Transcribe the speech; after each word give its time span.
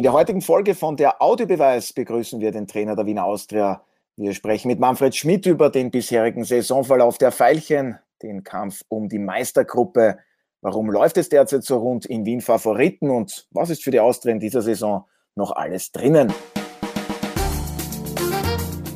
In 0.00 0.04
der 0.04 0.14
heutigen 0.14 0.40
Folge 0.40 0.74
von 0.74 0.96
der 0.96 1.20
Audiobeweis 1.20 1.92
begrüßen 1.92 2.40
wir 2.40 2.52
den 2.52 2.66
Trainer 2.66 2.96
der 2.96 3.04
Wiener 3.04 3.26
Austria. 3.26 3.84
Wir 4.16 4.32
sprechen 4.32 4.68
mit 4.68 4.80
Manfred 4.80 5.14
Schmidt 5.14 5.44
über 5.44 5.68
den 5.68 5.90
bisherigen 5.90 6.42
Saisonverlauf 6.42 7.18
der 7.18 7.32
Veilchen, 7.32 7.98
den 8.22 8.42
Kampf 8.42 8.80
um 8.88 9.10
die 9.10 9.18
Meistergruppe. 9.18 10.16
Warum 10.62 10.90
läuft 10.90 11.18
es 11.18 11.28
derzeit 11.28 11.64
so 11.64 11.76
rund 11.76 12.06
in 12.06 12.24
Wien 12.24 12.40
Favoriten 12.40 13.10
und 13.10 13.46
was 13.50 13.68
ist 13.68 13.84
für 13.84 13.90
die 13.90 14.00
Austria 14.00 14.32
in 14.32 14.40
dieser 14.40 14.62
Saison 14.62 15.04
noch 15.34 15.52
alles 15.52 15.92
drinnen? 15.92 16.32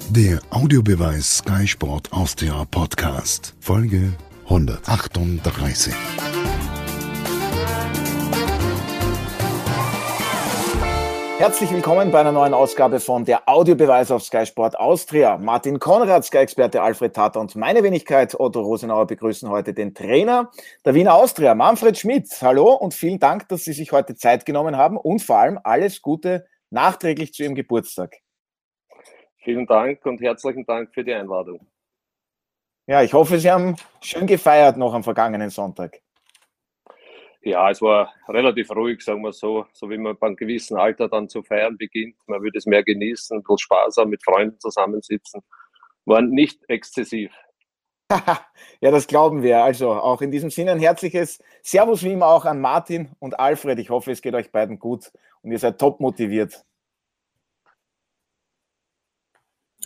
Der 0.09 0.39
Audiobeweis 0.49 1.37
Sky 1.37 1.67
Sport 1.67 2.15
Austria 2.15 2.65
Podcast, 2.71 3.55
Folge 3.61 4.15
138. 4.45 5.93
Herzlich 11.45 11.71
willkommen 11.73 12.11
bei 12.11 12.21
einer 12.21 12.33
neuen 12.33 12.55
Ausgabe 12.55 13.01
von 13.01 13.27
der 13.27 13.47
Audiobeweis 13.47 14.11
auf 14.11 14.23
Sky 14.23 14.47
Sport 14.47 14.79
Austria. 14.79 15.37
Martin 15.37 15.79
Konrad, 15.79 16.25
Sky-Experte 16.25 16.81
Alfred 16.81 17.15
Tata 17.15 17.39
und 17.39 17.55
meine 17.55 17.83
Wenigkeit 17.83 18.35
Otto 18.41 18.63
Rosenauer 18.63 19.07
begrüßen 19.07 19.51
heute 19.51 19.75
den 19.75 19.93
Trainer 19.93 20.51
der 20.87 20.95
Wiener 20.95 21.13
Austria, 21.13 21.55
Manfred 21.55 21.99
Schmidt. 21.99 22.31
Hallo 22.41 22.73
und 22.73 22.95
vielen 22.95 23.19
Dank, 23.19 23.47
dass 23.49 23.65
Sie 23.65 23.75
sich 23.75 23.93
heute 23.93 24.15
Zeit 24.15 24.47
genommen 24.47 24.79
haben 24.79 24.97
und 24.97 25.21
vor 25.21 25.37
allem 25.37 25.61
alles 25.63 26.01
Gute 26.01 26.47
nachträglich 26.71 27.35
zu 27.35 27.43
Ihrem 27.43 27.55
Geburtstag. 27.55 28.17
Vielen 29.37 29.67
Dank 29.67 30.07
und 30.07 30.23
herzlichen 30.23 30.65
Dank 30.65 30.95
für 30.95 31.05
die 31.05 31.13
Einladung. 31.13 31.67
Ja, 32.87 33.03
ich 33.03 33.13
hoffe, 33.13 33.39
Sie 33.39 33.51
haben 33.51 33.77
schön 34.01 34.27
gefeiert 34.27 34.79
noch 34.79 34.95
am 34.95 35.05
vergangenen 35.05 35.51
Sonntag. 35.51 36.01
Ja, 37.45 37.71
es 37.71 37.83
war 37.83 38.11
relativ 38.27 38.71
ruhig, 38.71 39.03
sagen 39.03 39.21
wir 39.23 39.33
so, 39.33 39.67
so 39.75 39.91
wie 39.91 39.99
man 39.99 40.17
beim 40.17 40.35
gewissen 40.35 40.79
Alter 40.79 41.09
dann 41.09 41.29
zu 41.29 41.43
feiern 41.43 41.77
beginnt. 41.77 42.17
Man 42.27 42.43
würde 42.43 42.57
es 42.57 42.65
mehr 42.65 42.83
genießen, 42.83 43.43
Spaß 43.57 43.99
haben, 43.99 44.11
mit 44.11 44.25
Freunden 44.25 44.59
zusammensitzen. 44.59 45.43
War 46.07 46.23
nicht 46.23 46.59
exzessiv. 46.69 47.33
ja, 48.81 48.91
das 48.91 49.07
glauben 49.07 49.43
wir. 49.43 49.63
Also 49.63 49.93
auch 49.93 50.23
in 50.23 50.31
diesem 50.31 50.49
Sinne 50.49 50.73
ein 50.73 50.79
herzliches 50.79 51.43
Servus 51.63 52.03
wie 52.03 52.13
immer 52.13 52.29
auch 52.29 52.47
an 52.47 52.63
Martin 52.63 53.11
und 53.19 53.39
Alfred. 53.39 53.79
Ich 53.79 53.91
hoffe, 53.91 54.13
es 54.13 54.23
geht 54.23 54.35
euch 54.35 54.51
beiden 54.51 54.79
gut 54.79 55.13
und 55.43 55.53
ihr 55.53 55.59
seid 55.59 55.79
top 55.79 56.01
motiviert. 56.01 56.65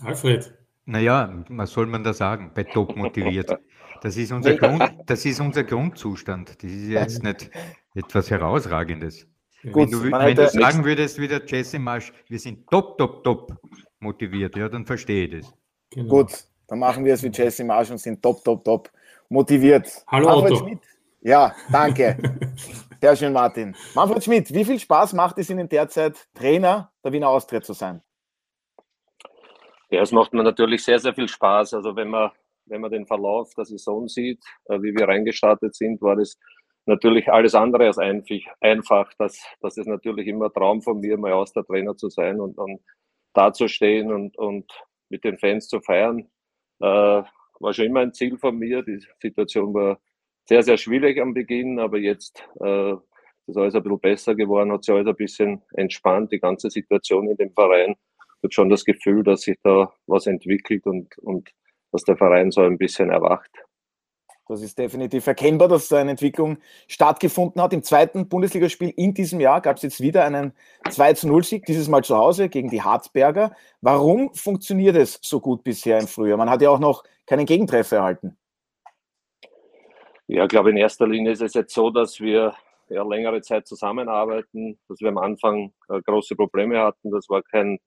Alfred. 0.01 0.55
Naja, 0.85 1.45
was 1.49 1.73
soll 1.73 1.87
man 1.87 2.05
da 2.05 2.13
sagen, 2.13 2.53
bei 2.55 2.63
top 2.63 2.97
motiviert? 2.97 3.51
Das 4.01 4.17
ist 4.17 4.33
unser, 4.33 4.55
Grund, 4.57 4.83
das 5.07 5.25
ist 5.25 5.41
unser 5.41 5.65
Grundzustand. 5.65 6.63
Das 6.63 6.71
ist 6.71 6.89
jetzt 6.89 7.23
nicht 7.23 7.51
etwas 7.95 8.31
Herausragendes. 8.31 9.27
Gut, 9.73 9.75
wenn 9.75 9.91
du, 9.91 10.03
wenn 10.13 10.37
du 10.37 10.49
sagen 10.49 10.85
würdest, 10.85 11.19
wie 11.21 11.27
der 11.27 11.43
Jesse 11.45 11.79
Marsch, 11.79 12.13
wir 12.29 12.39
sind 12.39 12.69
top, 12.69 12.97
top, 12.97 13.25
top 13.25 13.57
motiviert, 13.99 14.57
ja, 14.57 14.69
dann 14.69 14.87
verstehe 14.87 15.27
ich 15.27 15.41
das. 15.41 15.55
Genau. 15.91 16.09
Gut, 16.09 16.45
dann 16.69 16.79
machen 16.79 17.05
wir 17.05 17.15
es 17.15 17.23
wie 17.23 17.31
Jesse 17.33 17.65
Marsch 17.65 17.91
und 17.91 17.99
sind 17.99 18.23
top, 18.23 18.45
top, 18.45 18.65
top 18.65 18.91
motiviert. 19.29 20.05
Hallo 20.07 20.29
Manfred 20.29 20.53
Otto. 20.53 20.65
Schmidt. 20.65 20.81
Ja, 21.21 21.55
danke. 21.73 22.17
Sehr 23.01 23.17
schön, 23.17 23.33
Martin. 23.33 23.75
Manfred 23.95 24.23
Schmidt, 24.23 24.53
wie 24.53 24.65
viel 24.65 24.79
Spaß 24.79 25.13
macht 25.15 25.39
es 25.39 25.51
Ihnen 25.51 25.69
derzeit, 25.69 26.29
Trainer 26.35 26.93
der 27.03 27.13
Wiener 27.13 27.29
Austria 27.29 27.61
zu 27.61 27.73
sein? 27.73 28.03
Ja, 29.91 30.03
es 30.03 30.13
macht 30.13 30.35
mir 30.35 30.43
natürlich 30.43 30.85
sehr, 30.85 30.99
sehr 30.99 31.15
viel 31.15 31.29
Spaß. 31.29 31.75
Also 31.75 31.97
wenn 31.97 32.09
man 32.09 32.31
wenn 32.71 32.81
man 32.81 32.91
den 32.91 33.07
Verlauf 33.07 33.53
der 33.55 33.65
Saison 33.65 34.09
sieht, 34.09 34.43
äh, 34.67 34.81
wie 34.83 34.95
wir 34.95 35.09
reingestartet 35.09 35.75
sind, 35.75 36.01
war 36.03 36.17
das 36.17 36.39
natürlich 36.87 37.31
alles 37.31 37.55
andere 37.55 37.87
als 37.87 37.99
einfach. 37.99 39.13
Das, 39.19 39.45
das 39.61 39.77
ist 39.77 39.87
natürlich 39.87 40.27
immer 40.27 40.53
Traum 40.53 40.83
von 40.83 41.01
mir, 41.01 41.19
mal 41.19 41.33
aus 41.33 41.53
der 41.53 41.65
Trainer 41.65 41.97
zu 41.97 42.09
sein 42.09 42.41
und, 42.41 42.59
und 42.59 42.81
da 43.35 43.53
zu 43.53 43.69
stehen 43.69 44.13
und, 44.13 44.37
und 44.39 44.73
mit 45.11 45.25
den 45.25 45.39
Fans 45.39 45.69
zu 45.69 45.81
feiern. 45.81 46.29
Äh, 46.81 47.23
war 47.61 47.73
schon 47.73 47.87
immer 47.87 48.01
ein 48.01 48.15
Ziel 48.15 48.39
von 48.39 48.57
mir. 48.57 48.83
Die 48.83 49.01
Situation 49.21 49.75
war 49.75 50.01
sehr, 50.47 50.63
sehr 50.63 50.77
schwierig 50.77 51.21
am 51.21 51.35
Beginn, 51.35 51.79
aber 51.79 51.99
jetzt 51.99 52.43
äh, 52.61 52.95
ist 53.47 53.57
alles 53.57 53.75
ein 53.75 53.83
bisschen 53.83 54.01
besser 54.01 54.35
geworden, 54.35 54.73
hat 54.73 54.85
sich 54.85 54.95
alles 54.95 55.07
ein 55.07 55.17
bisschen 55.17 55.63
entspannt, 55.75 56.33
die 56.33 56.41
ganze 56.41 56.71
Situation 56.71 57.29
in 57.29 57.37
dem 57.37 57.53
Verein. 57.53 57.93
Ich 57.93 58.45
habe 58.45 58.53
schon 58.53 58.71
das 58.71 58.85
Gefühl, 58.85 59.23
dass 59.25 59.43
sich 59.43 59.57
da 59.63 59.93
was 60.07 60.27
entwickelt 60.27 60.87
und, 60.87 61.19
und 61.19 61.51
dass 61.93 62.05
der 62.05 62.17
Verein 62.17 62.51
so 62.51 62.63
ein 62.63 62.79
bisschen 62.79 63.11
erwacht. 63.11 63.51
Das 64.49 64.63
ist 64.63 64.79
definitiv 64.79 65.27
erkennbar, 65.27 65.69
dass 65.69 65.89
da 65.89 65.99
eine 65.99 66.13
Entwicklung 66.13 66.57
stattgefunden 66.89 67.61
hat. 67.61 67.75
Im 67.75 67.83
zweiten 67.83 68.31
Bundesligaspiel 68.31 68.95
in 68.97 69.13
diesem 69.13 69.41
Jahr 69.41 69.61
gab 69.61 69.77
es 69.77 69.83
jetzt 69.83 70.01
wieder 70.01 70.25
einen 70.25 70.55
2 70.89 71.17
0 71.25 71.45
Sieg, 71.45 71.67
dieses 71.67 71.89
Mal 71.89 72.03
zu 72.03 72.17
Hause 72.17 72.49
gegen 72.49 72.71
die 72.71 72.83
Harzberger. 72.83 73.55
Warum 73.83 74.33
funktioniert 74.33 74.97
es 74.97 75.19
so 75.23 75.41
gut 75.41 75.65
bisher 75.65 75.99
im 76.01 76.09
Frühjahr? 76.09 76.39
Man 76.39 76.49
hat 76.49 76.63
ja 76.63 76.71
auch 76.71 76.79
noch 76.79 77.05
keinen 77.27 77.45
Gegentreffer 77.45 77.99
erhalten. 77.99 78.39
Ja, 80.29 80.45
ich 80.45 80.49
glaube, 80.49 80.71
in 80.71 80.79
erster 80.79 81.07
Linie 81.07 81.33
ist 81.33 81.43
es 81.43 81.53
jetzt 81.53 81.75
so, 81.75 81.91
dass 81.91 82.19
wir 82.19 82.55
ja 82.89 83.03
längere 83.03 83.43
Zeit 83.43 83.67
zusammenarbeiten, 83.67 84.79
dass 84.89 85.01
wir 85.01 85.09
am 85.09 85.19
Anfang 85.19 85.75
äh, 85.91 86.01
große 86.01 86.37
Probleme 86.37 86.81
hatten. 86.81 87.11
Das 87.11 87.29
war 87.29 87.43
kein 87.43 87.79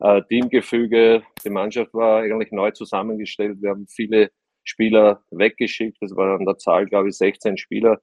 äh, 0.00 0.22
Teamgefüge. 0.22 1.22
Die 1.44 1.50
Mannschaft 1.50 1.94
war 1.94 2.22
eigentlich 2.22 2.52
neu 2.52 2.70
zusammengestellt. 2.70 3.60
Wir 3.60 3.70
haben 3.70 3.86
viele 3.88 4.30
Spieler 4.64 5.22
weggeschickt. 5.30 5.98
Das 6.00 6.14
war 6.14 6.38
an 6.38 6.44
der 6.44 6.58
Zahl, 6.58 6.86
glaube 6.86 7.08
ich, 7.08 7.16
16 7.16 7.56
Spieler. 7.56 8.00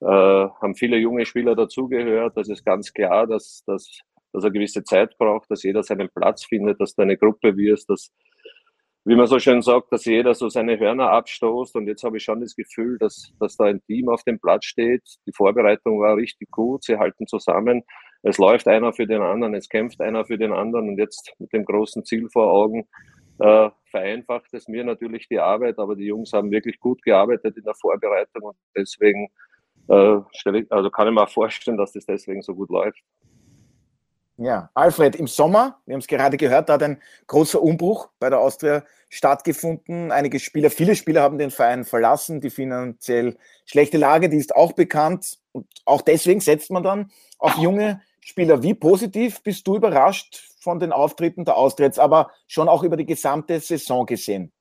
Äh, 0.00 0.06
haben 0.06 0.74
viele 0.74 0.96
junge 0.96 1.26
Spieler 1.26 1.54
dazugehört. 1.54 2.36
Das 2.36 2.48
ist 2.48 2.64
ganz 2.64 2.92
klar, 2.92 3.26
dass, 3.26 3.62
dass, 3.66 4.00
dass 4.32 4.44
er 4.44 4.50
gewisse 4.50 4.84
Zeit 4.84 5.16
braucht, 5.18 5.50
dass 5.50 5.62
jeder 5.62 5.82
seinen 5.82 6.08
Platz 6.08 6.44
findet, 6.44 6.80
dass 6.80 6.94
du 6.94 7.02
eine 7.02 7.16
Gruppe 7.16 7.56
wirst, 7.56 7.90
dass, 7.90 8.12
wie 9.04 9.16
man 9.16 9.26
so 9.26 9.38
schön 9.38 9.62
sagt, 9.62 9.92
dass 9.92 10.04
jeder 10.04 10.34
so 10.34 10.48
seine 10.48 10.78
Hörner 10.78 11.10
abstoßt. 11.10 11.74
Und 11.76 11.88
jetzt 11.88 12.04
habe 12.04 12.16
ich 12.16 12.24
schon 12.24 12.40
das 12.40 12.54
Gefühl, 12.54 12.98
dass, 12.98 13.32
dass 13.40 13.56
da 13.56 13.64
ein 13.64 13.82
Team 13.82 14.08
auf 14.08 14.22
dem 14.24 14.38
Platz 14.40 14.66
steht. 14.66 15.02
Die 15.26 15.32
Vorbereitung 15.32 16.00
war 16.00 16.16
richtig 16.16 16.50
gut. 16.50 16.84
Sie 16.84 16.96
halten 16.96 17.26
zusammen 17.26 17.82
es 18.22 18.38
läuft 18.38 18.68
einer 18.68 18.92
für 18.92 19.06
den 19.06 19.22
anderen, 19.22 19.54
es 19.54 19.68
kämpft 19.68 20.00
einer 20.00 20.24
für 20.24 20.38
den 20.38 20.52
anderen 20.52 20.88
und 20.88 20.98
jetzt 20.98 21.32
mit 21.38 21.52
dem 21.52 21.64
großen 21.64 22.04
Ziel 22.04 22.28
vor 22.30 22.50
Augen 22.52 22.88
äh, 23.38 23.70
vereinfacht 23.90 24.52
es 24.52 24.68
mir 24.68 24.84
natürlich 24.84 25.28
die 25.28 25.38
Arbeit, 25.38 25.78
aber 25.78 25.94
die 25.94 26.06
Jungs 26.06 26.32
haben 26.32 26.50
wirklich 26.50 26.80
gut 26.80 27.02
gearbeitet 27.02 27.56
in 27.56 27.64
der 27.64 27.74
Vorbereitung 27.74 28.42
und 28.42 28.56
deswegen 28.76 29.28
äh, 29.88 30.18
ich, 30.32 30.72
also 30.72 30.90
kann 30.90 31.08
ich 31.08 31.14
mir 31.14 31.22
auch 31.22 31.30
vorstellen, 31.30 31.78
dass 31.78 31.92
das 31.92 32.06
deswegen 32.06 32.42
so 32.42 32.54
gut 32.54 32.70
läuft. 32.70 33.00
Ja, 34.40 34.70
Alfred, 34.74 35.16
im 35.16 35.26
Sommer, 35.26 35.80
wir 35.84 35.94
haben 35.94 36.00
es 36.00 36.06
gerade 36.06 36.36
gehört, 36.36 36.68
da 36.68 36.74
hat 36.74 36.82
ein 36.84 37.02
großer 37.26 37.60
Umbruch 37.60 38.08
bei 38.20 38.30
der 38.30 38.38
Austria 38.38 38.84
stattgefunden. 39.08 40.12
Einige 40.12 40.38
Spieler, 40.38 40.70
viele 40.70 40.94
Spieler 40.94 41.22
haben 41.22 41.38
den 41.38 41.50
Verein 41.50 41.84
verlassen. 41.84 42.40
Die 42.40 42.50
finanziell 42.50 43.36
schlechte 43.64 43.98
Lage, 43.98 44.28
die 44.28 44.36
ist 44.36 44.54
auch 44.54 44.74
bekannt. 44.74 45.38
Und 45.50 45.66
auch 45.86 46.02
deswegen 46.02 46.40
setzt 46.40 46.70
man 46.70 46.84
dann 46.84 47.10
auf 47.38 47.56
junge 47.58 48.00
Spieler. 48.20 48.62
Wie 48.62 48.74
positiv 48.74 49.42
bist 49.42 49.66
du 49.66 49.74
überrascht 49.74 50.40
von 50.60 50.78
den 50.78 50.92
Auftritten 50.92 51.44
der 51.44 51.56
Austritts, 51.56 51.98
aber 51.98 52.30
schon 52.46 52.68
auch 52.68 52.84
über 52.84 52.96
die 52.96 53.06
gesamte 53.06 53.58
Saison 53.58 54.06
gesehen? 54.06 54.52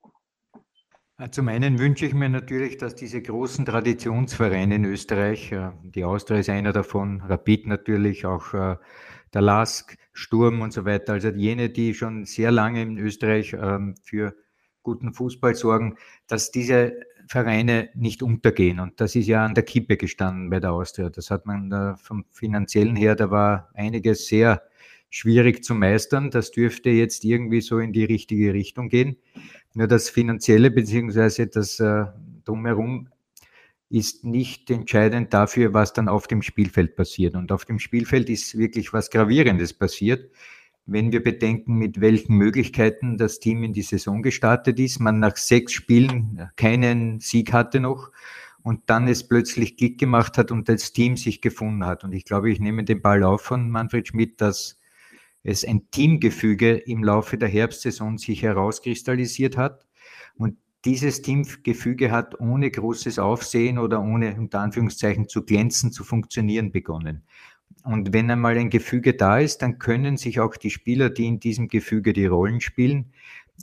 Zum 1.32 1.48
einen 1.50 1.78
wünsche 1.78 2.06
ich 2.06 2.14
mir 2.14 2.30
natürlich, 2.30 2.78
dass 2.78 2.96
diese 2.96 3.22
großen 3.22 3.66
Traditionsvereine 3.66 4.76
in 4.76 4.86
Österreich, 4.86 5.52
äh, 5.52 5.72
die 5.82 6.04
Austria 6.04 6.40
ist 6.40 6.50
einer 6.50 6.74
davon, 6.74 7.22
Rapid 7.22 7.66
natürlich, 7.66 8.28
auch 8.28 8.54
äh, 8.54 8.76
der 9.34 9.42
LASK, 9.42 9.98
Sturm 10.14 10.62
und 10.62 10.74
so 10.74 10.86
weiter, 10.86 11.14
also 11.14 11.30
jene, 11.30 11.70
die 11.70 11.94
schon 11.94 12.26
sehr 12.26 12.52
lange 12.52 12.82
in 12.82 12.98
Österreich 12.98 13.54
ähm, 13.54 13.96
für 14.04 14.36
guten 14.84 15.14
Fußball 15.14 15.56
sorgen, 15.56 15.98
dass 16.28 16.52
diese 16.52 16.94
Vereine 17.28 17.90
nicht 17.94 18.24
untergehen. 18.24 18.80
Und 18.80 19.02
das 19.02 19.16
ist 19.16 19.28
ja 19.28 19.46
an 19.46 19.54
der 19.54 19.64
Kippe 19.64 19.98
gestanden 19.98 20.50
bei 20.50 20.60
der 20.60 20.72
Austria. 20.72 21.10
Das 21.10 21.30
hat 21.30 21.46
man 21.46 21.72
äh, 21.72 21.98
vom 21.98 22.26
finanziellen 22.32 22.96
her, 22.96 23.16
da 23.16 23.30
war 23.30 23.70
einiges 23.74 24.28
sehr 24.28 24.62
schwierig 25.10 25.64
zu 25.64 25.76
meistern. 25.76 26.32
Das 26.32 26.52
dürfte 26.52 26.90
jetzt 26.90 27.24
irgendwie 27.26 27.62
so 27.62 27.80
in 27.80 27.94
die 27.94 28.06
richtige 28.06 28.54
Richtung 28.54 28.90
gehen. 28.90 29.18
Nur 29.74 29.88
das 29.88 30.10
Finanzielle 30.10 30.72
beziehungsweise 30.72 31.48
das 31.48 31.80
äh, 31.80 32.06
Drumherum 32.46 33.10
ist 33.90 34.26
nicht 34.26 34.70
entscheidend 34.70 35.34
dafür, 35.34 35.74
was 35.74 35.94
dann 35.94 36.10
auf 36.10 36.28
dem 36.28 36.42
Spielfeld 36.42 36.96
passiert. 36.96 37.36
Und 37.36 37.52
auf 37.52 37.66
dem 37.66 37.80
Spielfeld 37.80 38.30
ist 38.30 38.58
wirklich 38.58 38.94
was 38.94 39.10
Gravierendes 39.10 39.74
passiert 39.74 40.30
wenn 40.88 41.12
wir 41.12 41.22
bedenken, 41.22 41.76
mit 41.76 42.02
welchen 42.02 42.36
Möglichkeiten 42.36 43.18
das 43.18 43.40
Team 43.40 43.64
in 43.64 43.74
die 43.74 43.82
Saison 43.82 44.24
gestartet 44.24 44.80
ist, 44.80 45.00
man 45.00 45.20
nach 45.20 45.36
sechs 45.36 45.74
Spielen 45.74 46.50
keinen 46.56 47.20
Sieg 47.20 47.52
hatte 47.52 47.82
noch 47.82 48.12
und 48.64 48.82
dann 48.88 49.08
es 49.08 49.28
plötzlich 49.28 49.76
Klick 49.76 50.00
gemacht 50.00 50.38
hat 50.38 50.50
und 50.50 50.70
das 50.70 50.94
Team 50.94 51.18
sich 51.18 51.42
gefunden 51.42 51.86
hat. 51.86 52.06
Und 52.06 52.14
ich 52.14 52.24
glaube, 52.24 52.50
ich 52.50 52.60
nehme 52.62 52.86
den 52.86 53.02
Ball 53.02 53.24
auf 53.24 53.42
von 53.42 53.70
Manfred 53.70 54.08
Schmidt, 54.08 54.40
dass 54.40 54.80
es 55.44 55.66
ein 55.66 55.92
Teamgefüge 55.92 56.76
im 56.76 57.04
Laufe 57.04 57.38
der 57.38 57.50
Herbstsaison 57.50 58.18
sich 58.18 58.42
herauskristallisiert 58.42 59.58
hat. 59.58 59.86
Und 60.36 60.58
dieses 60.88 61.22
Teamgefüge 61.22 62.12
hat 62.12 62.40
ohne 62.40 62.72
großes 62.72 63.20
Aufsehen 63.20 63.78
oder 63.78 64.02
ohne 64.02 64.38
unter 64.38 64.62
Anführungszeichen 64.62 65.28
zu 65.28 65.44
glänzen, 65.44 65.92
zu 65.92 66.06
funktionieren 66.06 66.72
begonnen. 66.72 67.24
Und 67.84 68.14
wenn 68.14 68.32
einmal 68.32 68.58
ein 68.58 68.70
Gefüge 68.70 69.14
da 69.14 69.38
ist, 69.40 69.62
dann 69.62 69.80
können 69.80 70.16
sich 70.16 70.40
auch 70.40 70.56
die 70.56 70.70
Spieler, 70.70 71.10
die 71.10 71.26
in 71.26 71.42
diesem 71.42 71.68
Gefüge 71.68 72.14
die 72.14 72.26
Rollen 72.26 72.62
spielen, 72.62 73.12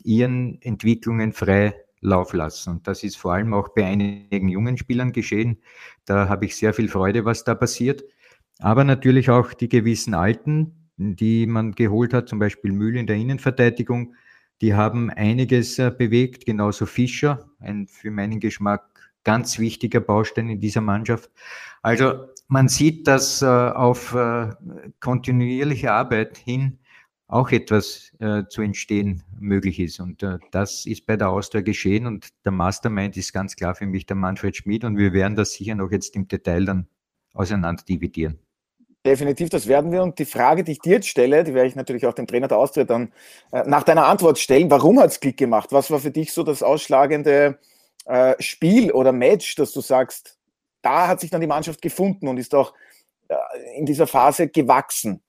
ihren 0.03 0.61
Entwicklungen 0.61 1.33
frei 1.33 1.75
Lauf 2.03 2.35
lassen. 2.35 2.71
Und 2.71 2.87
das 2.87 3.03
ist 3.03 3.17
vor 3.17 3.33
allem 3.33 3.55
auch 3.55 3.71
bei 3.71 3.87
einigen 3.87 4.51
jungen 4.51 4.77
Spielern 4.77 5.13
geschehen. 5.13 5.57
Da 6.05 6.29
habe 6.29 6.45
ich 6.45 6.57
sehr 6.57 6.75
viel 6.75 6.89
Freude, 6.89 7.25
was 7.25 7.45
da 7.45 7.55
passiert. 7.55 8.05
Aber 8.59 8.85
natürlich 8.85 9.31
auch 9.31 9.55
die 9.55 9.71
gewissen 9.71 10.13
Alten, 10.13 10.91
die 10.99 11.47
man 11.47 11.73
geholt 11.73 12.13
hat, 12.13 12.29
zum 12.29 12.39
Beispiel 12.39 12.73
Mühl 12.73 12.99
in 12.99 13.07
der 13.07 13.17
Innenverteidigung, 13.17 14.15
die 14.61 14.75
haben 14.75 15.11
einiges 15.11 15.79
äh, 15.79 15.91
bewegt, 15.91 16.47
genauso 16.47 16.87
Fischer, 16.87 17.51
ein 17.59 17.87
für 17.87 18.11
meinen 18.11 18.41
Geschmack 18.41 19.13
ganz 19.25 19.59
wichtiger 19.59 20.01
Baustein 20.01 20.49
in 20.49 20.61
dieser 20.61 20.81
Mannschaft. 20.81 21.31
Also 21.83 22.27
man 22.49 22.69
sieht, 22.69 23.07
dass 23.07 23.43
äh, 23.43 23.47
auf 23.47 24.15
äh, 24.15 24.51
kontinuierliche 25.01 25.93
Arbeit 25.93 26.39
hin 26.39 26.79
auch 27.27 27.51
etwas 27.51 28.13
zu 28.51 28.61
entstehen 28.61 29.23
möglich 29.41 29.81
ist. 29.81 29.99
Und 29.99 30.25
das 30.53 30.85
ist 30.85 31.07
bei 31.07 31.17
der 31.17 31.31
Austria 31.31 31.63
geschehen 31.63 32.07
und 32.07 32.29
der 32.45 32.53
Mastermind 32.53 33.17
ist 33.17 33.33
ganz 33.33 33.57
klar 33.57 33.75
für 33.75 33.87
mich 33.87 34.05
der 34.05 34.15
Manfred 34.15 34.55
Schmid 34.55 34.85
und 34.85 34.99
wir 34.99 35.15
werden 35.15 35.35
das 35.35 35.55
sicher 35.55 35.75
noch 35.75 35.91
jetzt 35.91 36.15
im 36.17 36.29
Detail 36.29 36.67
dann 36.67 36.87
auseinander 37.33 37.83
dividieren. 37.83 38.39
Definitiv, 39.07 39.51
das 39.51 39.67
werden 39.67 39.93
wir. 39.93 40.03
Und 40.03 40.19
die 40.19 40.25
Frage, 40.25 40.65
die 40.65 40.73
ich 40.73 40.79
dir 40.79 40.95
jetzt 40.95 41.09
stelle, 41.09 41.45
die 41.45 41.53
werde 41.53 41.69
ich 41.69 41.77
natürlich 41.77 42.07
auch 42.07 42.15
dem 42.15 42.27
Trainer 42.27 42.49
der 42.49 42.57
Austria 42.57 42.85
dann 42.85 43.13
äh, 43.53 43.63
nach 43.67 43.83
deiner 43.83 44.07
Antwort 44.07 44.39
stellen. 44.39 44.71
Warum 44.71 44.99
hat 44.99 45.11
es 45.11 45.21
Klick 45.21 45.37
gemacht? 45.37 45.73
Was 45.73 45.91
war 45.91 46.01
für 46.01 46.11
dich 46.11 46.33
so 46.33 46.43
das 46.43 46.63
ausschlagende 46.63 47.59
äh, 48.07 48.35
Spiel 48.39 48.93
oder 48.93 49.13
Match, 49.13 49.57
dass 49.57 49.73
du 49.73 49.83
sagst, 49.83 50.39
da 50.81 51.07
hat 51.07 51.21
sich 51.21 51.31
dann 51.31 51.43
die 51.43 51.47
Mannschaft 51.47 51.83
gefunden 51.83 52.29
und 52.29 52.39
ist 52.39 52.55
auch 52.55 52.73
äh, 53.29 53.35
in 53.77 53.85
dieser 53.85 54.07
Phase 54.07 54.49
gewachsen? 54.49 55.21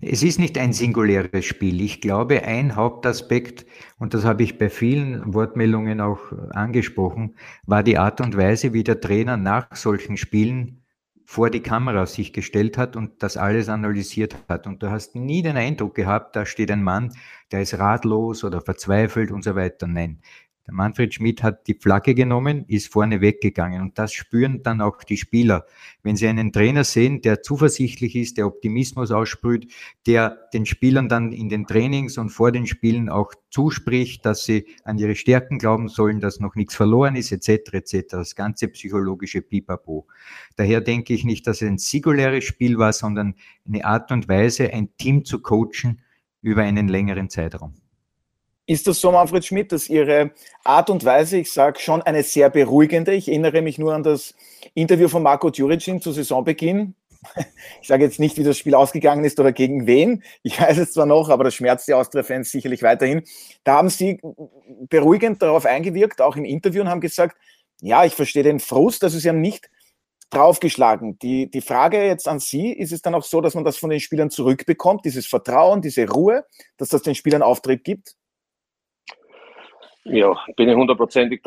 Es 0.00 0.24
ist 0.24 0.40
nicht 0.40 0.58
ein 0.58 0.72
singuläres 0.72 1.44
Spiel. 1.44 1.80
Ich 1.80 2.00
glaube, 2.00 2.42
ein 2.42 2.74
Hauptaspekt, 2.74 3.66
und 3.98 4.14
das 4.14 4.24
habe 4.24 4.42
ich 4.42 4.58
bei 4.58 4.68
vielen 4.68 5.32
Wortmeldungen 5.32 6.00
auch 6.00 6.18
angesprochen, 6.50 7.36
war 7.66 7.84
die 7.84 7.98
Art 7.98 8.20
und 8.20 8.36
Weise, 8.36 8.72
wie 8.72 8.82
der 8.82 9.00
Trainer 9.00 9.36
nach 9.36 9.74
solchen 9.76 10.16
Spielen 10.16 10.83
vor 11.24 11.50
die 11.50 11.62
Kamera 11.62 12.06
sich 12.06 12.32
gestellt 12.32 12.76
hat 12.76 12.96
und 12.96 13.22
das 13.22 13.36
alles 13.36 13.68
analysiert 13.68 14.36
hat. 14.48 14.66
Und 14.66 14.82
du 14.82 14.90
hast 14.90 15.16
nie 15.16 15.42
den 15.42 15.56
Eindruck 15.56 15.94
gehabt, 15.94 16.36
da 16.36 16.44
steht 16.44 16.70
ein 16.70 16.82
Mann, 16.82 17.12
der 17.50 17.62
ist 17.62 17.78
ratlos 17.78 18.44
oder 18.44 18.60
verzweifelt 18.60 19.30
und 19.30 19.42
so 19.42 19.54
weiter. 19.54 19.86
Nein, 19.86 20.20
der 20.66 20.72
Manfred 20.72 21.12
Schmidt 21.12 21.42
hat 21.42 21.66
die 21.66 21.74
Flagge 21.74 22.14
genommen, 22.14 22.64
ist 22.68 22.90
vorne 22.90 23.20
weggegangen 23.20 23.82
und 23.82 23.98
das 23.98 24.14
spüren 24.14 24.62
dann 24.62 24.80
auch 24.80 25.02
die 25.02 25.18
Spieler. 25.18 25.66
Wenn 26.02 26.16
sie 26.16 26.26
einen 26.26 26.52
Trainer 26.52 26.84
sehen, 26.84 27.20
der 27.20 27.42
zuversichtlich 27.42 28.16
ist, 28.16 28.38
der 28.38 28.46
Optimismus 28.46 29.10
aussprüht, 29.10 29.70
der 30.06 30.48
den 30.54 30.64
Spielern 30.64 31.10
dann 31.10 31.32
in 31.32 31.50
den 31.50 31.66
Trainings 31.66 32.16
und 32.16 32.30
vor 32.30 32.50
den 32.50 32.66
Spielen 32.66 33.10
auch 33.10 33.34
zuspricht, 33.50 34.24
dass 34.24 34.44
sie 34.44 34.66
an 34.84 34.96
ihre 34.96 35.16
Stärken 35.16 35.58
glauben 35.58 35.88
sollen, 35.88 36.20
dass 36.20 36.40
noch 36.40 36.54
nichts 36.54 36.74
verloren 36.74 37.14
ist, 37.14 37.30
etc., 37.30 37.74
etc., 37.74 38.06
das 38.10 38.34
ganze 38.34 38.68
psychologische 38.68 39.42
Pipapo. 39.42 40.06
Daher 40.56 40.80
denke 40.80 41.12
ich 41.12 41.24
nicht, 41.24 41.46
dass 41.46 41.60
es 41.60 41.68
ein 41.68 41.78
singuläres 41.78 42.44
Spiel 42.44 42.78
war, 42.78 42.94
sondern 42.94 43.34
eine 43.66 43.84
Art 43.84 44.10
und 44.12 44.28
Weise, 44.28 44.72
ein 44.72 44.96
Team 44.96 45.26
zu 45.26 45.42
coachen 45.42 46.00
über 46.40 46.62
einen 46.62 46.88
längeren 46.88 47.28
Zeitraum. 47.28 47.74
Ist 48.66 48.86
das 48.86 48.98
so, 49.00 49.12
Manfred 49.12 49.44
Schmidt, 49.44 49.72
dass 49.72 49.90
Ihre 49.90 50.30
Art 50.64 50.88
und 50.88 51.04
Weise, 51.04 51.36
ich 51.36 51.52
sage 51.52 51.80
schon 51.80 52.00
eine 52.00 52.22
sehr 52.22 52.48
beruhigende, 52.48 53.12
ich 53.12 53.28
erinnere 53.28 53.60
mich 53.60 53.78
nur 53.78 53.94
an 53.94 54.02
das 54.02 54.34
Interview 54.72 55.08
von 55.08 55.22
Marco 55.22 55.50
Djuricin 55.50 56.00
zu 56.00 56.12
Saisonbeginn. 56.12 56.94
Ich 57.80 57.88
sage 57.88 58.04
jetzt 58.04 58.20
nicht, 58.20 58.36
wie 58.36 58.44
das 58.44 58.58
Spiel 58.58 58.74
ausgegangen 58.74 59.24
ist 59.24 59.40
oder 59.40 59.52
gegen 59.52 59.86
wen. 59.86 60.22
Ich 60.42 60.60
weiß 60.60 60.78
es 60.78 60.92
zwar 60.92 61.06
noch, 61.06 61.30
aber 61.30 61.44
das 61.44 61.54
schmerzt 61.54 61.88
die 61.88 61.94
Austria-Fans 61.94 62.50
sicherlich 62.50 62.82
weiterhin. 62.82 63.22
Da 63.62 63.74
haben 63.76 63.88
Sie 63.88 64.20
beruhigend 64.90 65.40
darauf 65.40 65.64
eingewirkt, 65.64 66.20
auch 66.20 66.36
im 66.36 66.44
Interview, 66.44 66.82
und 66.82 66.88
haben 66.88 67.00
gesagt, 67.00 67.36
ja, 67.80 68.04
ich 68.04 68.14
verstehe 68.14 68.42
den 68.42 68.60
Frust, 68.60 69.04
also 69.04 69.18
Sie 69.18 69.28
haben 69.28 69.40
nicht 69.40 69.70
draufgeschlagen. 70.30 71.18
Die, 71.18 71.50
die 71.50 71.60
Frage 71.60 72.04
jetzt 72.04 72.28
an 72.28 72.40
Sie, 72.40 72.72
ist 72.72 72.92
es 72.92 73.02
dann 73.02 73.14
auch 73.14 73.24
so, 73.24 73.40
dass 73.40 73.54
man 73.54 73.64
das 73.64 73.76
von 73.76 73.90
den 73.90 74.00
Spielern 74.00 74.30
zurückbekommt, 74.30 75.04
dieses 75.04 75.26
Vertrauen, 75.26 75.80
diese 75.80 76.08
Ruhe, 76.08 76.44
dass 76.76 76.90
das 76.90 77.02
den 77.02 77.14
Spielern 77.14 77.42
Auftrieb 77.42 77.84
gibt? 77.84 78.16
Ja, 80.06 80.36
bin 80.56 80.68
ich 80.68 80.76
hundertprozentig 80.76 81.42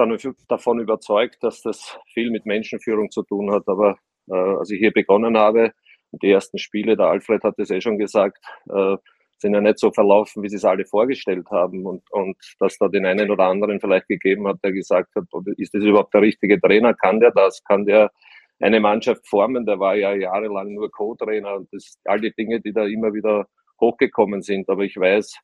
davon 0.47 0.79
überzeugt, 0.79 1.43
dass 1.43 1.61
das 1.61 1.99
viel 2.13 2.31
mit 2.31 2.47
Menschenführung 2.47 3.11
zu 3.11 3.21
tun 3.23 3.51
hat. 3.51 3.67
Aber 3.67 3.97
äh, 4.27 4.33
als 4.33 4.71
ich 4.71 4.79
hier 4.79 4.91
begonnen 4.91 5.37
habe, 5.37 5.73
die 6.11 6.31
ersten 6.31 6.57
Spiele, 6.57 6.97
der 6.97 7.07
Alfred 7.07 7.43
hat 7.43 7.59
es 7.59 7.69
eh 7.69 7.81
schon 7.81 7.99
gesagt, 7.99 8.43
äh, 8.69 8.97
sind 9.37 9.53
ja 9.53 9.61
nicht 9.61 9.77
so 9.77 9.91
verlaufen, 9.91 10.41
wie 10.41 10.49
sie 10.49 10.55
es 10.55 10.65
alle 10.65 10.85
vorgestellt 10.85 11.47
haben. 11.51 11.85
Und, 11.85 12.01
und 12.11 12.37
dass 12.59 12.77
da 12.79 12.87
den 12.87 13.05
einen 13.05 13.29
oder 13.29 13.45
anderen 13.45 13.79
vielleicht 13.79 14.07
gegeben 14.07 14.47
hat, 14.47 14.57
der 14.63 14.71
gesagt 14.71 15.13
hat, 15.15 15.25
ist 15.57 15.75
das 15.75 15.83
überhaupt 15.83 16.13
der 16.15 16.21
richtige 16.21 16.59
Trainer? 16.59 16.95
Kann 16.95 17.19
der 17.19 17.31
das? 17.31 17.63
Kann 17.63 17.85
der 17.85 18.11
eine 18.59 18.79
Mannschaft 18.79 19.27
formen? 19.27 19.67
Der 19.67 19.79
war 19.79 19.95
ja 19.95 20.15
jahrelang 20.15 20.73
nur 20.73 20.89
Co-Trainer 20.89 21.55
und 21.57 21.69
das 21.71 21.99
all 22.05 22.19
die 22.19 22.33
Dinge, 22.33 22.59
die 22.59 22.73
da 22.73 22.85
immer 22.85 23.13
wieder 23.13 23.47
hochgekommen 23.79 24.41
sind. 24.41 24.67
Aber 24.69 24.83
ich 24.83 24.97
weiß, 24.97 25.37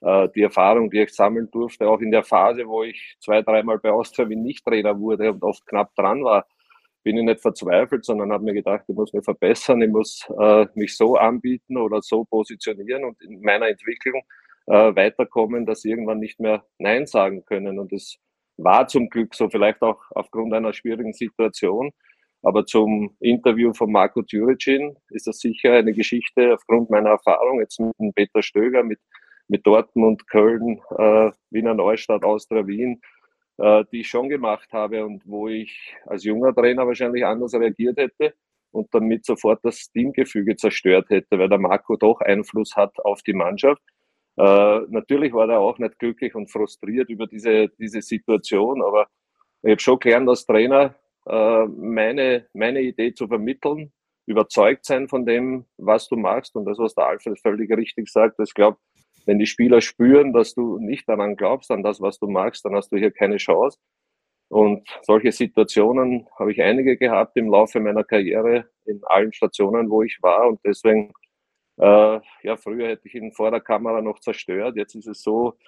die 0.00 0.42
Erfahrung, 0.42 0.90
die 0.90 1.00
ich 1.00 1.12
sammeln 1.12 1.50
durfte, 1.50 1.88
auch 1.88 2.00
in 2.00 2.12
der 2.12 2.22
Phase, 2.22 2.66
wo 2.68 2.84
ich 2.84 3.16
zwei, 3.18 3.42
dreimal 3.42 3.78
bei 3.78 3.90
Austria 3.90 4.28
Wien 4.28 4.42
nicht 4.42 4.64
Trainer 4.64 4.98
wurde 4.98 5.32
und 5.32 5.42
oft 5.42 5.66
knapp 5.66 5.92
dran 5.96 6.22
war, 6.22 6.46
bin 7.02 7.16
ich 7.16 7.24
nicht 7.24 7.40
verzweifelt, 7.40 8.04
sondern 8.04 8.32
habe 8.32 8.44
mir 8.44 8.54
gedacht, 8.54 8.84
ich 8.86 8.94
muss 8.94 9.12
mich 9.12 9.24
verbessern, 9.24 9.82
ich 9.82 9.90
muss 9.90 10.26
äh, 10.38 10.66
mich 10.74 10.96
so 10.96 11.16
anbieten 11.16 11.76
oder 11.76 12.02
so 12.02 12.24
positionieren 12.24 13.04
und 13.04 13.20
in 13.22 13.40
meiner 13.40 13.68
Entwicklung 13.68 14.22
äh, 14.66 14.94
weiterkommen, 14.94 15.64
dass 15.64 15.82
sie 15.82 15.90
irgendwann 15.90 16.18
nicht 16.18 16.38
mehr 16.38 16.64
Nein 16.78 17.06
sagen 17.06 17.44
können. 17.44 17.78
Und 17.78 17.92
es 17.92 18.18
war 18.58 18.86
zum 18.88 19.08
Glück 19.08 19.34
so, 19.34 19.48
vielleicht 19.48 19.80
auch 19.82 20.02
aufgrund 20.10 20.52
einer 20.52 20.72
schwierigen 20.72 21.12
Situation. 21.12 21.92
Aber 22.42 22.66
zum 22.66 23.16
Interview 23.20 23.72
von 23.72 23.90
Marco 23.90 24.22
Djuricin 24.22 24.96
ist 25.10 25.26
das 25.26 25.38
sicher 25.40 25.72
eine 25.72 25.92
Geschichte 25.92 26.54
aufgrund 26.54 26.90
meiner 26.90 27.10
Erfahrung 27.10 27.60
jetzt 27.60 27.80
mit 27.80 28.14
Peter 28.14 28.42
Stöger, 28.42 28.84
mit 28.84 29.00
mit 29.48 29.66
Dortmund, 29.66 30.28
Köln, 30.28 30.80
äh, 30.96 31.30
Wiener 31.50 31.74
Neustadt, 31.74 32.24
Austria 32.24 32.66
Wien, 32.66 33.00
äh, 33.58 33.84
die 33.92 34.00
ich 34.00 34.08
schon 34.08 34.28
gemacht 34.28 34.72
habe 34.72 35.04
und 35.04 35.22
wo 35.26 35.48
ich 35.48 35.96
als 36.06 36.24
junger 36.24 36.54
Trainer 36.54 36.86
wahrscheinlich 36.86 37.24
anders 37.24 37.54
reagiert 37.54 37.98
hätte 37.98 38.34
und 38.70 38.92
damit 38.94 39.24
sofort 39.24 39.64
das 39.64 39.90
Teamgefüge 39.90 40.56
zerstört 40.56 41.10
hätte, 41.10 41.38
weil 41.38 41.48
der 41.48 41.58
Marco 41.58 41.96
doch 41.96 42.20
Einfluss 42.20 42.76
hat 42.76 42.98
auf 43.00 43.22
die 43.22 43.32
Mannschaft. 43.32 43.82
Äh, 44.36 44.80
natürlich 44.88 45.32
war 45.32 45.48
er 45.50 45.58
auch 45.60 45.78
nicht 45.78 45.98
glücklich 45.98 46.34
und 46.34 46.50
frustriert 46.50 47.10
über 47.10 47.26
diese, 47.26 47.68
diese 47.78 48.02
Situation, 48.02 48.82
aber 48.82 49.08
ich 49.62 49.72
habe 49.72 49.80
schon 49.80 49.98
gelernt 49.98 50.28
als 50.28 50.46
Trainer, 50.46 50.94
äh, 51.26 51.66
meine, 51.66 52.46
meine 52.52 52.80
Idee 52.80 53.12
zu 53.14 53.26
vermitteln, 53.26 53.92
überzeugt 54.26 54.84
sein 54.84 55.08
von 55.08 55.26
dem, 55.26 55.64
was 55.78 56.08
du 56.08 56.16
machst 56.16 56.54
und 56.54 56.66
das, 56.66 56.78
was 56.78 56.94
der 56.94 57.06
Alfred 57.06 57.40
völlig 57.40 57.70
richtig 57.70 58.08
sagt. 58.08 58.38
Ich 58.38 58.54
glaube, 58.54 58.78
wenn 59.28 59.38
die 59.38 59.46
Spieler 59.46 59.82
spüren, 59.82 60.32
dass 60.32 60.54
du 60.54 60.78
nicht 60.78 61.06
daran 61.06 61.36
glaubst, 61.36 61.70
an 61.70 61.82
das, 61.82 62.00
was 62.00 62.18
du 62.18 62.28
magst, 62.28 62.64
dann 62.64 62.74
hast 62.74 62.90
du 62.90 62.96
hier 62.96 63.10
keine 63.10 63.36
Chance. 63.36 63.78
Und 64.48 64.88
solche 65.02 65.32
Situationen 65.32 66.26
habe 66.38 66.50
ich 66.50 66.62
einige 66.62 66.96
gehabt 66.96 67.36
im 67.36 67.50
Laufe 67.50 67.78
meiner 67.78 68.04
Karriere 68.04 68.70
in 68.86 69.02
allen 69.04 69.34
Stationen, 69.34 69.90
wo 69.90 70.02
ich 70.02 70.16
war. 70.22 70.48
Und 70.48 70.60
deswegen, 70.64 71.12
äh, 71.76 72.20
ja, 72.42 72.56
früher 72.56 72.88
hätte 72.88 73.06
ich 73.06 73.16
ihn 73.16 73.34
vor 73.34 73.50
der 73.50 73.60
Kamera 73.60 74.00
noch 74.00 74.18
zerstört. 74.20 74.76
Jetzt 74.76 74.94
ist 74.94 75.06
es 75.06 75.20
so, 75.20 75.58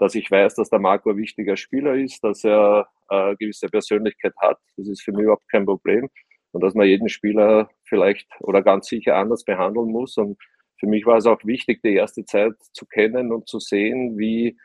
dass 0.00 0.16
ich 0.16 0.28
weiß, 0.28 0.56
dass 0.56 0.70
der 0.70 0.80
Marco 0.80 1.10
ein 1.10 1.16
wichtiger 1.16 1.56
Spieler 1.56 1.94
ist, 1.94 2.24
dass 2.24 2.42
er 2.42 2.88
äh, 3.08 3.36
gewisse 3.36 3.68
Persönlichkeit 3.68 4.34
hat. 4.38 4.58
Das 4.76 4.88
ist 4.88 5.02
für 5.02 5.12
mich 5.12 5.22
überhaupt 5.22 5.48
kein 5.48 5.64
Problem. 5.64 6.08
Und 6.50 6.64
dass 6.64 6.74
man 6.74 6.88
jeden 6.88 7.08
Spieler 7.08 7.70
vielleicht 7.84 8.28
oder 8.40 8.62
ganz 8.62 8.88
sicher 8.88 9.14
anders 9.14 9.44
behandeln 9.44 9.92
muss. 9.92 10.16
Und 10.16 10.38
für 10.78 10.86
mich 10.86 11.06
war 11.06 11.16
es 11.16 11.26
auch 11.26 11.42
wichtig, 11.44 11.80
die 11.82 11.94
erste 11.94 12.24
Zeit 12.24 12.54
zu 12.72 12.86
kennen 12.86 13.32
und 13.32 13.48
zu 13.48 13.58
sehen, 13.58 14.18
wie, 14.18 14.56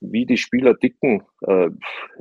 wie 0.00 0.26
die 0.26 0.36
Spieler 0.36 0.74
dicken. 0.74 1.22
Äh, 1.46 1.70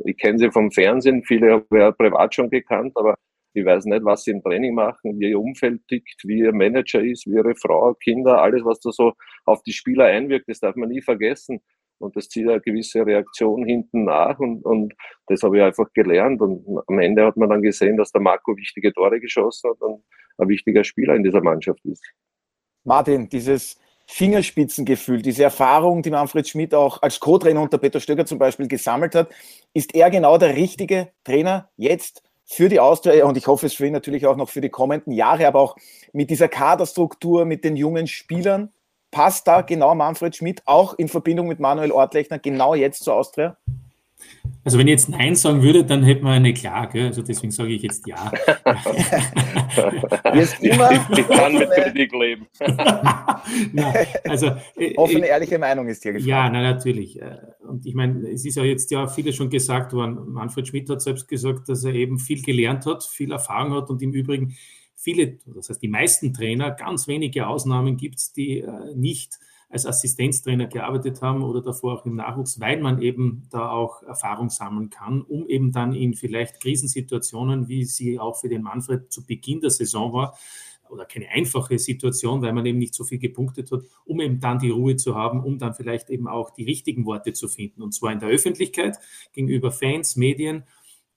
ich 0.06 0.18
kenne 0.18 0.40
sie 0.40 0.52
vom 0.52 0.72
Fernsehen, 0.72 1.24
viele 1.24 1.52
habe 1.52 1.90
ich 1.90 1.98
privat 1.98 2.36
schon 2.36 2.50
gekannt, 2.50 2.94
aber 2.96 3.16
ich 3.54 3.66
weiß 3.66 3.86
nicht, 3.86 4.06
was 4.06 4.24
sie 4.24 4.32
im 4.32 4.44
Training 4.44 4.76
machen, 4.76 5.20
wie 5.20 5.30
ihr 5.32 5.40
Umfeld 5.40 5.82
tickt, 5.88 6.22
wie 6.26 6.40
ihr 6.40 6.54
Manager 6.54 7.02
ist, 7.02 7.26
wie 7.26 7.36
ihre 7.36 7.56
Frau, 7.56 7.94
Kinder, 7.96 8.40
alles, 8.42 8.64
was 8.64 8.80
da 8.80 8.92
so 8.92 9.14
auf 9.46 9.64
die 9.64 9.74
Spieler 9.74 10.06
einwirkt, 10.06 10.48
das 10.48 10.60
darf 10.60 10.76
man 10.76 10.90
nie 10.90 11.02
vergessen. 11.02 11.62
Und 12.00 12.16
das 12.16 12.30
zieht 12.30 12.48
eine 12.48 12.62
gewisse 12.62 13.04
Reaktion 13.04 13.66
hinten 13.66 14.06
nach 14.06 14.38
und, 14.38 14.64
und 14.64 14.94
das 15.26 15.42
habe 15.42 15.58
ich 15.58 15.64
einfach 15.64 15.92
gelernt. 15.94 16.42
Und 16.42 16.64
am 16.88 17.00
Ende 17.00 17.26
hat 17.26 17.38
man 17.38 17.50
dann 17.50 17.64
gesehen, 17.64 17.98
dass 17.98 18.12
der 18.12 18.22
Marco 18.22 18.56
wichtige 18.56 18.94
Tore 18.94 19.20
geschossen 19.20 19.72
hat 19.72 19.82
und 19.82 20.04
ein 20.38 20.48
wichtiger 20.48 20.84
Spieler 20.84 21.16
in 21.16 21.24
dieser 21.24 21.42
Mannschaft 21.42 21.84
ist. 21.86 22.06
Martin, 22.88 23.28
dieses 23.28 23.78
Fingerspitzengefühl, 24.08 25.22
diese 25.22 25.44
Erfahrung, 25.44 26.02
die 26.02 26.10
Manfred 26.10 26.48
Schmidt 26.48 26.74
auch 26.74 27.02
als 27.02 27.20
Co-Trainer 27.20 27.62
unter 27.62 27.78
Peter 27.78 28.00
Stöger 28.00 28.26
zum 28.26 28.40
Beispiel 28.40 28.70
gesammelt 28.70 29.14
hat, 29.14 29.30
ist 29.74 29.94
er 29.94 30.10
genau 30.10 30.38
der 30.38 30.56
richtige 30.56 31.10
Trainer 31.26 31.70
jetzt 31.76 32.24
für 32.46 32.70
die 32.70 32.80
Austria 32.80 33.26
und 33.26 33.36
ich 33.36 33.48
hoffe 33.48 33.66
es 33.66 33.74
für 33.74 33.86
ihn 33.86 33.92
natürlich 33.92 34.26
auch 34.26 34.38
noch 34.38 34.48
für 34.48 34.62
die 34.62 34.70
kommenden 34.70 35.12
Jahre, 35.12 35.46
aber 35.46 35.60
auch 35.60 35.76
mit 36.14 36.30
dieser 36.30 36.48
Kaderstruktur, 36.48 37.44
mit 37.44 37.66
den 37.66 37.76
jungen 37.76 38.08
Spielern. 38.08 38.72
Passt 39.12 39.48
da 39.48 39.62
genau 39.62 39.94
Manfred 39.94 40.38
Schmidt 40.38 40.62
auch 40.66 40.94
in 40.94 41.10
Verbindung 41.10 41.48
mit 41.48 41.60
Manuel 41.60 41.92
Ortlechner 41.92 42.40
genau 42.40 42.74
jetzt 42.74 43.04
zur 43.04 43.16
Austria? 43.16 43.58
Also 44.64 44.78
wenn 44.78 44.88
ich 44.88 44.92
jetzt 44.92 45.10
Nein 45.10 45.36
sagen 45.36 45.62
würde, 45.62 45.86
dann 45.86 46.04
hätten 46.04 46.26
wir 46.26 46.32
eine 46.32 46.54
Klage. 46.54 47.06
Also 47.06 47.22
deswegen 47.22 47.52
sage 47.52 47.70
ich 47.74 47.84
jetzt 47.84 48.06
Ja. 48.06 48.32
Wirst 50.34 50.60
immer 50.62 50.92
ich 50.92 51.28
kann 51.28 51.54
mit 51.54 51.70
Kritik 51.72 52.12
leben. 52.12 52.48
na, 53.72 53.94
also, 54.26 54.52
äh, 54.76 54.96
offene, 54.98 55.28
ehrliche 55.28 55.58
Meinung 55.58 55.88
ist 55.88 56.04
hier 56.04 56.14
gefragt. 56.14 56.28
Ja, 56.28 56.50
na, 56.50 56.62
natürlich. 56.62 57.22
Äh, 57.22 57.38
und 57.68 57.86
ich 57.86 57.94
meine, 57.96 58.30
es 58.30 58.44
ist 58.46 58.56
ja 58.56 58.64
jetzt 58.64 58.92
ja 58.92 59.08
vieles 59.08 59.36
schon 59.36 59.50
gesagt 59.50 59.94
worden. 59.94 60.34
Manfred 60.34 60.68
Schmidt 60.68 60.90
hat 60.90 61.02
selbst 61.02 61.28
gesagt, 61.28 61.70
dass 61.70 61.86
er 61.86 61.94
eben 61.94 62.20
viel 62.20 62.42
gelernt 62.42 62.86
hat, 62.86 63.06
viel 63.06 63.32
Erfahrung 63.32 63.74
hat 63.74 63.90
und 63.90 64.02
im 64.02 64.12
Übrigen 64.12 64.56
viele, 64.96 65.38
das 65.46 65.70
heißt 65.70 65.82
die 65.82 65.88
meisten 65.88 66.34
Trainer, 66.34 66.72
ganz 66.72 67.08
wenige 67.08 67.48
Ausnahmen 67.48 67.96
gibt 67.96 68.18
es, 68.18 68.34
die 68.34 68.60
äh, 68.60 68.96
nicht 68.96 69.40
als 69.70 69.86
Assistenztrainer 69.86 70.68
gearbeitet 70.68 71.22
haben 71.22 71.44
oder 71.44 71.62
davor 71.62 71.94
auch 71.94 72.06
im 72.06 72.16
Nachwuchs, 72.16 72.60
weil 72.60 72.80
man 72.80 73.02
eben 73.02 73.44
da 73.50 73.70
auch 73.70 74.02
Erfahrung 74.04 74.50
sammeln 74.50 74.90
kann, 74.90 75.22
um 75.22 75.46
eben 75.48 75.72
dann 75.72 75.94
in 75.94 76.14
vielleicht 76.14 76.62
Krisensituationen, 76.62 77.68
wie 77.68 77.84
sie 77.84 78.20
auch 78.20 78.40
für 78.40 78.48
den 78.48 78.64
Manfred 78.64 79.12
zu 79.12 79.26
Beginn 79.26 79.60
der 79.60 79.72
Saison 79.72 80.14
war, 80.14 80.38
oder 80.90 81.06
keine 81.06 81.30
einfache 81.30 81.78
Situation, 81.80 82.42
weil 82.42 82.54
man 82.54 82.66
eben 82.66 82.78
nicht 82.78 82.94
so 82.94 83.04
viel 83.04 83.20
gepunktet 83.20 83.72
hat, 83.72 83.82
um 84.06 84.22
eben 84.22 84.40
dann 84.40 84.60
die 84.60 84.70
Ruhe 84.70 84.96
zu 84.96 85.16
haben, 85.16 85.44
um 85.44 85.58
dann 85.58 85.74
vielleicht 85.74 86.10
eben 86.10 86.28
auch 86.28 86.50
die 86.52 86.64
richtigen 86.64 87.06
Worte 87.06 87.34
zu 87.34 87.48
finden. 87.48 87.82
Und 87.82 87.94
zwar 87.94 88.14
in 88.14 88.20
der 88.20 88.30
Öffentlichkeit, 88.30 88.98
gegenüber 89.34 89.72
Fans, 89.72 90.16
Medien, 90.16 90.64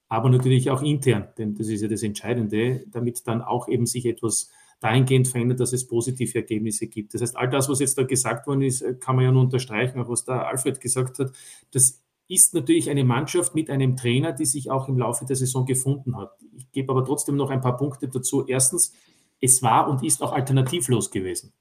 aber 0.08 0.28
natürlich 0.28 0.70
auch 0.70 0.82
intern, 0.82 1.28
denn 1.38 1.54
das 1.54 1.68
ist 1.68 1.82
ja 1.82 1.88
das 1.88 2.02
Entscheidende, 2.02 2.84
damit 2.88 3.26
dann 3.28 3.42
auch 3.42 3.68
eben 3.68 3.86
sich 3.86 4.06
etwas 4.06 4.50
dahingehend 4.80 5.28
verändert, 5.28 5.60
dass 5.60 5.72
es 5.72 5.86
positive 5.86 6.38
Ergebnisse 6.38 6.86
gibt. 6.86 7.14
Das 7.14 7.20
heißt, 7.20 7.36
all 7.36 7.48
das, 7.48 7.68
was 7.68 7.80
jetzt 7.80 7.96
da 7.98 8.02
gesagt 8.02 8.46
worden 8.46 8.62
ist, 8.62 8.84
kann 9.00 9.16
man 9.16 9.24
ja 9.26 9.32
nur 9.32 9.42
unterstreichen, 9.42 10.00
auch 10.00 10.08
was 10.08 10.24
da 10.24 10.42
Alfred 10.42 10.80
gesagt 10.80 11.18
hat. 11.18 11.32
Das 11.70 12.02
ist 12.28 12.54
natürlich 12.54 12.88
eine 12.88 13.04
Mannschaft 13.04 13.54
mit 13.54 13.70
einem 13.70 13.96
Trainer, 13.96 14.32
die 14.32 14.46
sich 14.46 14.70
auch 14.70 14.88
im 14.88 14.98
Laufe 14.98 15.26
der 15.26 15.36
Saison 15.36 15.66
gefunden 15.66 16.16
hat. 16.16 16.32
Ich 16.56 16.70
gebe 16.72 16.92
aber 16.92 17.04
trotzdem 17.04 17.36
noch 17.36 17.50
ein 17.50 17.60
paar 17.60 17.76
Punkte 17.76 18.08
dazu. 18.08 18.46
Erstens, 18.46 18.94
es 19.40 19.62
war 19.62 19.88
und 19.88 20.04
ist 20.04 20.22
auch 20.22 20.32
alternativlos 20.32 21.10
gewesen. 21.10 21.52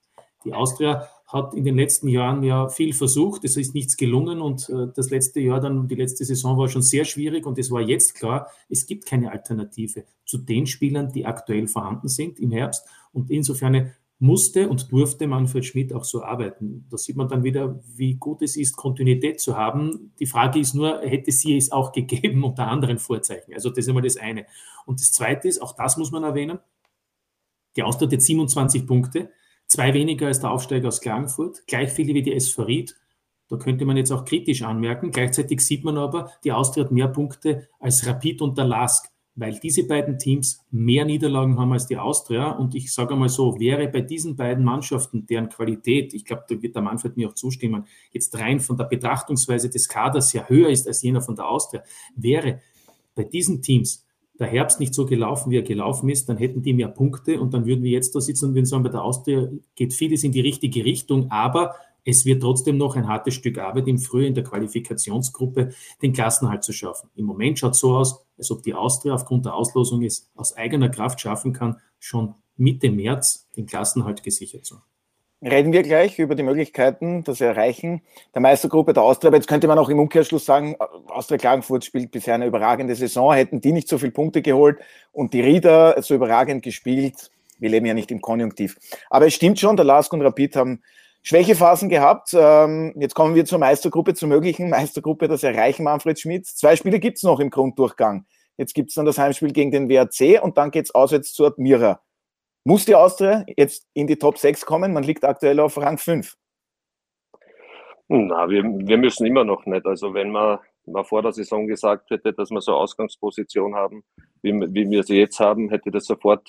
Die 0.45 0.53
Austria 0.53 1.07
hat 1.27 1.53
in 1.53 1.63
den 1.63 1.75
letzten 1.75 2.07
Jahren 2.07 2.41
ja 2.43 2.69
viel 2.69 2.93
versucht, 2.93 3.43
es 3.43 3.55
ist 3.55 3.75
nichts 3.75 3.97
gelungen 3.97 4.41
und 4.41 4.67
äh, 4.69 4.87
das 4.95 5.11
letzte 5.11 5.39
Jahr 5.39 5.59
dann, 5.59 5.87
die 5.87 5.95
letzte 5.95 6.25
Saison 6.25 6.57
war 6.57 6.69
schon 6.69 6.81
sehr 6.81 7.05
schwierig 7.05 7.45
und 7.45 7.59
es 7.59 7.69
war 7.69 7.81
jetzt 7.81 8.15
klar, 8.15 8.47
es 8.67 8.87
gibt 8.87 9.05
keine 9.05 9.31
Alternative 9.31 10.05
zu 10.25 10.39
den 10.39 10.65
Spielern, 10.65 11.11
die 11.11 11.25
aktuell 11.25 11.67
vorhanden 11.67 12.07
sind 12.07 12.39
im 12.39 12.51
Herbst 12.51 12.85
und 13.11 13.29
insofern 13.29 13.91
musste 14.19 14.67
und 14.67 14.91
durfte 14.91 15.27
Manfred 15.27 15.65
Schmidt 15.65 15.93
auch 15.93 16.03
so 16.03 16.23
arbeiten. 16.23 16.85
Da 16.89 16.97
sieht 16.97 17.15
man 17.15 17.29
dann 17.29 17.43
wieder, 17.43 17.79
wie 17.95 18.15
gut 18.15 18.41
es 18.41 18.57
ist, 18.57 18.75
Kontinuität 18.75 19.39
zu 19.39 19.55
haben. 19.55 20.13
Die 20.19 20.25
Frage 20.25 20.59
ist 20.59 20.75
nur, 20.75 20.99
hätte 21.01 21.31
sie 21.31 21.55
es 21.55 21.71
auch 21.71 21.91
gegeben 21.93 22.43
unter 22.43 22.67
anderen 22.67 22.99
Vorzeichen? 22.99 23.53
Also 23.53 23.69
das 23.69 23.79
ist 23.79 23.87
einmal 23.87 24.03
das 24.03 24.17
eine. 24.17 24.45
Und 24.85 24.99
das 24.99 25.13
zweite 25.13 25.47
ist, 25.47 25.61
auch 25.61 25.73
das 25.75 25.95
muss 25.95 26.11
man 26.11 26.23
erwähnen, 26.23 26.59
die 27.75 27.83
Austria 27.83 28.07
hat 28.07 28.13
jetzt 28.13 28.25
27 28.25 28.85
Punkte 28.85 29.29
Zwei 29.69 29.93
weniger 29.93 30.25
als 30.25 30.39
der 30.39 30.49
Aufsteiger 30.49 30.87
aus 30.87 30.99
Klagenfurt, 30.99 31.67
gleich 31.67 31.91
viele 31.91 32.15
wie 32.15 32.23
die 32.23 32.33
SV 32.33 32.63
Ried. 32.63 32.95
Da 33.49 33.57
könnte 33.57 33.85
man 33.85 33.97
jetzt 33.97 34.11
auch 34.11 34.25
kritisch 34.25 34.63
anmerken. 34.63 35.11
Gleichzeitig 35.11 35.61
sieht 35.61 35.83
man 35.83 35.95
aber, 35.95 36.31
die 36.43 36.51
Austria 36.51 36.85
hat 36.85 36.91
mehr 36.91 37.07
Punkte 37.07 37.67
als 37.79 38.05
Rapid 38.07 38.41
und 38.41 38.57
der 38.57 38.65
Lask, 38.65 39.11
weil 39.35 39.59
diese 39.59 39.87
beiden 39.87 40.17
Teams 40.17 40.65
mehr 40.71 41.05
Niederlagen 41.05 41.59
haben 41.59 41.71
als 41.71 41.85
die 41.85 41.97
Austria. 41.97 42.49
Und 42.49 42.73
ich 42.73 42.91
sage 42.91 43.15
mal 43.15 43.29
so, 43.29 43.59
wäre 43.59 43.87
bei 43.87 44.01
diesen 44.01 44.35
beiden 44.35 44.63
Mannschaften, 44.63 45.27
deren 45.27 45.49
Qualität, 45.49 46.15
ich 46.15 46.25
glaube, 46.25 46.45
da 46.49 46.59
wird 46.59 46.73
der 46.73 46.81
Manfred 46.81 47.15
mir 47.15 47.29
auch 47.29 47.35
zustimmen, 47.35 47.85
jetzt 48.11 48.35
rein 48.39 48.59
von 48.59 48.75
der 48.75 48.85
Betrachtungsweise 48.85 49.69
des 49.69 49.87
Kaders 49.87 50.33
ja 50.33 50.47
höher 50.47 50.69
ist 50.69 50.87
als 50.87 51.03
jener 51.03 51.21
von 51.21 51.35
der 51.35 51.47
Austria, 51.47 51.83
wäre 52.15 52.59
bei 53.13 53.23
diesen 53.23 53.61
Teams 53.61 54.08
der 54.39 54.47
Herbst 54.47 54.79
nicht 54.79 54.93
so 54.93 55.05
gelaufen, 55.05 55.51
wie 55.51 55.57
er 55.57 55.63
gelaufen 55.63 56.09
ist, 56.09 56.29
dann 56.29 56.37
hätten 56.37 56.61
die 56.61 56.73
mehr 56.73 56.87
Punkte 56.87 57.39
und 57.39 57.53
dann 57.53 57.65
würden 57.65 57.83
wir 57.83 57.91
jetzt 57.91 58.15
da 58.15 58.21
sitzen 58.21 58.45
und 58.45 58.55
würden 58.55 58.65
sagen, 58.65 58.83
bei 58.83 58.89
der 58.89 59.03
Austria 59.03 59.49
geht 59.75 59.93
vieles 59.93 60.23
in 60.23 60.31
die 60.31 60.39
richtige 60.39 60.85
Richtung, 60.85 61.29
aber 61.29 61.75
es 62.05 62.25
wird 62.25 62.41
trotzdem 62.41 62.77
noch 62.77 62.95
ein 62.95 63.07
hartes 63.07 63.33
Stück 63.33 63.57
Arbeit 63.57 63.87
im 63.87 63.99
Frühjahr 63.99 64.29
in 64.29 64.33
der 64.33 64.45
Qualifikationsgruppe, 64.45 65.73
den 66.01 66.13
Klassenhalt 66.13 66.63
zu 66.63 66.71
schaffen. 66.71 67.09
Im 67.15 67.25
Moment 67.25 67.59
schaut 67.59 67.73
es 67.73 67.79
so 67.79 67.95
aus, 67.95 68.25
als 68.37 68.49
ob 68.51 68.63
die 68.63 68.73
Austria 68.73 69.13
aufgrund 69.13 69.45
der 69.45 69.53
Auslosung 69.53 70.03
es 70.03 70.31
aus 70.35 70.55
eigener 70.55 70.89
Kraft 70.89 71.19
schaffen 71.19 71.51
kann, 71.51 71.77
schon 71.99 72.35
Mitte 72.55 72.89
März 72.89 73.49
den 73.57 73.65
Klassenhalt 73.65 74.23
gesichert 74.23 74.65
zu 74.65 74.75
haben 74.77 74.89
reden 75.41 75.71
wir 75.71 75.83
gleich 75.83 76.19
über 76.19 76.35
die 76.35 76.43
Möglichkeiten, 76.43 77.23
das 77.23 77.41
Erreichen 77.41 78.01
der 78.33 78.41
Meistergruppe 78.41 78.93
der 78.93 79.03
Austria. 79.03 79.29
Aber 79.29 79.37
jetzt 79.37 79.47
könnte 79.47 79.67
man 79.67 79.79
auch 79.79 79.89
im 79.89 79.99
Umkehrschluss 79.99 80.45
sagen, 80.45 80.75
Austria 81.07 81.37
Klagenfurt 81.37 81.85
spielt 81.85 82.11
bisher 82.11 82.35
eine 82.35 82.45
überragende 82.45 82.95
Saison. 82.95 83.33
Hätten 83.33 83.61
die 83.61 83.71
nicht 83.71 83.87
so 83.87 83.97
viele 83.97 84.11
Punkte 84.11 84.41
geholt 84.41 84.79
und 85.11 85.33
die 85.33 85.41
Rieder 85.41 86.01
so 86.01 86.15
überragend 86.15 86.63
gespielt, 86.63 87.31
wir 87.59 87.69
leben 87.69 87.85
ja 87.85 87.93
nicht 87.93 88.11
im 88.11 88.21
Konjunktiv. 88.21 88.77
Aber 89.09 89.27
es 89.27 89.33
stimmt 89.33 89.59
schon, 89.59 89.75
der 89.75 89.85
Lask 89.85 90.11
und 90.13 90.21
Rapid 90.21 90.55
haben 90.55 90.81
Schwächephasen 91.21 91.89
gehabt. 91.89 92.33
Ähm, 92.33 92.93
jetzt 92.97 93.15
kommen 93.15 93.35
wir 93.35 93.45
zur 93.45 93.59
Meistergruppe, 93.59 94.13
zur 94.13 94.29
möglichen 94.29 94.69
Meistergruppe, 94.69 95.27
das 95.27 95.43
Erreichen 95.43 95.83
Manfred 95.83 96.19
Schmidt. 96.19 96.47
Zwei 96.47 96.75
Spiele 96.75 96.99
gibt's 96.99 97.23
noch 97.23 97.39
im 97.39 97.49
Grunddurchgang. 97.49 98.25
Jetzt 98.57 98.73
gibt's 98.73 98.95
dann 98.95 99.05
das 99.05 99.17
Heimspiel 99.17 99.51
gegen 99.51 99.71
den 99.71 99.89
WAC 99.89 100.41
und 100.41 100.57
dann 100.57 100.71
geht's 100.71 100.91
auswärts 100.91 101.33
zu 101.33 101.45
Admira. 101.45 102.01
Muss 102.69 102.85
die 102.85 102.93
Austria 102.93 103.43
jetzt 103.57 103.87
in 103.95 104.05
die 104.05 104.17
Top 104.17 104.37
6 104.37 104.63
kommen? 104.63 104.93
Man 104.93 105.01
liegt 105.01 105.25
aktuell 105.25 105.59
auf 105.59 105.75
Rang 105.77 105.97
5. 105.97 106.35
Na, 108.09 108.47
wir, 108.47 108.63
wir 108.63 108.97
müssen 108.99 109.25
immer 109.25 109.43
noch 109.43 109.65
nicht. 109.65 109.87
Also 109.87 110.13
wenn 110.13 110.29
man, 110.29 110.59
man 110.85 111.03
vor 111.03 111.23
der 111.23 111.31
Saison 111.31 111.65
gesagt 111.65 112.11
hätte, 112.11 112.31
dass 112.31 112.51
wir 112.51 112.61
so 112.61 112.73
eine 112.73 112.81
Ausgangsposition 112.81 113.73
haben, 113.73 114.03
wie, 114.43 114.53
wie 114.53 114.87
wir 114.87 115.01
sie 115.01 115.17
jetzt 115.17 115.39
haben, 115.39 115.69
hätte 115.69 115.89
das 115.89 116.05
sofort 116.05 116.47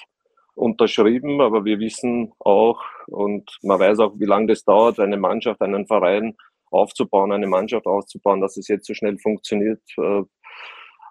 unterschrieben. 0.56 1.40
Aber 1.40 1.64
wir 1.64 1.78
wissen 1.78 2.34
auch 2.38 2.82
und 3.06 3.58
man 3.62 3.80
weiß 3.80 4.00
auch, 4.00 4.12
wie 4.18 4.26
lange 4.26 4.48
das 4.48 4.62
dauert, 4.62 5.00
eine 5.00 5.16
Mannschaft, 5.16 5.62
einen 5.62 5.86
Verein 5.86 6.36
aufzubauen, 6.70 7.32
eine 7.32 7.46
Mannschaft 7.46 7.86
aufzubauen, 7.86 8.42
dass 8.42 8.58
es 8.58 8.68
jetzt 8.68 8.86
so 8.86 8.92
schnell 8.92 9.16
funktioniert. 9.16 9.80
Äh, 9.96 10.22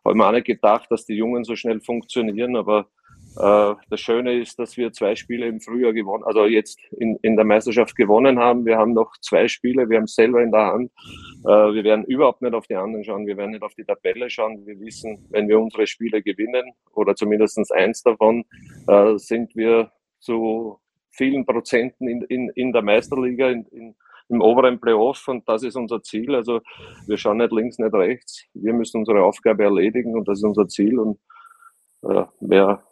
habe 0.06 0.16
mir 0.16 0.28
auch 0.28 0.34
nicht 0.34 0.46
gedacht, 0.46 0.86
dass 0.92 1.08
die 1.08 1.16
Jungen 1.16 1.46
so 1.46 1.56
schnell 1.56 1.82
funktionieren, 1.82 2.56
aber 2.56 2.86
das 3.36 4.00
Schöne 4.00 4.40
ist, 4.40 4.58
dass 4.60 4.76
wir 4.76 4.92
zwei 4.92 5.16
Spiele 5.16 5.48
im 5.48 5.62
Frühjahr 5.62 5.94
gewonnen, 5.94 6.24
also 6.24 6.46
jetzt 6.46 6.80
in, 6.98 7.18
in 7.22 7.36
der 7.36 7.46
Meisterschaft 7.46 7.96
gewonnen 7.96 8.40
haben. 8.40 8.66
Wir 8.66 8.78
haben 8.78 8.94
noch 8.94 9.12
zwei 9.22 9.48
Spiele, 9.48 9.90
wir 9.90 9.98
haben 9.98 10.06
es 10.06 10.16
selber 10.16 10.42
in 10.42 10.52
der 10.52 10.66
Hand. 10.66 10.92
Äh, 11.46 11.74
wir 11.74 11.84
werden 11.84 12.06
überhaupt 12.06 12.42
nicht 12.42 12.54
auf 12.54 12.68
die 12.68 12.76
anderen 12.76 13.04
schauen, 13.04 13.28
wir 13.28 13.38
werden 13.38 13.52
nicht 13.52 13.64
auf 13.64 13.76
die 13.76 13.86
Tabelle 13.86 14.30
schauen. 14.30 14.66
Wir 14.66 14.80
wissen, 14.80 15.26
wenn 15.30 15.48
wir 15.48 15.60
unsere 15.60 15.88
Spiele 15.88 16.22
gewinnen 16.22 16.74
oder 16.94 17.16
zumindest 17.16 17.60
eins 17.72 18.02
davon, 18.04 18.46
äh, 18.88 19.18
sind 19.18 19.56
wir 19.56 19.92
zu 20.20 20.80
vielen 21.12 21.46
Prozenten 21.46 22.08
in, 22.08 22.22
in, 22.24 22.50
in 22.56 22.72
der 22.72 22.82
Meisterliga, 22.82 23.50
in, 23.50 23.66
in, 23.72 23.96
im 24.30 24.42
oberen 24.42 24.80
Playoff 24.80 25.28
und 25.28 25.48
das 25.48 25.64
ist 25.64 25.76
unser 25.76 26.02
Ziel. 26.02 26.36
Also 26.36 26.62
wir 27.08 27.18
schauen 27.18 27.38
nicht 27.38 27.52
links, 27.52 27.78
nicht 27.80 27.94
rechts. 27.94 28.44
Wir 28.54 28.74
müssen 28.74 29.00
unsere 29.00 29.24
Aufgabe 29.24 29.64
erledigen 29.64 30.16
und 30.16 30.28
das 30.28 30.40
ist 30.40 30.44
unser 30.44 30.68
Ziel 30.68 31.00
und 31.00 31.20
äh, 32.04 32.26
wer 32.40 32.84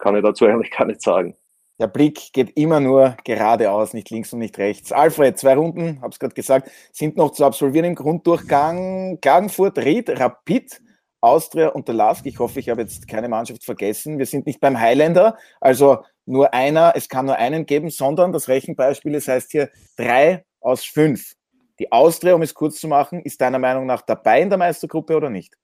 kann 0.00 0.16
ich 0.16 0.22
dazu 0.22 0.46
eigentlich 0.46 0.70
gar 0.70 0.86
nicht 0.86 1.02
sagen. 1.02 1.36
Der 1.78 1.86
Blick 1.86 2.34
geht 2.34 2.58
immer 2.58 2.78
nur 2.78 3.16
geradeaus, 3.24 3.94
nicht 3.94 4.10
links 4.10 4.32
und 4.34 4.40
nicht 4.40 4.58
rechts. 4.58 4.92
Alfred, 4.92 5.38
zwei 5.38 5.54
Runden, 5.54 6.02
habe 6.02 6.10
es 6.10 6.18
gerade 6.18 6.34
gesagt, 6.34 6.70
sind 6.92 7.16
noch 7.16 7.30
zu 7.30 7.44
absolvieren 7.44 7.86
im 7.86 7.94
Grunddurchgang. 7.94 9.18
Klagenfurt, 9.22 9.78
Ried, 9.78 10.10
Rapid, 10.10 10.82
Austria 11.22 11.68
und 11.68 11.88
der 11.88 11.94
Lask. 11.94 12.26
Ich 12.26 12.38
hoffe, 12.38 12.60
ich 12.60 12.68
habe 12.68 12.82
jetzt 12.82 13.08
keine 13.08 13.30
Mannschaft 13.30 13.64
vergessen. 13.64 14.18
Wir 14.18 14.26
sind 14.26 14.46
nicht 14.46 14.60
beim 14.60 14.78
Highlander, 14.78 15.38
also 15.58 16.04
nur 16.26 16.52
einer, 16.52 16.92
es 16.96 17.08
kann 17.08 17.26
nur 17.26 17.36
einen 17.36 17.64
geben, 17.64 17.88
sondern 17.88 18.32
das 18.32 18.48
Rechenbeispiel, 18.48 19.12
das 19.12 19.26
heißt 19.26 19.50
hier 19.50 19.70
drei 19.96 20.44
aus 20.60 20.84
fünf. 20.84 21.34
Die 21.78 21.90
Austria, 21.90 22.34
um 22.34 22.42
es 22.42 22.52
kurz 22.52 22.78
zu 22.78 22.88
machen, 22.88 23.22
ist 23.22 23.40
deiner 23.40 23.58
Meinung 23.58 23.86
nach 23.86 24.02
dabei 24.02 24.42
in 24.42 24.50
der 24.50 24.58
Meistergruppe 24.58 25.16
oder 25.16 25.30
nicht? 25.30 25.56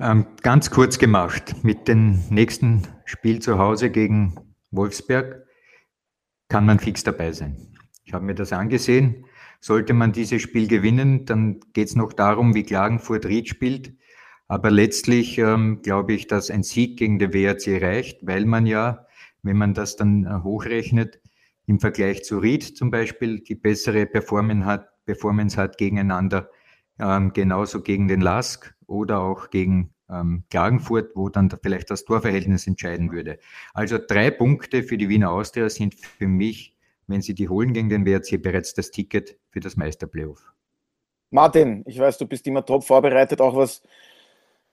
Ähm, 0.00 0.26
ganz 0.42 0.70
kurz 0.70 0.98
gemacht, 0.98 1.64
mit 1.64 1.88
dem 1.88 2.22
nächsten 2.30 2.86
Spiel 3.04 3.40
zu 3.40 3.58
Hause 3.58 3.90
gegen 3.90 4.36
Wolfsberg 4.70 5.44
kann 6.48 6.64
man 6.66 6.78
fix 6.78 7.02
dabei 7.02 7.32
sein. 7.32 7.56
Ich 8.04 8.12
habe 8.12 8.24
mir 8.24 8.36
das 8.36 8.52
angesehen. 8.52 9.26
Sollte 9.60 9.94
man 9.94 10.12
dieses 10.12 10.40
Spiel 10.40 10.68
gewinnen, 10.68 11.24
dann 11.26 11.58
geht 11.72 11.88
es 11.88 11.96
noch 11.96 12.12
darum, 12.12 12.54
wie 12.54 12.62
Klagenfurt 12.62 13.26
Ried 13.26 13.48
spielt. 13.48 13.92
Aber 14.46 14.70
letztlich 14.70 15.36
ähm, 15.38 15.82
glaube 15.82 16.12
ich, 16.12 16.28
dass 16.28 16.48
ein 16.48 16.62
Sieg 16.62 16.96
gegen 16.96 17.18
den 17.18 17.34
WRC 17.34 17.82
reicht, 17.82 18.24
weil 18.24 18.46
man 18.46 18.66
ja, 18.66 19.06
wenn 19.42 19.56
man 19.56 19.74
das 19.74 19.96
dann 19.96 20.24
äh, 20.24 20.44
hochrechnet, 20.44 21.20
im 21.66 21.80
Vergleich 21.80 22.22
zu 22.22 22.38
Ried 22.38 22.62
zum 22.62 22.92
Beispiel 22.92 23.40
die 23.40 23.56
bessere 23.56 24.06
Performance 24.06 24.64
hat, 24.64 25.04
Performance 25.04 25.56
hat 25.60 25.76
gegeneinander, 25.76 26.48
ähm, 27.00 27.32
genauso 27.32 27.82
gegen 27.82 28.06
den 28.06 28.20
Lask 28.20 28.74
oder 28.88 29.20
auch 29.20 29.50
gegen 29.50 29.94
ähm, 30.10 30.44
Klagenfurt, 30.50 31.14
wo 31.14 31.28
dann 31.28 31.50
vielleicht 31.62 31.90
das 31.90 32.04
Torverhältnis 32.04 32.66
entscheiden 32.66 33.12
würde. 33.12 33.38
Also 33.74 33.98
drei 33.98 34.30
Punkte 34.30 34.82
für 34.82 34.98
die 34.98 35.08
Wiener 35.08 35.30
Austria 35.30 35.68
sind 35.68 35.94
für 35.94 36.26
mich, 36.26 36.74
wenn 37.06 37.22
sie 37.22 37.34
die 37.34 37.48
holen 37.48 37.72
gegen 37.72 37.88
den 37.88 38.04
WRC, 38.04 38.42
bereits 38.42 38.74
das 38.74 38.90
Ticket 38.90 39.38
für 39.50 39.60
das 39.60 39.76
Meisterplayoff. 39.76 40.52
Martin, 41.30 41.84
ich 41.86 41.98
weiß, 41.98 42.18
du 42.18 42.26
bist 42.26 42.46
immer 42.46 42.64
top 42.64 42.84
vorbereitet, 42.84 43.40
auch 43.40 43.54
was 43.54 43.82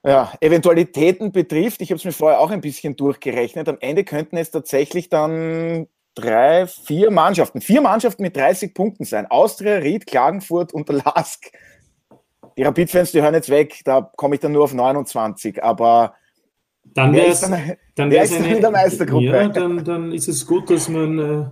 ja, 0.06 0.32
Eventualitäten 0.40 1.32
betrifft. 1.32 1.82
Ich 1.82 1.90
habe 1.90 1.98
es 1.98 2.06
mir 2.06 2.12
vorher 2.12 2.40
auch 2.40 2.52
ein 2.52 2.62
bisschen 2.62 2.96
durchgerechnet. 2.96 3.68
Am 3.68 3.78
Ende 3.80 4.04
könnten 4.04 4.38
es 4.38 4.52
tatsächlich 4.52 5.10
dann 5.10 5.88
drei, 6.14 6.68
vier 6.68 7.12
Mannschaften, 7.12 7.60
vier 7.60 7.82
Mannschaften 7.82 8.22
mit 8.22 8.38
30 8.38 8.74
Punkten 8.74 9.04
sein. 9.04 9.26
Austria, 9.26 9.78
Ried, 9.78 10.08
Klagenfurt 10.08 10.74
und 10.74 10.88
der 10.90 10.96
Lask. 11.06 11.52
Die 12.58 12.64
Rapid-Fans, 12.64 13.12
die 13.12 13.22
hören 13.22 13.34
jetzt 13.34 13.50
weg, 13.50 13.82
da 13.84 14.02
komme 14.02 14.36
ich 14.36 14.42
dann 14.42 14.54
nur 14.54 14.64
auf 14.64 14.74
29, 14.74 15.64
aber 15.64 16.16
dann 16.94 17.14
wäre 17.14 17.28
es 17.28 17.42
dann, 17.42 18.12
wär's 18.12 18.32
dann 18.32 18.46
in 18.46 18.62
der 18.62 18.72
Meistergruppe. 18.72 19.26
Ja, 19.26 19.48
dann, 19.50 19.84
dann 19.84 20.12
ist 20.12 20.28
es 20.28 20.46
gut, 20.46 20.70
dass 20.70 20.88
man 20.88 21.20
äh, 21.20 21.46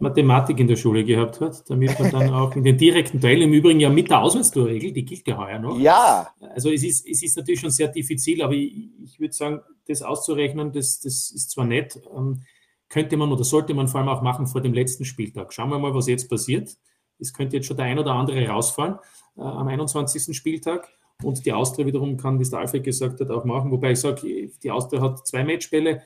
Mathematik 0.00 0.58
in 0.58 0.66
der 0.66 0.76
Schule 0.76 1.04
gehabt 1.04 1.40
hat, 1.40 1.62
damit 1.70 1.98
man 1.98 2.10
dann 2.10 2.30
auch 2.30 2.56
in 2.56 2.64
den 2.64 2.76
direkten 2.76 3.20
Teil, 3.20 3.40
im 3.40 3.52
Übrigen 3.52 3.78
ja 3.78 3.88
mit 3.88 4.10
der 4.10 4.20
Auswärtstorregel, 4.20 4.92
die 4.92 5.04
gilt 5.04 5.28
ja 5.28 5.38
heuer 5.38 5.60
noch. 5.60 5.78
Ja. 5.78 6.28
Also 6.54 6.70
es 6.70 6.82
ist, 6.82 7.06
es 7.08 7.22
ist 7.22 7.36
natürlich 7.36 7.60
schon 7.60 7.70
sehr 7.70 7.88
diffizil, 7.88 8.42
aber 8.42 8.54
ich, 8.54 8.90
ich 9.00 9.20
würde 9.20 9.32
sagen, 9.32 9.60
das 9.86 10.02
auszurechnen, 10.02 10.72
das, 10.72 10.98
das 11.00 11.30
ist 11.30 11.50
zwar 11.50 11.66
nett, 11.66 12.00
ähm, 12.16 12.42
könnte 12.88 13.16
man 13.16 13.30
oder 13.30 13.44
sollte 13.44 13.74
man 13.74 13.86
vor 13.86 14.00
allem 14.00 14.08
auch 14.08 14.22
machen 14.22 14.48
vor 14.48 14.60
dem 14.60 14.74
letzten 14.74 15.04
Spieltag. 15.04 15.52
Schauen 15.52 15.70
wir 15.70 15.78
mal, 15.78 15.94
was 15.94 16.08
jetzt 16.08 16.28
passiert. 16.28 16.76
Es 17.18 17.32
könnte 17.32 17.56
jetzt 17.56 17.66
schon 17.66 17.76
der 17.76 17.86
ein 17.86 17.98
oder 17.98 18.12
andere 18.12 18.48
rausfallen 18.48 18.96
äh, 19.36 19.42
am 19.42 19.68
21. 19.68 20.36
Spieltag. 20.36 20.88
Und 21.22 21.46
die 21.46 21.52
Austria 21.52 21.86
wiederum 21.86 22.16
kann, 22.16 22.38
wie 22.38 22.42
es 22.42 22.50
der 22.50 22.58
Alfred 22.58 22.82
gesagt 22.82 23.20
hat, 23.20 23.30
auch 23.30 23.44
machen. 23.44 23.70
Wobei 23.70 23.92
ich 23.92 24.00
sage, 24.00 24.50
die 24.62 24.70
Austria 24.70 25.00
hat 25.00 25.26
zwei 25.26 25.44
Matchbälle. 25.44 26.02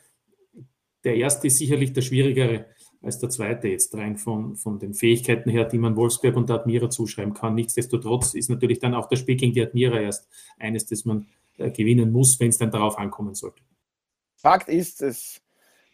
Der 1.04 1.16
erste 1.16 1.46
ist 1.46 1.58
sicherlich 1.58 1.92
der 1.92 2.02
schwierigere 2.02 2.66
als 3.02 3.18
der 3.18 3.30
zweite 3.30 3.68
jetzt 3.68 3.94
rein 3.94 4.16
von, 4.16 4.56
von 4.56 4.78
den 4.78 4.94
Fähigkeiten 4.94 5.48
her, 5.48 5.64
die 5.64 5.78
man 5.78 5.96
Wolfsberg 5.96 6.36
und 6.36 6.48
der 6.48 6.56
Admira 6.56 6.90
zuschreiben 6.90 7.34
kann. 7.34 7.54
Nichtsdestotrotz 7.54 8.34
ist 8.34 8.50
natürlich 8.50 8.80
dann 8.80 8.94
auch 8.94 9.08
das 9.08 9.20
Spiel 9.20 9.36
gegen 9.36 9.52
die 9.52 9.62
Admira 9.62 10.00
erst 10.00 10.28
eines, 10.58 10.86
das 10.86 11.04
man 11.04 11.28
äh, 11.56 11.70
gewinnen 11.70 12.10
muss, 12.10 12.38
wenn 12.40 12.48
es 12.48 12.58
dann 12.58 12.70
darauf 12.70 12.98
ankommen 12.98 13.34
sollte. 13.34 13.62
Fakt 14.36 14.68
ist, 14.68 15.02
es 15.02 15.40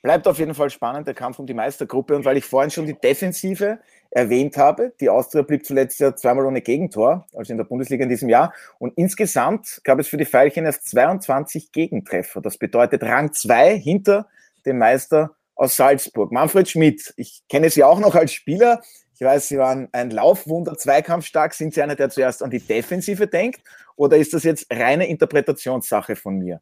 bleibt 0.01 0.27
auf 0.27 0.39
jeden 0.39 0.55
Fall 0.55 0.71
spannend, 0.71 1.07
der 1.07 1.15
Kampf 1.15 1.39
um 1.39 1.47
die 1.47 1.55
Meistergruppe. 1.55 2.17
Und 2.17 2.25
weil 2.25 2.37
ich 2.37 2.45
vorhin 2.45 2.71
schon 2.71 2.87
die 2.87 2.99
Defensive 2.99 3.79
erwähnt 4.15 4.59
habe, 4.59 4.93
die 5.01 5.09
Austria 5.09 5.43
blieb 5.43 5.65
zuletzt 5.65 5.99
ja 5.99 6.15
zweimal 6.15 6.45
ohne 6.45 6.61
Gegentor, 6.61 7.27
also 7.35 7.51
in 7.53 7.57
der 7.57 7.65
Bundesliga 7.65 8.05
in 8.05 8.11
diesem 8.11 8.29
Jahr. 8.29 8.53
Und 8.79 8.93
insgesamt 8.97 9.81
gab 9.85 9.99
es 9.99 10.09
für 10.09 10.19
die 10.19 10.27
Veilchen 10.27 10.67
erst 10.67 10.87
22 10.89 11.73
Gegentreffer. 11.73 12.43
Das 12.43 12.59
bedeutet 12.59 13.03
Rang 13.03 13.33
2 13.33 13.79
hinter 13.79 14.29
dem 14.67 14.79
Meister 14.79 15.35
aus 15.55 15.77
Salzburg. 15.77 16.31
Manfred 16.31 16.69
Schmidt, 16.69 17.15
ich 17.17 17.43
kenne 17.49 17.71
Sie 17.71 17.83
auch 17.83 17.99
noch 17.99 18.15
als 18.15 18.33
Spieler. 18.35 18.83
Ich 19.15 19.23
weiß, 19.23 19.49
Sie 19.49 19.59
waren 19.59 19.89
ein 19.93 20.11
Laufwunder, 20.11 20.77
zweikampfstark. 20.77 21.55
Sind 21.55 21.73
Sie 21.73 21.83
einer, 21.83 21.95
der 21.95 22.11
zuerst 22.11 22.43
an 22.43 22.51
die 22.51 22.61
Defensive 22.61 23.27
denkt? 23.27 23.63
Oder 23.97 24.19
ist 24.19 24.35
das 24.35 24.45
jetzt 24.45 24.67
reine 24.71 25.07
Interpretationssache 25.07 26.17
von 26.17 26.39
mir? 26.39 26.61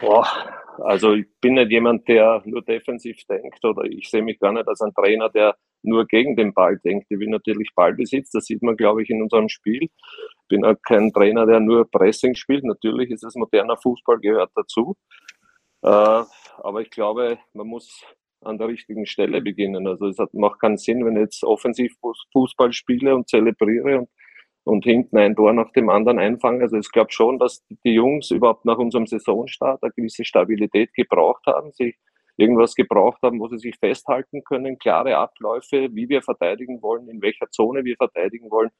Boah, 0.00 0.26
also 0.78 1.14
ich 1.14 1.26
bin 1.40 1.54
nicht 1.54 1.70
jemand, 1.70 2.08
der 2.08 2.42
nur 2.44 2.62
defensiv 2.62 3.24
denkt 3.28 3.64
oder 3.64 3.84
ich 3.84 4.08
sehe 4.10 4.22
mich 4.22 4.38
gar 4.38 4.52
nicht 4.52 4.68
als 4.68 4.80
ein 4.80 4.92
Trainer, 4.94 5.28
der 5.28 5.56
nur 5.82 6.06
gegen 6.06 6.36
den 6.36 6.54
Ball 6.54 6.78
denkt. 6.84 7.06
Ich 7.10 7.18
will 7.18 7.28
natürlich 7.28 7.68
Ballbesitz, 7.74 8.30
das 8.30 8.46
sieht 8.46 8.62
man, 8.62 8.76
glaube 8.76 9.02
ich, 9.02 9.10
in 9.10 9.22
unserem 9.22 9.48
Spiel. 9.48 9.82
Ich 9.82 10.48
bin 10.48 10.64
auch 10.64 10.76
kein 10.86 11.12
Trainer, 11.12 11.46
der 11.46 11.60
nur 11.60 11.90
Pressing 11.90 12.34
spielt. 12.34 12.64
Natürlich 12.64 13.10
ist 13.10 13.24
es 13.24 13.34
moderner 13.34 13.76
Fußball, 13.76 14.18
gehört 14.20 14.50
dazu. 14.54 14.96
Äh, 15.82 15.88
aber 16.62 16.80
ich 16.80 16.90
glaube, 16.90 17.38
man 17.52 17.66
muss 17.66 18.02
an 18.40 18.58
der 18.58 18.68
richtigen 18.68 19.06
Stelle 19.06 19.40
beginnen. 19.40 19.86
Also 19.86 20.08
es 20.08 20.16
macht 20.32 20.60
keinen 20.60 20.76
Sinn, 20.76 21.04
wenn 21.04 21.16
ich 21.16 21.22
jetzt 21.22 21.44
offensiv 21.44 21.94
Fußball 22.32 22.72
spiele 22.72 23.14
und 23.14 23.28
zelebriere 23.28 24.00
und, 24.00 24.08
und 24.64 24.84
hinten 24.84 25.18
ein 25.18 25.36
Tor 25.36 25.52
nach 25.52 25.70
dem 25.72 25.90
anderen 25.90 26.18
einfange. 26.18 26.62
Also 26.62 26.78
ich 26.78 26.90
glaube 26.90 27.12
schon, 27.12 27.38
dass 27.38 27.64
die 27.84 27.92
Jungs 27.92 28.30
überhaupt 28.30 28.64
nach 28.64 28.78
unserem 28.78 29.06
Saisonstart 29.06 29.82
eine 29.82 29.92
gewisse 29.92 30.24
Stabilität 30.24 30.92
gebraucht 30.94 31.46
haben, 31.46 31.72
sich 31.72 31.96
irgendwas 32.36 32.74
gebraucht 32.74 33.20
haben, 33.22 33.38
wo 33.40 33.48
sie 33.48 33.58
sich 33.58 33.76
festhalten 33.78 34.42
können, 34.42 34.78
klare 34.78 35.16
Abläufe, 35.16 35.88
wie 35.92 36.08
wir 36.08 36.22
verteidigen 36.22 36.82
wollen, 36.82 37.08
in 37.08 37.22
welcher 37.22 37.48
Zone 37.50 37.84
wir 37.84 37.96
verteidigen 37.96 38.50
wollen. 38.50 38.70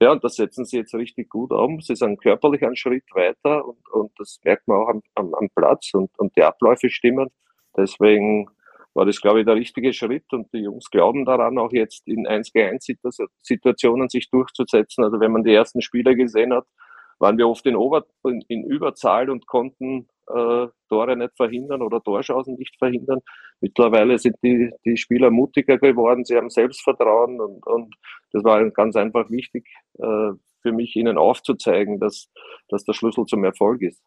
Ja, 0.00 0.12
und 0.12 0.22
das 0.22 0.36
setzen 0.36 0.64
sie 0.64 0.78
jetzt 0.78 0.94
richtig 0.94 1.28
gut 1.28 1.50
um. 1.50 1.80
Sie 1.80 1.96
sind 1.96 2.20
körperlich 2.22 2.62
einen 2.64 2.76
Schritt 2.76 3.04
weiter 3.14 3.66
und, 3.66 3.88
und 3.90 4.12
das 4.18 4.40
merkt 4.44 4.66
man 4.68 4.78
auch 4.78 4.88
am, 4.88 5.02
am, 5.14 5.34
am 5.34 5.48
Platz 5.54 5.92
und, 5.92 6.10
und 6.18 6.36
die 6.36 6.42
Abläufe 6.42 6.88
stimmen. 6.88 7.30
Deswegen 7.76 8.48
war 8.98 9.06
das, 9.06 9.20
glaube 9.20 9.38
ich, 9.38 9.46
der 9.46 9.54
richtige 9.54 9.92
Schritt 9.92 10.24
und 10.32 10.52
die 10.52 10.58
Jungs 10.58 10.90
glauben 10.90 11.24
daran, 11.24 11.56
auch 11.56 11.70
jetzt 11.70 12.08
in 12.08 12.26
1 12.26 12.52
gegen 12.52 12.70
1 12.70 12.84
Situationen 13.42 14.08
sich 14.08 14.28
durchzusetzen. 14.28 15.04
Also 15.04 15.20
wenn 15.20 15.30
man 15.30 15.44
die 15.44 15.54
ersten 15.54 15.82
Spiele 15.82 16.16
gesehen 16.16 16.52
hat, 16.52 16.66
waren 17.20 17.38
wir 17.38 17.48
oft 17.48 17.64
in, 17.66 17.76
Ober 17.76 18.06
in, 18.24 18.42
in 18.48 18.64
Überzahl 18.64 19.30
und 19.30 19.46
konnten 19.46 20.08
äh, 20.26 20.66
Tore 20.88 21.16
nicht 21.16 21.36
verhindern 21.36 21.82
oder 21.82 22.02
Torschancen 22.02 22.56
nicht 22.56 22.76
verhindern. 22.76 23.20
Mittlerweile 23.60 24.18
sind 24.18 24.34
die, 24.42 24.72
die 24.84 24.96
Spieler 24.96 25.30
mutiger 25.30 25.78
geworden, 25.78 26.24
sie 26.24 26.36
haben 26.36 26.50
Selbstvertrauen 26.50 27.40
und, 27.40 27.64
und 27.68 27.94
das 28.32 28.42
war 28.42 28.68
ganz 28.70 28.96
einfach 28.96 29.30
wichtig 29.30 29.68
äh, 30.00 30.32
für 30.60 30.72
mich, 30.72 30.96
ihnen 30.96 31.18
aufzuzeigen, 31.18 32.00
dass, 32.00 32.32
dass 32.68 32.82
der 32.82 32.94
Schlüssel 32.94 33.26
zum 33.26 33.44
Erfolg 33.44 33.80
ist. 33.80 34.02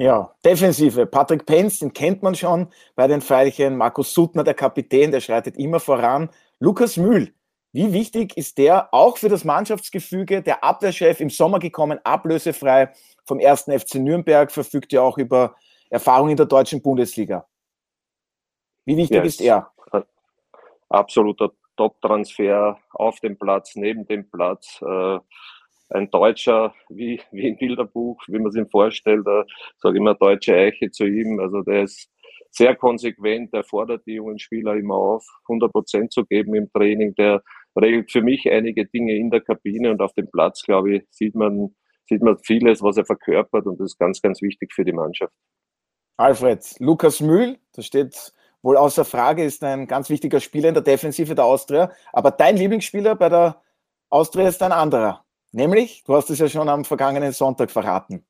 Ja, 0.00 0.34
Defensive. 0.42 1.04
Patrick 1.04 1.44
Penz, 1.44 1.80
den 1.80 1.92
kennt 1.92 2.22
man 2.22 2.34
schon 2.34 2.68
bei 2.94 3.06
den 3.06 3.20
Pfeilchen. 3.20 3.76
Markus 3.76 4.14
Suttner, 4.14 4.42
der 4.42 4.54
Kapitän, 4.54 5.10
der 5.10 5.20
schreitet 5.20 5.58
immer 5.58 5.78
voran. 5.78 6.30
Lukas 6.58 6.96
Mühl, 6.96 7.34
wie 7.72 7.92
wichtig 7.92 8.34
ist 8.34 8.56
der 8.56 8.94
auch 8.94 9.18
für 9.18 9.28
das 9.28 9.44
Mannschaftsgefüge? 9.44 10.40
Der 10.40 10.64
Abwehrchef 10.64 11.20
im 11.20 11.28
Sommer 11.28 11.58
gekommen, 11.58 11.98
ablösefrei 12.02 12.94
vom 13.26 13.40
ersten 13.40 13.78
FC 13.78 13.96
Nürnberg, 13.96 14.50
verfügt 14.50 14.90
ja 14.94 15.02
auch 15.02 15.18
über 15.18 15.54
Erfahrung 15.90 16.30
in 16.30 16.36
der 16.38 16.46
deutschen 16.46 16.80
Bundesliga. 16.80 17.46
Wie 18.86 18.96
wichtig 18.96 19.22
yes. 19.22 19.34
ist 19.34 19.42
er? 19.42 19.70
Absoluter 20.88 21.50
Top-Transfer 21.76 22.78
auf 22.92 23.20
dem 23.20 23.36
Platz, 23.36 23.76
neben 23.76 24.06
dem 24.06 24.30
Platz. 24.30 24.80
Äh, 24.80 25.18
ein 25.90 26.10
Deutscher 26.10 26.74
wie, 26.88 27.20
wie 27.32 27.48
im 27.48 27.56
Bilderbuch, 27.56 28.22
wie 28.28 28.38
man 28.38 28.48
es 28.48 28.56
ihm 28.56 28.68
vorstellt. 28.68 29.26
Da 29.26 29.44
sage 29.78 29.96
ich 29.96 30.00
immer 30.00 30.14
deutsche 30.14 30.54
Eiche 30.54 30.90
zu 30.90 31.04
ihm. 31.04 31.40
Also 31.40 31.62
der 31.62 31.82
ist 31.82 32.08
sehr 32.50 32.74
konsequent, 32.76 33.52
der 33.52 33.64
fordert 33.64 34.06
die 34.06 34.14
jungen 34.14 34.38
Spieler 34.38 34.74
immer 34.74 34.96
auf, 34.96 35.24
100 35.48 35.72
Prozent 35.72 36.12
zu 36.12 36.24
geben 36.24 36.54
im 36.54 36.70
Training. 36.72 37.14
Der 37.14 37.42
regelt 37.80 38.10
für 38.10 38.22
mich 38.22 38.50
einige 38.50 38.86
Dinge 38.86 39.16
in 39.16 39.30
der 39.30 39.40
Kabine 39.40 39.90
und 39.90 40.00
auf 40.00 40.12
dem 40.14 40.28
Platz, 40.30 40.62
glaube 40.62 40.96
ich, 40.96 41.02
sieht 41.10 41.34
man, 41.34 41.74
sieht 42.08 42.22
man 42.22 42.38
vieles, 42.38 42.82
was 42.82 42.96
er 42.96 43.04
verkörpert 43.04 43.66
und 43.66 43.78
das 43.80 43.92
ist 43.92 43.98
ganz, 43.98 44.20
ganz 44.20 44.42
wichtig 44.42 44.72
für 44.72 44.84
die 44.84 44.92
Mannschaft. 44.92 45.32
Alfred, 46.16 46.74
Lukas 46.80 47.20
Mühl, 47.20 47.58
das 47.72 47.86
steht 47.86 48.34
wohl 48.62 48.76
außer 48.76 49.04
Frage, 49.04 49.44
ist 49.44 49.64
ein 49.64 49.86
ganz 49.86 50.10
wichtiger 50.10 50.40
Spieler 50.40 50.68
in 50.68 50.74
der 50.74 50.82
Defensive 50.82 51.34
der 51.34 51.44
Austria. 51.44 51.92
Aber 52.12 52.30
dein 52.30 52.56
Lieblingsspieler 52.56 53.16
bei 53.16 53.28
der 53.28 53.62
Austria 54.10 54.48
ist 54.48 54.62
ein 54.62 54.72
anderer. 54.72 55.24
Nämlich, 55.52 56.04
du 56.04 56.14
hast 56.14 56.30
es 56.30 56.38
ja 56.38 56.48
schon 56.48 56.68
am 56.68 56.84
vergangenen 56.84 57.32
Sonntag 57.32 57.70
verraten. 57.70 58.24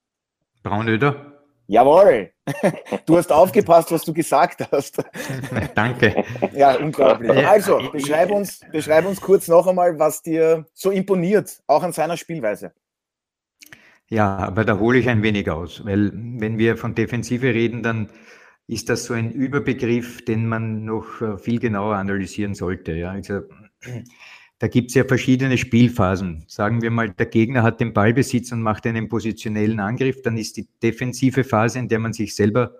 Braunöder. 0.62 1.40
Jawohl. 1.66 2.33
Du 3.06 3.16
hast 3.16 3.30
aufgepasst, 3.30 3.92
was 3.92 4.02
du 4.04 4.12
gesagt 4.12 4.68
hast. 4.72 5.02
Danke. 5.74 6.24
Ja, 6.52 6.76
unglaublich. 6.76 7.46
Also, 7.46 7.80
beschreib 7.92 8.30
uns, 8.30 8.61
beschreib 8.72 9.06
uns 9.06 9.20
kurz 9.20 9.46
noch 9.46 9.66
einmal, 9.68 9.98
was 9.98 10.22
dir 10.22 10.66
so 10.74 10.90
imponiert, 10.90 11.62
auch 11.68 11.83
an 11.85 11.92
seiner 11.92 12.16
Spielweise. 12.16 12.72
Ja, 14.09 14.37
aber 14.37 14.64
da 14.64 14.78
hole 14.78 14.98
ich 14.98 15.09
ein 15.09 15.22
wenig 15.22 15.48
aus, 15.48 15.85
weil 15.85 16.11
wenn 16.12 16.59
wir 16.59 16.76
von 16.76 16.96
Defensive 16.96 17.46
reden, 17.46 17.85
dann 17.85 18.11
ist 18.66 18.88
das 18.88 19.04
so 19.04 19.14
ein 19.14 19.30
Überbegriff, 19.30 20.24
den 20.24 20.46
man 20.46 20.85
noch 20.85 21.20
äh, 21.20 21.38
viel 21.38 21.61
genauer 21.61 21.96
analysieren 21.96 22.54
sollte. 22.54 22.92
Ja, 22.92 23.11
also, 23.11 23.42
da 24.60 24.68
gibt 24.68 24.90
es 24.90 24.94
ja 24.94 25.04
verschiedene 25.04 25.56
Spielphasen. 25.56 26.44
Sagen 26.46 26.82
wir 26.82 26.90
mal, 26.90 27.08
der 27.08 27.26
Gegner 27.26 27.62
hat 27.62 27.80
den 27.80 27.94
Ballbesitz 27.94 28.52
und 28.52 28.60
macht 28.62 28.86
einen 28.86 29.08
positionellen 29.08 29.80
Angriff, 29.80 30.20
dann 30.20 30.36
ist 30.36 30.58
die 30.58 30.68
defensive 30.82 31.44
Phase, 31.44 31.78
in 31.78 31.88
der 31.88 31.98
man 31.98 32.12
sich 32.12 32.34
selber 32.34 32.74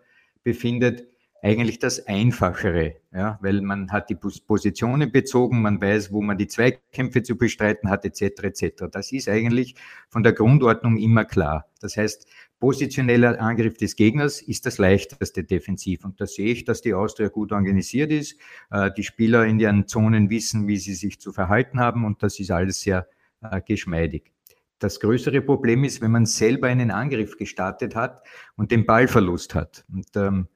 befindet, 0.45 1.09
eigentlich 1.43 1.79
das 1.79 2.07
Einfachere, 2.07 2.97
ja, 3.13 3.39
weil 3.41 3.63
man 3.63 3.91
hat 3.91 4.11
die 4.11 4.15
Positionen 4.15 5.11
bezogen, 5.11 5.63
man 5.63 5.81
weiß, 5.81 6.13
wo 6.13 6.21
man 6.21 6.37
die 6.37 6.49
Zweikämpfe 6.49 7.23
zu 7.23 7.39
bestreiten 7.39 7.89
hat, 7.89 8.05
etc., 8.05 8.43
etc. 8.43 8.85
Das 8.93 9.11
ist 9.13 9.29
eigentlich 9.29 9.75
von 10.09 10.23
der 10.23 10.33
Grundordnung 10.33 10.99
immer 10.99 11.25
klar. 11.25 11.67
Das 11.81 11.97
heißt, 11.97 12.27
positioneller 12.59 13.41
Angriff 13.41 13.79
des 13.79 13.97
Gegners 13.97 14.43
ist 14.43 14.67
das 14.67 14.77
leichteste 14.77 15.43
defensiv. 15.43 16.05
Und 16.05 16.21
da 16.21 16.27
sehe 16.27 16.53
ich, 16.53 16.65
dass 16.65 16.83
die 16.83 16.93
Austria 16.93 17.29
gut 17.29 17.53
organisiert 17.53 18.13
ist, 18.13 18.39
äh, 18.71 18.91
die 18.95 19.03
Spieler 19.03 19.47
in 19.47 19.59
ihren 19.59 19.89
Zonen 19.89 20.29
wissen, 20.29 20.69
wie 20.69 20.77
sie 20.77 20.95
sich 20.95 21.19
zu 21.21 21.33
verhalten 21.33 21.81
haben 21.81 22.05
und 22.05 22.23
das 22.23 22.39
ist 22.39 22.51
alles 22.51 22.83
sehr 22.83 23.09
äh, 23.41 23.63
geschmeidig. 23.63 24.31
Das 24.79 25.01
größere 25.01 25.43
Problem 25.43 25.85
ist, 25.85 26.01
wenn 26.01 26.11
man 26.11 26.27
selber 26.27 26.69
einen 26.69 26.91
Angriff 26.91 27.37
gestartet 27.37 27.95
hat 27.95 28.27
und 28.57 28.71
den 28.71 28.87
Ballverlust 28.87 29.55
hat. 29.55 29.85
Und 29.93 30.09
ähm, 30.17 30.49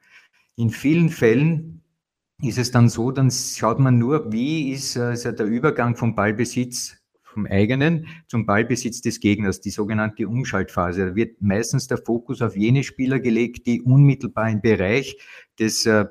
in 0.56 0.70
vielen 0.70 1.08
Fällen 1.08 1.82
ist 2.42 2.58
es 2.58 2.70
dann 2.70 2.88
so, 2.88 3.10
dann 3.10 3.30
schaut 3.30 3.78
man 3.78 3.98
nur, 3.98 4.32
wie 4.32 4.72
ist 4.72 4.96
also 4.96 5.32
der 5.32 5.46
Übergang 5.46 5.96
vom 5.96 6.14
Ballbesitz 6.14 6.96
vom 7.34 7.46
eigenen 7.46 8.06
zum 8.28 8.46
Ballbesitz 8.46 9.00
des 9.00 9.20
Gegners, 9.20 9.60
die 9.60 9.70
sogenannte 9.70 10.28
Umschaltphase. 10.28 11.06
Da 11.06 11.14
wird 11.16 11.42
meistens 11.42 11.88
der 11.88 11.98
Fokus 11.98 12.40
auf 12.40 12.56
jene 12.56 12.84
Spieler 12.84 13.18
gelegt, 13.18 13.66
die 13.66 13.82
unmittelbar 13.82 14.50
im 14.50 14.60
Bereich 14.60 15.18
des 15.58 15.84
äh, 15.84 16.06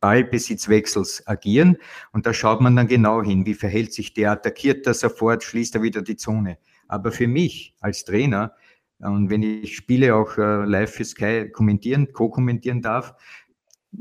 Ballbesitzwechsels 0.00 1.26
agieren. 1.26 1.76
Und 2.12 2.26
da 2.26 2.32
schaut 2.32 2.60
man 2.60 2.76
dann 2.76 2.86
genau 2.86 3.22
hin, 3.22 3.44
wie 3.44 3.54
verhält 3.54 3.92
sich 3.92 4.14
der, 4.14 4.32
attackiert 4.32 4.86
er 4.86 4.94
sofort, 4.94 5.42
schließt 5.42 5.74
er 5.74 5.82
wieder 5.82 6.02
die 6.02 6.16
Zone. 6.16 6.58
Aber 6.86 7.12
für 7.12 7.26
mich 7.26 7.74
als 7.80 8.04
Trainer, 8.04 8.52
und 9.00 9.30
wenn 9.30 9.42
ich 9.42 9.76
Spiele 9.76 10.14
auch 10.14 10.38
äh, 10.38 10.64
live 10.64 10.92
für 10.92 11.04
Sky 11.04 11.50
kommentieren, 11.50 12.12
co-kommentieren 12.12 12.82
darf, 12.82 13.14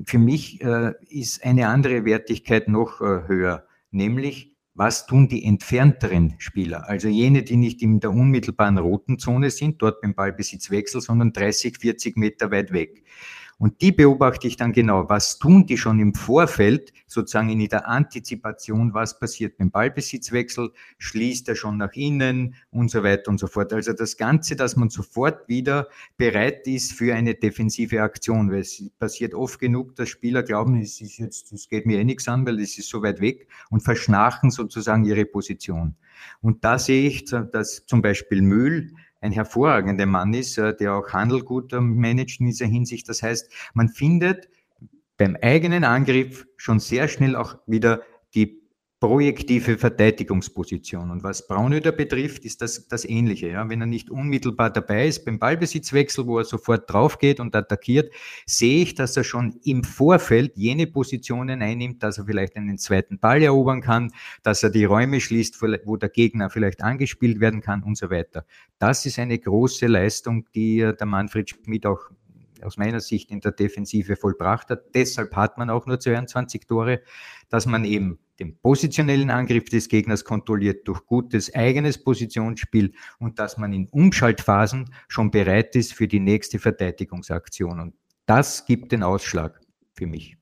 für 0.06 0.18
mich 0.18 0.62
äh, 0.62 0.94
ist 1.10 1.44
eine 1.44 1.68
andere 1.68 2.06
Wertigkeit 2.06 2.68
noch 2.68 3.02
äh, 3.02 3.28
höher, 3.28 3.66
nämlich 3.92 4.56
was 4.74 5.08
tun 5.08 5.28
die 5.28 5.44
entfernteren 5.44 6.36
Spieler, 6.38 6.88
also 6.88 7.08
jene, 7.08 7.42
die 7.42 7.58
nicht 7.58 7.82
in 7.82 8.00
der 8.00 8.12
unmittelbaren 8.12 8.78
roten 8.78 9.18
Zone 9.18 9.50
sind, 9.50 9.82
dort 9.82 10.02
beim 10.02 10.14
Ballbesitzwechsel, 10.14 11.02
sondern 11.02 11.34
30, 11.34 11.80
40 11.80 12.16
Meter 12.16 12.52
weit 12.52 12.72
weg. 12.72 13.04
Und 13.60 13.82
die 13.82 13.92
beobachte 13.92 14.48
ich 14.48 14.56
dann 14.56 14.72
genau. 14.72 15.10
Was 15.10 15.40
tun 15.40 15.66
die 15.66 15.78
schon 15.78 16.00
im 16.00 16.14
Vorfeld, 16.14 16.94
sozusagen 17.08 17.50
in 17.50 17.68
der 17.68 17.88
Antizipation, 17.88 18.94
was 18.94 19.20
passiert 19.20 19.58
beim 19.58 19.72
Ballbesitzwechsel, 19.72 20.72
schließt 21.00 21.50
er 21.50 21.56
schon 21.56 21.78
nach 21.78 21.94
innen 21.94 22.54
und 22.70 22.92
so 22.92 23.04
weiter 23.04 23.32
und 23.32 23.40
so 23.40 23.48
fort. 23.48 23.74
Also 23.74 23.94
das 23.94 24.16
Ganze, 24.18 24.56
dass 24.56 24.76
man 24.76 24.90
sofort 24.90 25.48
wieder 25.48 25.88
bereit 26.18 26.68
ist 26.68 26.94
für 26.94 27.16
eine 27.16 27.34
defensive 27.34 28.02
Aktion, 28.04 28.52
weil 28.52 28.60
es 28.60 28.92
passiert 29.00 29.34
oft 29.34 29.60
genug, 29.60 29.96
dass 29.96 30.10
Spieler 30.10 30.44
glauben, 30.44 30.80
es 30.80 31.02
ist 31.02 31.18
jetzt, 31.18 31.52
das 31.52 31.68
geht 31.68 31.88
mir 31.88 32.00
eh 32.00 32.04
nichts 32.04 32.28
an, 32.28 32.46
weil 32.46 32.60
es 32.60 32.78
ist 32.78 32.90
so 32.90 33.02
weit 33.02 33.22
weg 33.22 33.48
und 33.72 33.82
verschnarchen 33.82 34.52
sozusagen 34.52 35.04
ihre 35.04 35.26
Position. 35.26 35.96
Und 36.42 36.64
da 36.64 36.78
sehe 36.78 37.08
ich, 37.08 37.26
dass 37.26 37.86
zum 37.86 38.02
Beispiel 38.02 38.42
Mühl 38.42 38.92
ein 39.22 39.32
hervorragender 39.32 40.06
Mann 40.06 40.34
ist, 40.34 40.58
äh, 40.58 40.76
der 40.76 40.96
auch 40.96 41.10
Handel 41.14 41.44
gut 41.44 41.74
ähm, 41.74 41.96
managt 42.00 42.40
in 42.40 42.48
dieser 42.48 42.66
Hinsicht. 42.66 43.10
Das 43.10 43.24
heißt, 43.24 43.52
man 43.74 43.90
findet 43.90 44.50
beim 45.18 45.36
eigenen 45.42 45.84
Angriff 45.84 46.48
schon 46.58 46.80
sehr 46.80 47.08
schnell 47.08 47.36
auch 47.36 47.58
wieder 47.66 48.02
die 48.36 48.62
projektive 49.00 49.78
Verteidigungsposition. 49.78 51.12
Und 51.12 51.24
was 51.24 51.48
Braunöder 51.48 51.92
betrifft, 51.92 52.46
ist 52.46 52.62
das 52.62 52.88
das 52.88 53.06
Ähnliche. 53.06 53.50
Ja? 53.50 53.70
Wenn 53.70 53.82
er 53.82 53.88
nicht 53.88 54.10
unmittelbar 54.10 54.72
dabei 54.72 55.08
ist 55.08 55.24
beim 55.24 55.38
Ballbesitzwechsel, 55.38 56.26
wo 56.26 56.40
er 56.40 56.46
sofort 56.46 56.92
drauf 56.92 57.20
geht 57.20 57.40
und 57.40 57.56
attackiert, 57.56 58.12
sehe 58.48 58.82
ich, 58.82 58.96
dass 58.96 59.16
er 59.16 59.24
schon 59.24 59.60
im 59.64 59.84
Vorfeld 59.84 60.54
jene 60.56 60.88
Positionen 60.88 61.62
einnimmt, 61.62 62.02
dass 62.02 62.18
er 62.18 62.26
vielleicht 62.26 62.56
einen 62.56 62.80
zweiten 62.80 63.20
Ball 63.20 63.44
erobern 63.44 63.82
kann, 63.82 64.12
dass 64.42 64.64
er 64.64 64.72
die 64.72 64.86
Räume 64.86 65.22
schließt, 65.22 65.62
wo 65.62 65.96
der 65.98 66.10
Gegner 66.10 66.50
vielleicht 66.50 66.82
angespielt 66.82 67.40
werden 67.40 67.62
kann 67.62 67.84
und 67.84 67.98
so 67.98 68.10
weiter. 68.10 68.46
Das 68.80 69.06
ist 69.06 69.20
eine 69.20 69.38
große 69.38 69.86
Leistung, 69.86 70.46
die 70.56 70.78
der 70.80 71.06
Manfred 71.06 71.52
Schmidt 71.52 71.86
auch 71.86 72.00
aus 72.64 72.78
meiner 72.78 73.00
Sicht 73.00 73.32
in 73.32 73.40
der 73.40 73.52
Defensive 73.52 74.16
vollbracht 74.16 74.70
hat. 74.70 74.94
Deshalb 74.94 75.36
hat 75.36 75.58
man 75.58 75.70
auch 75.70 75.86
nur 75.86 76.00
22 76.00 76.68
Tore, 76.68 77.02
dass 77.50 77.66
man 77.66 77.86
eben 77.86 78.20
den 78.40 78.58
positionellen 78.60 79.30
Angriff 79.30 79.66
des 79.66 79.90
Gegners 79.90 80.24
kontrolliert 80.24 80.88
durch 80.88 81.06
gutes 81.06 81.54
eigenes 81.56 82.04
Positionsspiel 82.04 82.94
und 83.20 83.40
dass 83.40 83.58
man 83.58 83.74
in 83.74 83.88
Umschaltphasen 83.90 84.94
schon 85.08 85.32
bereit 85.32 85.76
ist 85.76 85.94
für 85.94 86.08
die 86.08 86.20
nächste 86.20 86.60
Verteidigungsaktion. 86.60 87.80
Und 87.80 87.96
das 88.26 88.66
gibt 88.66 88.92
den 88.92 89.04
Ausschlag 89.04 89.60
für 89.94 90.08
mich. 90.08 90.38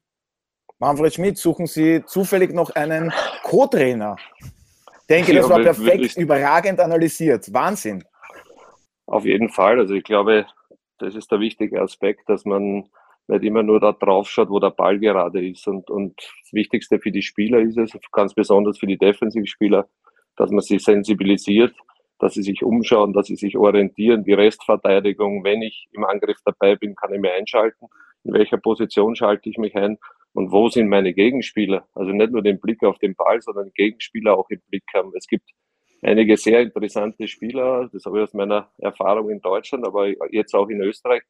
Manfred 0.79 1.13
Schmidt, 1.13 1.37
suchen 1.37 1.67
Sie 1.67 2.03
zufällig 2.05 2.53
noch 2.53 2.69
einen 2.71 3.13
Co-Trainer? 3.43 4.17
Ich 4.41 5.07
denke, 5.07 5.33
das 5.33 5.49
war 5.49 5.59
perfekt, 5.59 6.17
überragend 6.17 6.79
analysiert. 6.79 7.53
Wahnsinn. 7.53 8.03
Auf 9.05 9.23
jeden 9.23 9.49
Fall. 9.49 9.79
Also 9.79 9.93
ich 9.93 10.03
glaube, 10.03 10.45
das 10.99 11.15
ist 11.15 11.31
der 11.31 11.39
wichtige 11.39 11.81
Aspekt, 11.81 12.29
dass 12.29 12.45
man 12.45 12.89
nicht 13.27 13.43
immer 13.43 13.63
nur 13.63 13.79
da 13.79 13.91
drauf 13.91 14.29
schaut, 14.29 14.49
wo 14.49 14.59
der 14.59 14.69
Ball 14.69 14.99
gerade 14.99 15.45
ist. 15.45 15.67
Und, 15.67 15.89
und 15.89 16.15
das 16.17 16.53
Wichtigste 16.53 16.99
für 16.99 17.11
die 17.11 17.21
Spieler 17.21 17.59
ist 17.59 17.77
es, 17.77 17.91
ganz 18.11 18.33
besonders 18.33 18.77
für 18.77 18.87
die 18.87 18.97
Defensivspieler, 18.97 19.87
dass 20.35 20.51
man 20.51 20.61
sie 20.61 20.79
sensibilisiert, 20.79 21.73
dass 22.19 22.33
sie 22.33 22.43
sich 22.43 22.63
umschauen, 22.63 23.13
dass 23.13 23.27
sie 23.27 23.35
sich 23.35 23.57
orientieren. 23.57 24.23
Die 24.23 24.33
Restverteidigung, 24.33 25.43
wenn 25.43 25.61
ich 25.61 25.87
im 25.91 26.05
Angriff 26.05 26.37
dabei 26.45 26.75
bin, 26.75 26.95
kann 26.95 27.13
ich 27.13 27.19
mir 27.19 27.33
einschalten. 27.33 27.87
In 28.23 28.33
welcher 28.33 28.57
Position 28.57 29.15
schalte 29.15 29.49
ich 29.49 29.57
mich 29.57 29.75
ein? 29.75 29.97
Und 30.33 30.51
wo 30.51 30.69
sind 30.69 30.89
meine 30.89 31.13
Gegenspieler? 31.13 31.87
Also 31.93 32.11
nicht 32.11 32.31
nur 32.31 32.41
den 32.41 32.59
Blick 32.59 32.83
auf 32.83 32.99
den 32.99 33.15
Ball, 33.15 33.41
sondern 33.41 33.71
Gegenspieler 33.73 34.37
auch 34.37 34.49
im 34.49 34.61
Blick 34.69 34.83
haben. 34.93 35.11
Es 35.15 35.27
gibt 35.27 35.49
einige 36.05 36.37
sehr 36.37 36.61
interessante 36.61 37.27
Spieler, 37.27 37.89
das 37.91 38.05
habe 38.05 38.19
ich 38.19 38.23
aus 38.23 38.33
meiner 38.33 38.69
Erfahrung 38.77 39.29
in 39.29 39.41
Deutschland, 39.41 39.85
aber 39.85 40.07
jetzt 40.31 40.53
auch 40.53 40.69
in 40.69 40.81
Österreich, 40.81 41.23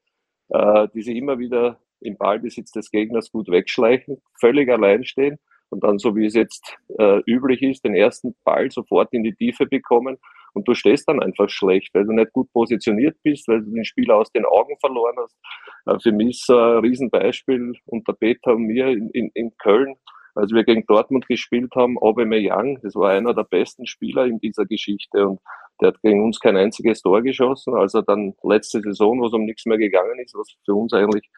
äh, 0.49 0.87
die 0.93 1.01
sich 1.01 1.15
immer 1.15 1.39
wieder 1.39 1.79
im 2.01 2.17
Ballbesitz 2.17 2.71
des 2.71 2.91
Gegners 2.91 3.31
gut 3.31 3.49
wegschleichen, 3.49 4.21
völlig 4.39 4.69
allein 4.69 5.05
stehen 5.05 5.39
und 5.69 5.83
dann, 5.83 5.97
so 5.97 6.15
wie 6.15 6.25
es 6.25 6.35
jetzt 6.35 6.77
äh, 6.99 7.21
üblich 7.25 7.61
ist, 7.61 7.85
den 7.85 7.95
ersten 7.95 8.35
Ball 8.43 8.69
sofort 8.69 9.13
in 9.13 9.23
die 9.23 9.33
Tiefe 9.33 9.65
bekommen 9.65 10.17
und 10.53 10.67
du 10.67 10.73
stehst 10.73 11.07
dann 11.07 11.21
einfach 11.21 11.49
schlecht, 11.49 11.93
weil 11.93 12.05
du 12.05 12.13
nicht 12.13 12.33
gut 12.33 12.51
positioniert 12.51 13.17
bist, 13.23 13.47
weil 13.47 13.61
du 13.61 13.71
den 13.71 13.85
Spieler 13.85 14.15
aus 14.17 14.31
den 14.31 14.45
Augen 14.45 14.77
verloren 14.79 15.15
hast. 15.17 15.37
Äh, 15.85 15.99
für 15.99 16.11
mich 16.11 16.41
ist 16.41 16.49
ein 16.49 16.79
Riesenbeispiel 16.79 17.73
unter 17.85 18.13
Peter 18.13 18.53
und 18.53 18.63
mir 18.63 18.87
in, 18.87 19.09
in, 19.11 19.31
in 19.33 19.57
Köln, 19.57 19.95
als 20.35 20.51
wir 20.51 20.63
gegen 20.63 20.85
Dortmund 20.85 21.27
gespielt 21.27 21.73
haben, 21.75 21.97
Aubameyang, 21.97 22.79
das 22.81 22.95
war 22.95 23.11
einer 23.11 23.33
der 23.33 23.43
besten 23.43 23.87
Spieler 23.87 24.25
in 24.25 24.39
dieser 24.39 24.65
Geschichte 24.65 25.27
und 25.27 25.39
der 25.81 25.89
hat 25.89 26.01
gegen 26.01 26.23
uns 26.23 26.39
kein 26.39 26.57
einziges 26.57 27.01
Tor 27.01 27.21
geschossen. 27.21 27.73
Also 27.75 28.01
dann 28.01 28.33
letzte 28.43 28.81
Saison, 28.81 29.19
wo 29.19 29.27
es 29.27 29.33
um 29.33 29.45
nichts 29.45 29.65
mehr 29.65 29.77
gegangen 29.77 30.19
ist, 30.19 30.35
was 30.35 30.55
für 30.63 30.73
uns 30.73 30.93
eigentlich 30.93 31.29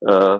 äh, 0.00 0.38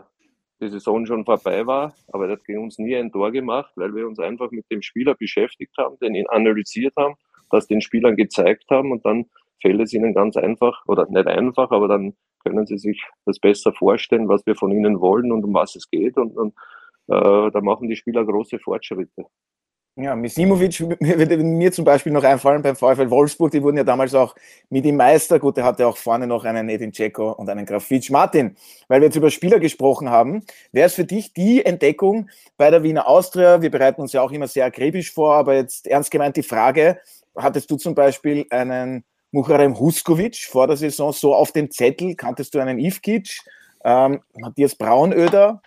die 0.61 0.69
Saison 0.69 1.05
schon 1.07 1.25
vorbei 1.25 1.67
war, 1.67 1.95
aber 2.13 2.27
der 2.27 2.37
hat 2.37 2.45
gegen 2.45 2.63
uns 2.63 2.79
nie 2.79 2.95
ein 2.97 3.11
Tor 3.11 3.33
gemacht, 3.33 3.73
weil 3.77 3.95
wir 3.95 4.07
uns 4.07 4.19
einfach 4.19 4.51
mit 4.51 4.71
dem 4.71 4.83
Spieler 4.83 5.15
beschäftigt 5.15 5.77
haben, 5.79 5.99
den 5.99 6.15
ihn 6.15 6.29
analysiert 6.29 6.95
haben, 6.97 7.15
das 7.51 7.67
den 7.67 7.81
Spielern 7.81 8.17
gezeigt 8.17 8.65
haben. 8.71 8.93
Und 8.93 9.05
dann 9.05 9.27
fällt 9.61 9.81
es 9.81 9.93
ihnen 9.93 10.15
ganz 10.15 10.37
einfach, 10.37 10.85
oder 10.87 11.07
nicht 11.09 11.27
einfach, 11.27 11.71
aber 11.71 11.89
dann 11.89 12.15
können 12.45 12.67
sie 12.67 12.79
sich 12.79 13.03
das 13.25 13.39
besser 13.39 13.73
vorstellen, 13.73 14.29
was 14.29 14.45
wir 14.47 14.55
von 14.55 14.71
ihnen 14.71 15.01
wollen 15.01 15.33
und 15.33 15.45
um 15.45 15.55
was 15.55 15.75
es 15.77 15.91
geht. 15.91 16.17
Und, 16.17 16.37
und 16.37 16.55
da 17.07 17.61
machen 17.61 17.89
die 17.89 17.97
Spieler 17.97 18.25
große 18.25 18.59
Fortschritte. 18.59 19.27
Ja, 19.97 20.17
Misimovic 20.17 20.81
würde 20.81 21.37
mir 21.37 21.71
zum 21.71 21.85
Beispiel 21.85 22.11
noch 22.11 22.25
einfallen 22.25 22.63
beim 22.63 22.75
VfL 22.75 23.11
Wolfsburg. 23.11 23.53
Die 23.53 23.63
wurden 23.63 23.77
ja 23.77 23.85
damals 23.85 24.13
auch 24.13 24.35
mit 24.69 24.85
dem 24.85 24.97
Meister. 24.97 25.39
Gut, 25.39 25.57
der 25.57 25.65
hatte 25.65 25.87
auch 25.87 25.97
vorne 25.97 26.27
noch 26.27 26.45
einen 26.45 26.69
Edin 26.69 26.91
Dzeko 26.91 27.31
und 27.31 27.49
einen 27.49 27.65
Grafitsch. 27.65 28.11
Martin, 28.11 28.57
weil 28.89 29.01
wir 29.01 29.07
jetzt 29.07 29.15
über 29.15 29.31
Spieler 29.31 29.61
gesprochen 29.61 30.11
haben, 30.11 30.43
wäre 30.73 30.89
es 30.89 30.95
für 30.95 31.05
dich 31.05 31.33
die 31.33 31.65
Entdeckung 31.65 32.29
bei 32.57 32.73
der 32.73 32.83
Wiener 32.83 33.07
Austria? 33.07 33.63
Wir 33.63 33.71
bereiten 33.71 34.01
uns 34.01 34.13
ja 34.13 34.21
auch 34.23 34.33
immer 34.33 34.49
sehr 34.49 34.65
akribisch 34.65 35.13
vor, 35.13 35.37
aber 35.37 35.55
jetzt 35.55 35.87
ernst 35.87 36.11
gemeint 36.11 36.37
die 36.37 36.43
Frage, 36.43 36.99
hattest 37.37 37.71
du 37.71 37.77
zum 37.77 37.95
Beispiel 37.95 38.47
einen 38.51 39.05
Mucharem 39.31 39.79
Huskovic 39.79 40.49
vor 40.51 40.67
der 40.67 40.77
Saison 40.77 41.13
so 41.13 41.37
auf 41.37 41.53
dem 41.53 41.71
Zettel? 41.71 42.17
Kanntest 42.17 42.53
du 42.55 42.59
einen 42.59 42.81
Ivkic? 42.81 43.39
Ähm, 43.85 44.23
Matthias 44.37 44.75
Braunöder? 44.75 45.63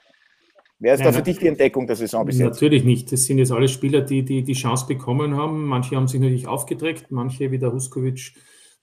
Wer 0.80 0.94
ist 0.94 1.04
da 1.04 1.12
für 1.12 1.24
dich 1.24 1.40
die 1.40 1.48
Entdeckung 1.48 1.88
der 1.88 1.96
Saison 1.96 2.26
bis 2.26 2.38
jetzt? 2.38 2.54
Natürlich 2.54 2.84
nicht. 2.84 3.12
Das 3.12 3.26
sind 3.26 3.40
jetzt 3.40 3.52
alle 3.52 3.68
Spieler, 3.68 4.02
die 4.02 4.24
die, 4.24 4.44
die 4.44 4.54
Chance 4.54 4.86
bekommen 4.88 5.36
haben. 5.36 5.66
Manche 5.66 5.96
haben 5.96 6.08
sich 6.08 6.20
natürlich 6.20 6.48
aufgedreckt, 6.48 7.08
manche 7.10 7.52
wie 7.52 7.58
der 7.58 7.74
Huskovic. 7.74 8.34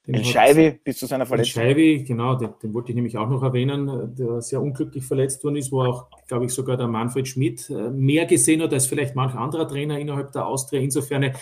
Den 0.07 0.23
Scheibe 0.23 0.79
bis 0.85 0.99
zu 0.99 1.07
seiner 1.07 1.25
Verletzung. 1.25 1.63
Scheibe, 1.63 2.03
genau, 2.03 2.35
den, 2.35 2.51
den, 2.63 2.75
wollte 2.75 2.91
ich 2.91 2.95
nämlich 2.95 3.17
auch 3.17 3.29
noch 3.29 3.43
erwähnen, 3.43 4.15
der 4.15 4.43
sehr 4.43 4.61
unglücklich 4.61 5.03
verletzt 5.03 5.43
worden 5.45 5.57
ist, 5.57 5.73
wo 5.73 5.83
auch, 5.83 6.11
glaube 6.27 6.45
ich, 6.45 6.53
sogar 6.53 6.77
der 6.77 6.89
Manfred 6.89 7.27
Schmidt 7.27 7.71
äh, 7.71 7.91
mehr 7.91 8.27
gesehen 8.27 8.61
hat 8.61 8.75
als 8.75 8.87
vielleicht 8.87 9.15
manch 9.15 9.35
anderer 9.35 9.67
Trainer 9.67 9.99
innerhalb 9.99 10.33
der 10.33 10.47
Austria. 10.47 10.83
Insofern 10.83 11.23
äh, 11.23 11.33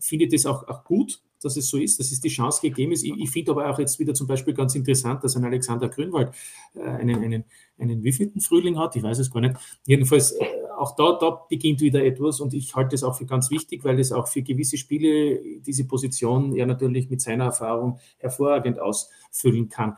finde 0.00 0.26
ich 0.26 0.30
das 0.30 0.44
auch, 0.44 0.68
auch 0.68 0.84
gut, 0.84 1.20
dass 1.46 1.56
es 1.56 1.68
so 1.68 1.78
ist, 1.78 1.98
dass 1.98 2.12
es 2.12 2.20
die 2.20 2.28
Chance 2.28 2.60
gegeben 2.60 2.92
ist. 2.92 3.04
Ich, 3.04 3.16
ich 3.16 3.30
finde 3.30 3.52
aber 3.52 3.70
auch 3.70 3.78
jetzt 3.78 3.98
wieder 3.98 4.14
zum 4.14 4.26
Beispiel 4.26 4.54
ganz 4.54 4.74
interessant, 4.74 5.24
dass 5.24 5.36
ein 5.36 5.44
Alexander 5.44 5.88
Grünwald 5.88 6.32
äh, 6.74 6.80
einen, 6.80 7.22
einen, 7.22 7.44
einen 7.78 8.02
wievielten 8.02 8.40
Frühling 8.40 8.78
hat, 8.78 8.96
ich 8.96 9.02
weiß 9.02 9.18
es 9.18 9.30
gar 9.30 9.40
nicht. 9.40 9.56
Jedenfalls, 9.86 10.32
äh, 10.32 10.44
auch 10.76 10.94
da, 10.94 11.16
da 11.18 11.30
beginnt 11.48 11.80
wieder 11.80 12.04
etwas 12.04 12.40
und 12.40 12.52
ich 12.52 12.74
halte 12.74 12.94
es 12.94 13.02
auch 13.02 13.16
für 13.16 13.26
ganz 13.26 13.50
wichtig, 13.50 13.84
weil 13.84 13.98
es 13.98 14.12
auch 14.12 14.28
für 14.28 14.42
gewisse 14.42 14.76
Spiele 14.76 15.40
diese 15.60 15.86
Position 15.86 16.54
er 16.54 16.66
natürlich 16.66 17.08
mit 17.08 17.20
seiner 17.20 17.44
Erfahrung 17.44 17.98
hervorragend 18.18 18.78
ausfüllen 18.78 19.68
kann. 19.68 19.96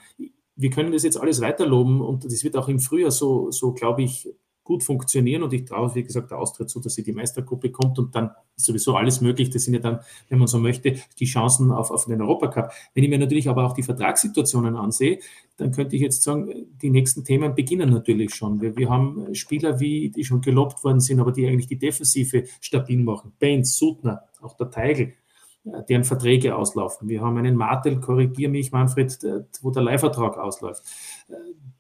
Wir 0.55 0.71
können 0.71 0.93
das 0.93 1.03
jetzt 1.03 1.21
alles 1.21 1.41
weiterloben 1.41 2.01
und 2.01 2.25
das 2.25 2.45
wird 2.45 2.57
auch 2.57 2.69
im 2.69 2.79
Frühjahr 2.79 3.11
so, 3.11 3.51
so 3.51 3.73
glaube 3.73 4.03
ich, 4.03 4.29
gut 4.69 4.85
funktionieren 4.85 5.43
und 5.43 5.55
ich 5.55 5.65
traue, 5.65 5.95
wie 5.95 6.03
gesagt, 6.03 6.31
der 6.31 6.39
Austritt 6.39 6.69
zu, 6.69 6.79
dass 6.79 6.95
sie 6.95 7.03
die 7.03 7.15
Meistergruppe 7.15 7.71
kommt 7.71 7.99
und 7.99 8.15
dann 8.15 8.33
ist 8.55 8.67
sowieso 8.67 8.95
alles 8.97 9.23
möglich. 9.23 9.49
Das 9.49 9.65
sind 9.65 9.73
ja 9.73 9.81
dann, 9.81 10.01
wenn 10.29 10.39
man 10.39 10.47
so 10.47 10.59
möchte, 10.59 10.97
die 11.19 11.25
Chancen 11.25 11.73
auf, 11.73 11.91
auf 11.91 12.05
den 12.05 12.21
Europacup. 12.21 12.71
Wenn 12.93 13.03
ich 13.03 13.09
mir 13.09 13.19
natürlich 13.19 13.49
aber 13.49 13.65
auch 13.65 13.73
die 13.73 13.83
Vertragssituationen 13.83 14.77
ansehe, 14.77 15.21
dann 15.57 15.73
könnte 15.73 15.97
ich 15.97 16.03
jetzt 16.03 16.23
sagen, 16.23 16.53
die 16.83 16.91
nächsten 16.91 17.25
Themen 17.25 17.55
beginnen 17.55 17.89
natürlich 17.89 18.35
schon. 18.35 18.61
Wir, 18.61 18.77
wir 18.77 18.91
haben 18.91 19.35
Spieler, 19.35 19.81
wie 19.81 20.11
die 20.11 20.25
schon 20.25 20.43
gelobt 20.43 20.85
worden 20.85 21.01
sind, 21.01 21.19
aber 21.19 21.33
die 21.33 21.47
eigentlich 21.47 21.67
die 21.67 21.79
Defensive 21.79 22.45
stabil 22.61 23.03
machen. 23.03 23.33
Baines, 23.41 23.79
Sutner, 23.79 24.25
auch 24.43 24.55
der 24.55 24.71
Teigl, 24.71 25.15
deren 25.89 26.05
Verträge 26.05 26.57
auslaufen. 26.57 27.09
Wir 27.09 27.21
haben 27.23 27.37
einen 27.39 27.57
Martel, 27.57 28.01
korrigier 28.01 28.49
mich, 28.49 28.73
Manfred, 28.73 29.19
wo 29.63 29.71
der 29.71 29.83
Leihvertrag 29.83 30.39
ausläuft. 30.39 30.83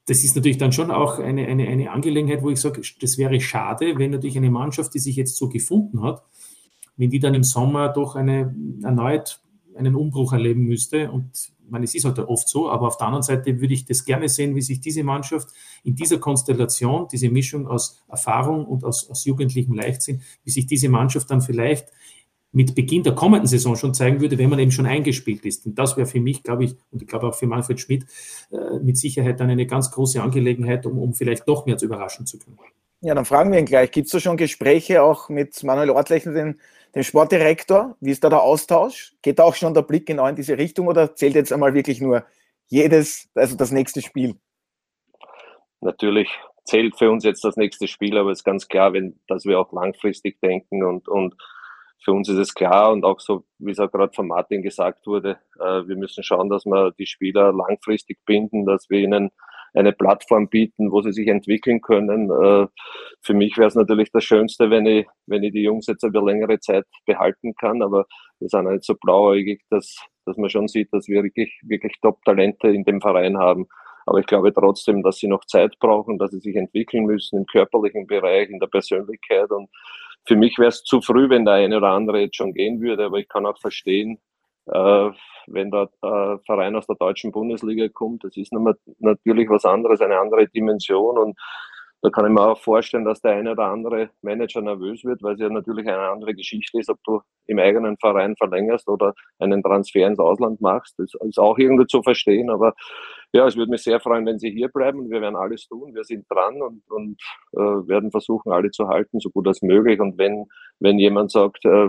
Das 0.06 0.24
ist 0.24 0.36
natürlich 0.36 0.58
dann 0.58 0.72
schon 0.72 0.90
auch 0.90 1.18
eine, 1.18 1.46
eine, 1.46 1.68
eine 1.68 1.90
Angelegenheit, 1.90 2.42
wo 2.42 2.50
ich 2.50 2.60
sage, 2.60 2.80
das 3.00 3.18
wäre 3.18 3.40
schade, 3.40 3.98
wenn 3.98 4.10
natürlich 4.10 4.36
eine 4.36 4.50
Mannschaft, 4.50 4.94
die 4.94 4.98
sich 4.98 5.16
jetzt 5.16 5.36
so 5.36 5.48
gefunden 5.48 6.02
hat, 6.02 6.22
wenn 6.96 7.10
die 7.10 7.18
dann 7.18 7.34
im 7.34 7.44
Sommer 7.44 7.88
doch 7.88 8.16
eine, 8.16 8.54
erneut 8.82 9.40
einen 9.78 9.94
Umbruch 9.94 10.32
erleben 10.32 10.64
müsste. 10.64 11.10
Und 11.10 11.52
meine, 11.68 11.84
es 11.84 11.94
ist 11.94 12.04
halt 12.04 12.18
oft 12.18 12.48
so, 12.48 12.70
aber 12.70 12.86
auf 12.86 12.96
der 12.96 13.06
anderen 13.06 13.22
Seite 13.22 13.60
würde 13.60 13.74
ich 13.74 13.84
das 13.84 14.04
gerne 14.04 14.28
sehen, 14.28 14.54
wie 14.54 14.62
sich 14.62 14.80
diese 14.80 15.04
Mannschaft 15.04 15.48
in 15.84 15.94
dieser 15.94 16.18
Konstellation, 16.18 17.06
diese 17.10 17.30
Mischung 17.30 17.66
aus 17.66 18.02
Erfahrung 18.08 18.66
und 18.66 18.84
aus, 18.84 19.08
aus 19.08 19.24
jugendlichem 19.24 19.74
Leichtsinn, 19.74 20.22
wie 20.44 20.50
sich 20.50 20.66
diese 20.66 20.88
Mannschaft 20.88 21.30
dann 21.30 21.40
vielleicht 21.40 21.88
mit 22.52 22.74
Beginn 22.74 23.02
der 23.02 23.14
kommenden 23.14 23.46
Saison 23.46 23.76
schon 23.76 23.94
zeigen 23.94 24.20
würde, 24.20 24.38
wenn 24.38 24.48
man 24.48 24.58
eben 24.58 24.70
schon 24.70 24.86
eingespielt 24.86 25.44
ist. 25.44 25.66
Und 25.66 25.78
das 25.78 25.96
wäre 25.96 26.06
für 26.06 26.20
mich, 26.20 26.42
glaube 26.42 26.64
ich, 26.64 26.74
und 26.90 27.02
ich 27.02 27.08
glaube 27.08 27.28
auch 27.28 27.34
für 27.34 27.46
Manfred 27.46 27.78
Schmidt, 27.78 28.06
äh, 28.50 28.78
mit 28.80 28.96
Sicherheit 28.96 29.40
dann 29.40 29.50
eine 29.50 29.66
ganz 29.66 29.90
große 29.90 30.22
Angelegenheit, 30.22 30.86
um, 30.86 30.98
um 30.98 31.14
vielleicht 31.14 31.46
noch 31.46 31.66
mehr 31.66 31.76
zu 31.76 31.86
überraschen 31.86 32.26
zu 32.26 32.38
können. 32.38 32.58
Ja, 33.00 33.14
dann 33.14 33.24
fragen 33.24 33.52
wir 33.52 33.58
ihn 33.58 33.66
gleich. 33.66 33.90
Gibt 33.90 34.06
es 34.06 34.12
da 34.12 34.20
schon 34.20 34.36
Gespräche 34.36 35.02
auch 35.02 35.28
mit 35.28 35.62
Manuel 35.62 35.90
Ortlechner, 35.90 36.32
dem, 36.32 36.58
dem 36.94 37.02
Sportdirektor? 37.02 37.96
Wie 38.00 38.10
ist 38.10 38.24
da 38.24 38.28
der 38.28 38.42
Austausch? 38.42 39.14
Geht 39.22 39.38
da 39.38 39.44
auch 39.44 39.54
schon 39.54 39.74
der 39.74 39.82
Blick 39.82 40.06
genau 40.06 40.26
in 40.26 40.34
diese 40.34 40.58
Richtung 40.58 40.88
oder 40.88 41.14
zählt 41.14 41.34
jetzt 41.34 41.52
einmal 41.52 41.74
wirklich 41.74 42.00
nur 42.00 42.24
jedes, 42.66 43.28
also 43.34 43.56
das 43.56 43.70
nächste 43.70 44.02
Spiel? 44.02 44.34
Natürlich 45.80 46.28
zählt 46.64 46.96
für 46.98 47.10
uns 47.10 47.24
jetzt 47.24 47.44
das 47.44 47.56
nächste 47.56 47.86
Spiel, 47.86 48.18
aber 48.18 48.30
es 48.30 48.40
ist 48.40 48.44
ganz 48.44 48.66
klar, 48.66 48.92
wenn, 48.92 49.18
dass 49.28 49.44
wir 49.44 49.60
auch 49.60 49.72
langfristig 49.72 50.40
denken 50.40 50.84
und, 50.84 51.08
und 51.08 51.34
für 52.04 52.12
uns 52.12 52.28
ist 52.28 52.38
es 52.38 52.54
klar 52.54 52.92
und 52.92 53.04
auch 53.04 53.20
so, 53.20 53.44
wie 53.58 53.72
es 53.72 53.78
auch 53.78 53.90
gerade 53.90 54.12
von 54.12 54.28
Martin 54.28 54.62
gesagt 54.62 55.06
wurde, 55.06 55.38
äh, 55.58 55.86
wir 55.86 55.96
müssen 55.96 56.22
schauen, 56.22 56.48
dass 56.48 56.64
wir 56.64 56.92
die 56.92 57.06
Spieler 57.06 57.52
langfristig 57.52 58.18
binden, 58.24 58.66
dass 58.66 58.88
wir 58.88 59.00
ihnen 59.00 59.30
eine 59.74 59.92
Plattform 59.92 60.48
bieten, 60.48 60.90
wo 60.90 61.02
sie 61.02 61.12
sich 61.12 61.28
entwickeln 61.28 61.80
können. 61.80 62.30
Äh, 62.30 62.66
für 63.22 63.34
mich 63.34 63.56
wäre 63.58 63.68
es 63.68 63.74
natürlich 63.74 64.10
das 64.12 64.24
Schönste, 64.24 64.70
wenn 64.70 64.86
ich, 64.86 65.06
wenn 65.26 65.42
ich 65.42 65.52
die 65.52 65.62
Jungs 65.62 65.86
jetzt 65.86 66.04
über 66.04 66.22
längere 66.22 66.58
Zeit 66.60 66.86
behalten 67.06 67.54
kann, 67.54 67.82
aber 67.82 68.06
wir 68.38 68.48
sind 68.48 68.66
halt 68.66 68.84
so 68.84 68.94
blauäugig, 68.94 69.62
dass, 69.70 69.96
dass 70.24 70.36
man 70.36 70.50
schon 70.50 70.68
sieht, 70.68 70.92
dass 70.92 71.08
wir 71.08 71.22
wirklich, 71.22 71.60
wirklich 71.62 71.94
Top-Talente 72.00 72.68
in 72.68 72.84
dem 72.84 73.00
Verein 73.00 73.38
haben. 73.38 73.66
Aber 74.06 74.20
ich 74.20 74.26
glaube 74.26 74.52
trotzdem, 74.54 75.02
dass 75.02 75.18
sie 75.18 75.28
noch 75.28 75.44
Zeit 75.44 75.78
brauchen, 75.80 76.16
dass 76.16 76.30
sie 76.30 76.40
sich 76.40 76.56
entwickeln 76.56 77.04
müssen 77.04 77.40
im 77.40 77.46
körperlichen 77.46 78.06
Bereich, 78.06 78.48
in 78.48 78.58
der 78.58 78.68
Persönlichkeit 78.68 79.50
und 79.50 79.68
für 80.26 80.36
mich 80.36 80.58
wäre 80.58 80.68
es 80.68 80.82
zu 80.82 81.00
früh, 81.00 81.28
wenn 81.30 81.44
der 81.44 81.54
eine 81.54 81.76
oder 81.76 81.90
andere 81.90 82.20
jetzt 82.20 82.36
schon 82.36 82.52
gehen 82.52 82.80
würde, 82.80 83.06
aber 83.06 83.18
ich 83.18 83.28
kann 83.28 83.46
auch 83.46 83.58
verstehen, 83.58 84.20
äh, 84.66 85.10
wenn 85.46 85.70
der 85.70 85.88
äh, 86.02 86.38
Verein 86.44 86.76
aus 86.76 86.86
der 86.86 86.96
deutschen 86.96 87.32
Bundesliga 87.32 87.88
kommt, 87.88 88.24
das 88.24 88.36
ist 88.36 88.52
natürlich 88.52 89.48
was 89.48 89.64
anderes, 89.64 90.00
eine 90.00 90.18
andere 90.18 90.46
Dimension 90.48 91.16
und 91.18 91.38
da 92.00 92.10
kann 92.10 92.26
ich 92.26 92.32
mir 92.32 92.42
auch 92.42 92.58
vorstellen, 92.58 93.04
dass 93.04 93.20
der 93.20 93.32
eine 93.32 93.52
oder 93.52 93.64
andere 93.64 94.10
Manager 94.22 94.60
nervös 94.60 95.04
wird, 95.04 95.22
weil 95.22 95.34
es 95.34 95.40
ja 95.40 95.48
natürlich 95.48 95.86
eine 95.88 96.10
andere 96.10 96.34
Geschichte 96.34 96.78
ist, 96.78 96.90
ob 96.90 96.98
du 97.04 97.20
im 97.46 97.58
eigenen 97.58 97.96
Verein 97.98 98.36
verlängerst 98.36 98.88
oder 98.88 99.14
einen 99.38 99.62
Transfer 99.62 100.06
ins 100.06 100.20
Ausland 100.20 100.60
machst. 100.60 100.94
Das 100.98 101.12
ist 101.20 101.38
auch 101.38 101.58
irgendwie 101.58 101.86
zu 101.86 102.02
verstehen, 102.02 102.50
aber 102.50 102.74
ja, 103.32 103.46
es 103.46 103.56
würde 103.56 103.70
mich 103.70 103.82
sehr 103.82 104.00
freuen, 104.00 104.26
wenn 104.26 104.38
Sie 104.38 104.50
hier 104.50 104.68
bleiben. 104.68 105.10
Wir 105.10 105.20
werden 105.20 105.36
alles 105.36 105.66
tun. 105.66 105.94
Wir 105.94 106.04
sind 106.04 106.24
dran 106.30 106.62
und, 106.62 106.82
und 106.90 107.20
äh, 107.52 107.88
werden 107.88 108.10
versuchen, 108.10 108.52
alle 108.52 108.70
zu 108.70 108.88
halten, 108.88 109.20
so 109.20 109.30
gut 109.30 109.46
als 109.48 109.60
möglich. 109.62 110.00
Und 110.00 110.18
wenn, 110.18 110.46
wenn 110.78 110.98
jemand 110.98 111.32
sagt, 111.32 111.64
äh, 111.64 111.88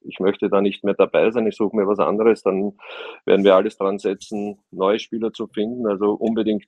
ich 0.00 0.20
möchte 0.20 0.48
da 0.48 0.60
nicht 0.60 0.84
mehr 0.84 0.94
dabei 0.94 1.30
sein, 1.30 1.46
ich 1.46 1.56
suche 1.56 1.76
mir 1.76 1.86
was 1.86 1.98
anderes, 1.98 2.42
dann 2.42 2.76
werden 3.24 3.44
wir 3.44 3.54
alles 3.54 3.76
dran 3.78 3.98
setzen, 3.98 4.58
neue 4.70 4.98
Spieler 4.98 5.32
zu 5.32 5.46
finden. 5.46 5.86
Also 5.86 6.12
unbedingt 6.12 6.66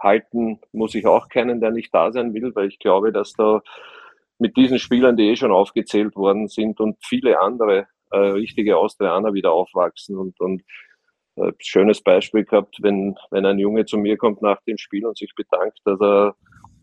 halten 0.00 0.60
muss 0.72 0.94
ich 0.94 1.06
auch 1.06 1.28
keinen, 1.28 1.60
der 1.60 1.70
nicht 1.70 1.94
da 1.94 2.10
sein 2.12 2.34
will, 2.34 2.54
weil 2.54 2.68
ich 2.68 2.78
glaube, 2.78 3.12
dass 3.12 3.32
da 3.34 3.62
mit 4.38 4.56
diesen 4.56 4.78
Spielern, 4.78 5.16
die 5.16 5.28
eh 5.30 5.36
schon 5.36 5.52
aufgezählt 5.52 6.16
worden 6.16 6.48
sind 6.48 6.80
und 6.80 6.96
viele 7.04 7.40
andere 7.40 7.86
äh, 8.10 8.18
richtige 8.18 8.78
Austrianer 8.78 9.34
wieder 9.34 9.52
aufwachsen. 9.52 10.16
Und, 10.16 10.40
und 10.40 10.62
äh, 11.36 11.52
schönes 11.58 12.02
Beispiel 12.02 12.44
gehabt, 12.44 12.78
wenn, 12.80 13.16
wenn 13.30 13.46
ein 13.46 13.58
Junge 13.58 13.84
zu 13.84 13.98
mir 13.98 14.16
kommt 14.16 14.42
nach 14.42 14.60
dem 14.66 14.78
Spiel 14.78 15.06
und 15.06 15.18
sich 15.18 15.32
bedankt, 15.36 15.78
dass 15.84 16.00
er, 16.00 16.34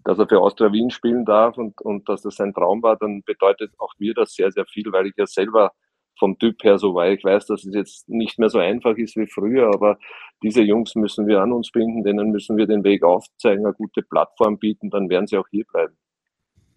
dass 0.04 0.20
er 0.20 0.28
für 0.28 0.40
Austria 0.40 0.72
Wien 0.72 0.92
spielen 0.92 1.26
darf 1.26 1.58
und, 1.58 1.82
und 1.82 2.08
dass 2.08 2.22
das 2.22 2.36
sein 2.36 2.54
Traum 2.54 2.82
war, 2.84 2.96
dann 2.96 3.24
bedeutet 3.24 3.72
auch 3.80 3.94
mir 3.98 4.14
das 4.14 4.34
sehr, 4.34 4.52
sehr 4.52 4.66
viel, 4.66 4.92
weil 4.92 5.08
ich 5.08 5.14
ja 5.18 5.26
selber 5.26 5.72
vom 6.18 6.38
Typ 6.40 6.64
her 6.64 6.78
so 6.78 6.94
war. 6.94 7.10
Ich 7.10 7.24
weiß, 7.24 7.46
dass 7.48 7.66
es 7.66 7.74
jetzt 7.74 8.10
nicht 8.10 8.40
mehr 8.40 8.50
so 8.50 8.60
einfach 8.60 8.96
ist 8.98 9.16
wie 9.16 9.28
früher, 9.28 9.68
aber 9.74 9.98
diese 10.44 10.62
Jungs 10.62 10.96
müssen 10.96 11.28
wir 11.28 11.42
an 11.42 11.52
uns 11.52 11.72
binden, 11.72 12.04
denen 12.04 12.32
müssen 12.32 12.58
wir 12.58 12.68
den 12.68 12.84
Weg 12.84 13.04
aufzeigen, 13.04 13.66
eine 13.66 13.74
gute 13.74 14.02
Plattform 14.02 14.58
bieten, 14.60 14.90
dann 14.90 15.10
werden 15.10 15.28
sie 15.28 15.38
auch 15.38 15.48
hier 15.50 15.66
bleiben. 15.66 15.98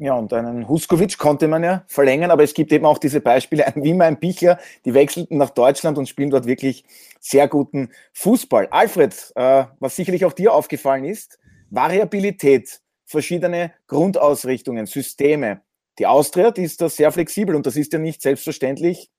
Ja, 0.03 0.15
und 0.15 0.33
einen 0.33 0.67
Huskovic 0.67 1.19
konnte 1.19 1.47
man 1.47 1.63
ja 1.63 1.85
verlängern, 1.87 2.31
aber 2.31 2.43
es 2.43 2.55
gibt 2.55 2.73
eben 2.73 2.87
auch 2.87 2.97
diese 2.97 3.21
Beispiele, 3.21 3.67
ein 3.75 3.85
Wimmer, 3.85 4.07
ein 4.07 4.19
Bichler, 4.19 4.59
die 4.87 4.95
wechselten 4.95 5.37
nach 5.37 5.51
Deutschland 5.51 5.99
und 5.99 6.09
spielen 6.09 6.31
dort 6.31 6.47
wirklich 6.47 6.85
sehr 7.21 7.49
guten 7.49 7.91
Fußball. 8.15 8.69
Alfred, 8.71 9.31
äh, 9.35 9.65
was 9.79 9.97
sicherlich 9.97 10.25
auch 10.25 10.33
dir 10.33 10.55
aufgefallen 10.55 11.05
ist, 11.05 11.39
Variabilität, 11.69 12.81
verschiedene 13.05 13.75
Grundausrichtungen, 13.89 14.87
Systeme. 14.87 15.61
Die 15.99 16.07
Austria, 16.07 16.51
die 16.51 16.63
ist 16.63 16.81
da 16.81 16.89
sehr 16.89 17.13
flexibel 17.13 17.55
und 17.55 17.67
das 17.67 17.77
ist 17.77 17.93
ja 17.93 17.99
nicht 17.99 18.23
selbstverständlich, 18.23 19.11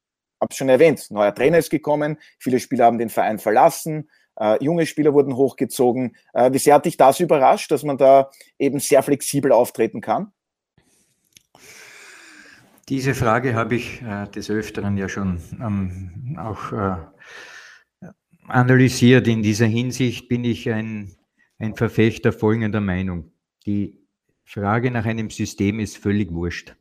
habe 0.42 0.54
schon 0.54 0.70
erwähnt, 0.70 1.10
neuer 1.12 1.34
Trainer 1.34 1.60
ist 1.60 1.70
gekommen, 1.70 2.18
viele 2.40 2.60
Spieler 2.60 2.86
haben 2.86 2.98
den 2.98 3.10
Verein 3.10 3.40
verlassen, 3.40 4.10
äh, 4.40 4.64
junge 4.64 4.86
Spieler 4.86 5.14
wurden 5.14 5.36
hochgezogen. 5.36 6.16
Äh, 6.34 6.52
wie 6.52 6.58
sehr 6.58 6.76
hat 6.76 6.86
dich 6.86 6.98
das 6.98 7.20
überrascht, 7.20 7.72
dass 7.72 7.84
man 7.84 7.98
da 7.98 8.32
eben 8.58 8.80
sehr 8.80 9.04
flexibel 9.04 9.52
auftreten 9.52 10.02
kann? 10.02 10.32
Diese 12.90 13.14
Frage 13.14 13.54
habe 13.54 13.76
ich 13.76 14.02
äh, 14.02 14.28
des 14.28 14.50
Öfteren 14.50 14.98
ja 14.98 15.08
schon 15.08 15.40
ähm, 15.62 16.38
auch 16.40 16.72
äh, 16.74 16.98
analysiert. 18.48 19.28
In 19.28 19.44
dieser 19.44 19.68
Hinsicht 19.68 20.28
bin 20.28 20.44
ich 20.44 20.70
ein, 20.70 21.16
ein 21.60 21.76
Verfechter 21.76 22.34
folgender 22.34 22.82
Meinung. 22.82 23.32
Die 23.66 24.02
Frage 24.44 24.92
nach 24.92 25.06
einem 25.06 25.30
System 25.30 25.80
ist 25.80 25.98
völlig 25.98 26.32
wurscht. 26.34 26.76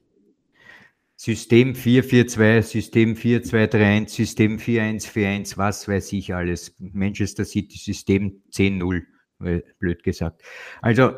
System 1.22 1.74
442, 1.74 2.72
System 2.72 3.14
4231, 3.14 4.16
System 4.16 4.58
4141, 4.58 5.58
was 5.58 5.86
weiß 5.86 6.14
ich 6.14 6.34
alles. 6.34 6.74
Manchester 6.78 7.44
City 7.44 7.76
System 7.76 8.40
10.0, 8.50 9.62
blöd 9.78 10.02
gesagt. 10.02 10.42
Also 10.80 11.12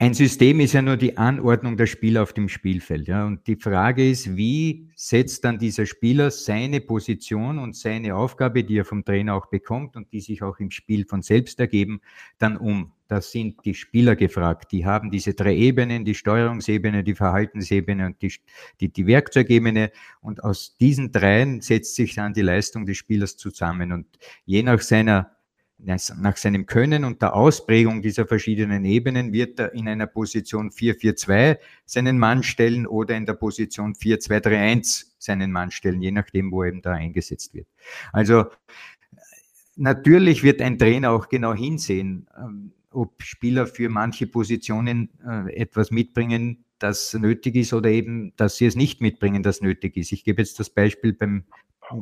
ein 0.00 0.14
System 0.14 0.58
ist 0.58 0.72
ja 0.72 0.82
nur 0.82 0.96
die 0.96 1.16
Anordnung 1.16 1.76
der 1.76 1.86
Spieler 1.86 2.24
auf 2.24 2.32
dem 2.32 2.48
Spielfeld. 2.48 3.06
Ja? 3.06 3.24
Und 3.24 3.46
die 3.46 3.54
Frage 3.54 4.10
ist, 4.10 4.36
wie 4.36 4.90
setzt 4.96 5.44
dann 5.44 5.60
dieser 5.60 5.86
Spieler 5.86 6.32
seine 6.32 6.80
Position 6.80 7.60
und 7.60 7.76
seine 7.76 8.16
Aufgabe, 8.16 8.64
die 8.64 8.78
er 8.78 8.84
vom 8.84 9.04
Trainer 9.04 9.36
auch 9.36 9.46
bekommt 9.46 9.94
und 9.94 10.12
die 10.12 10.22
sich 10.22 10.42
auch 10.42 10.58
im 10.58 10.72
Spiel 10.72 11.06
von 11.06 11.22
selbst 11.22 11.60
ergeben, 11.60 12.00
dann 12.38 12.56
um. 12.56 12.94
Da 13.10 13.20
sind 13.20 13.64
die 13.64 13.74
Spieler 13.74 14.14
gefragt. 14.14 14.70
Die 14.70 14.86
haben 14.86 15.10
diese 15.10 15.34
drei 15.34 15.56
Ebenen, 15.56 16.04
die 16.04 16.14
Steuerungsebene, 16.14 17.02
die 17.02 17.16
Verhaltensebene 17.16 18.06
und 18.06 18.22
die, 18.22 18.32
die, 18.80 18.88
die 18.88 19.04
Werkzeugebene. 19.04 19.90
Und 20.20 20.44
aus 20.44 20.76
diesen 20.78 21.10
dreien 21.10 21.60
setzt 21.60 21.96
sich 21.96 22.14
dann 22.14 22.34
die 22.34 22.42
Leistung 22.42 22.86
des 22.86 22.98
Spielers 22.98 23.36
zusammen. 23.36 23.90
Und 23.90 24.06
je 24.44 24.62
nach 24.62 24.80
seiner 24.80 25.32
nach 25.82 26.36
seinem 26.36 26.66
Können 26.66 27.04
und 27.04 27.22
der 27.22 27.34
Ausprägung 27.34 28.02
dieser 28.02 28.26
verschiedenen 28.26 28.84
Ebenen 28.84 29.32
wird 29.32 29.58
er 29.58 29.72
in 29.72 29.88
einer 29.88 30.06
Position 30.06 30.70
4-4-2 30.70 31.58
seinen 31.86 32.18
Mann 32.18 32.42
stellen 32.42 32.86
oder 32.86 33.16
in 33.16 33.24
der 33.24 33.32
Position 33.32 33.94
4-2-3-1 33.94 35.06
seinen 35.18 35.50
Mann 35.50 35.70
stellen, 35.70 36.02
je 36.02 36.10
nachdem, 36.10 36.52
wo 36.52 36.62
er 36.62 36.68
eben 36.68 36.82
da 36.82 36.92
eingesetzt 36.92 37.54
wird. 37.54 37.66
Also 38.12 38.44
natürlich 39.74 40.42
wird 40.42 40.60
ein 40.60 40.78
Trainer 40.78 41.12
auch 41.12 41.30
genau 41.30 41.54
hinsehen, 41.54 42.28
ähm, 42.38 42.72
ob 42.92 43.22
Spieler 43.22 43.66
für 43.66 43.88
manche 43.88 44.26
Positionen 44.26 45.10
äh, 45.26 45.54
etwas 45.54 45.90
mitbringen, 45.90 46.64
das 46.78 47.14
nötig 47.14 47.56
ist 47.56 47.72
oder 47.72 47.90
eben, 47.90 48.32
dass 48.36 48.56
sie 48.56 48.66
es 48.66 48.74
nicht 48.74 49.00
mitbringen, 49.00 49.42
das 49.42 49.60
nötig 49.60 49.96
ist. 49.96 50.12
Ich 50.12 50.24
gebe 50.24 50.40
jetzt 50.42 50.58
das 50.58 50.70
Beispiel 50.70 51.12
beim 51.12 51.44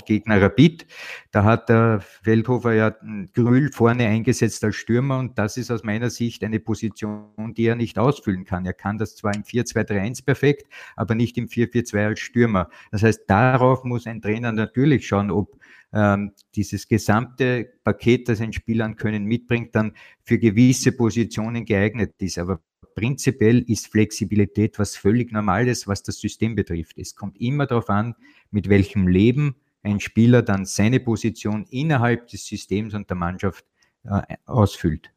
Gegner 0.04 0.40
Rapid. 0.40 0.86
Da 1.30 1.44
hat 1.44 1.68
der 1.68 2.00
Feldhofer 2.00 2.74
ja 2.74 2.94
Grüll 3.34 3.72
vorne 3.72 4.06
eingesetzt 4.06 4.62
als 4.64 4.76
Stürmer 4.76 5.18
und 5.18 5.38
das 5.38 5.56
ist 5.56 5.70
aus 5.70 5.82
meiner 5.82 6.10
Sicht 6.10 6.44
eine 6.44 6.60
Position, 6.60 7.54
die 7.56 7.64
er 7.64 7.74
nicht 7.74 7.98
ausfüllen 7.98 8.44
kann. 8.44 8.66
Er 8.66 8.74
kann 8.74 8.98
das 8.98 9.16
zwar 9.16 9.34
im 9.34 9.42
4-2-3-1 9.44 10.24
perfekt, 10.24 10.70
aber 10.96 11.14
nicht 11.14 11.38
im 11.38 11.46
4-4-2 11.46 12.06
als 12.06 12.20
Stürmer. 12.20 12.68
Das 12.90 13.02
heißt, 13.02 13.22
darauf 13.28 13.84
muss 13.84 14.06
ein 14.06 14.20
Trainer 14.20 14.52
natürlich 14.52 15.06
schauen, 15.06 15.30
ob 15.30 15.58
ähm, 15.92 16.32
dieses 16.54 16.88
gesamte 16.88 17.68
Paket, 17.84 18.28
das 18.28 18.40
ein 18.40 18.52
Spieler 18.52 18.84
an 18.84 18.96
Können 18.96 19.24
mitbringt, 19.24 19.74
dann 19.74 19.92
für 20.22 20.38
gewisse 20.38 20.92
Positionen 20.92 21.64
geeignet 21.64 22.14
ist. 22.18 22.38
Aber 22.38 22.60
prinzipiell 22.94 23.60
ist 23.68 23.86
Flexibilität 23.86 24.78
was 24.78 24.96
völlig 24.96 25.32
Normales, 25.32 25.86
was 25.86 26.02
das 26.02 26.18
System 26.18 26.54
betrifft. 26.54 26.98
Es 26.98 27.14
kommt 27.14 27.40
immer 27.40 27.66
darauf 27.66 27.88
an, 27.88 28.14
mit 28.50 28.68
welchem 28.68 29.08
Leben 29.08 29.56
ein 29.82 30.00
Spieler 30.00 30.42
dann 30.42 30.64
seine 30.64 31.00
Position 31.00 31.64
innerhalb 31.70 32.26
des 32.28 32.46
Systems 32.46 32.94
und 32.94 33.08
der 33.08 33.16
Mannschaft 33.16 33.64
äh, 34.04 34.36
ausfüllt. 34.46 35.10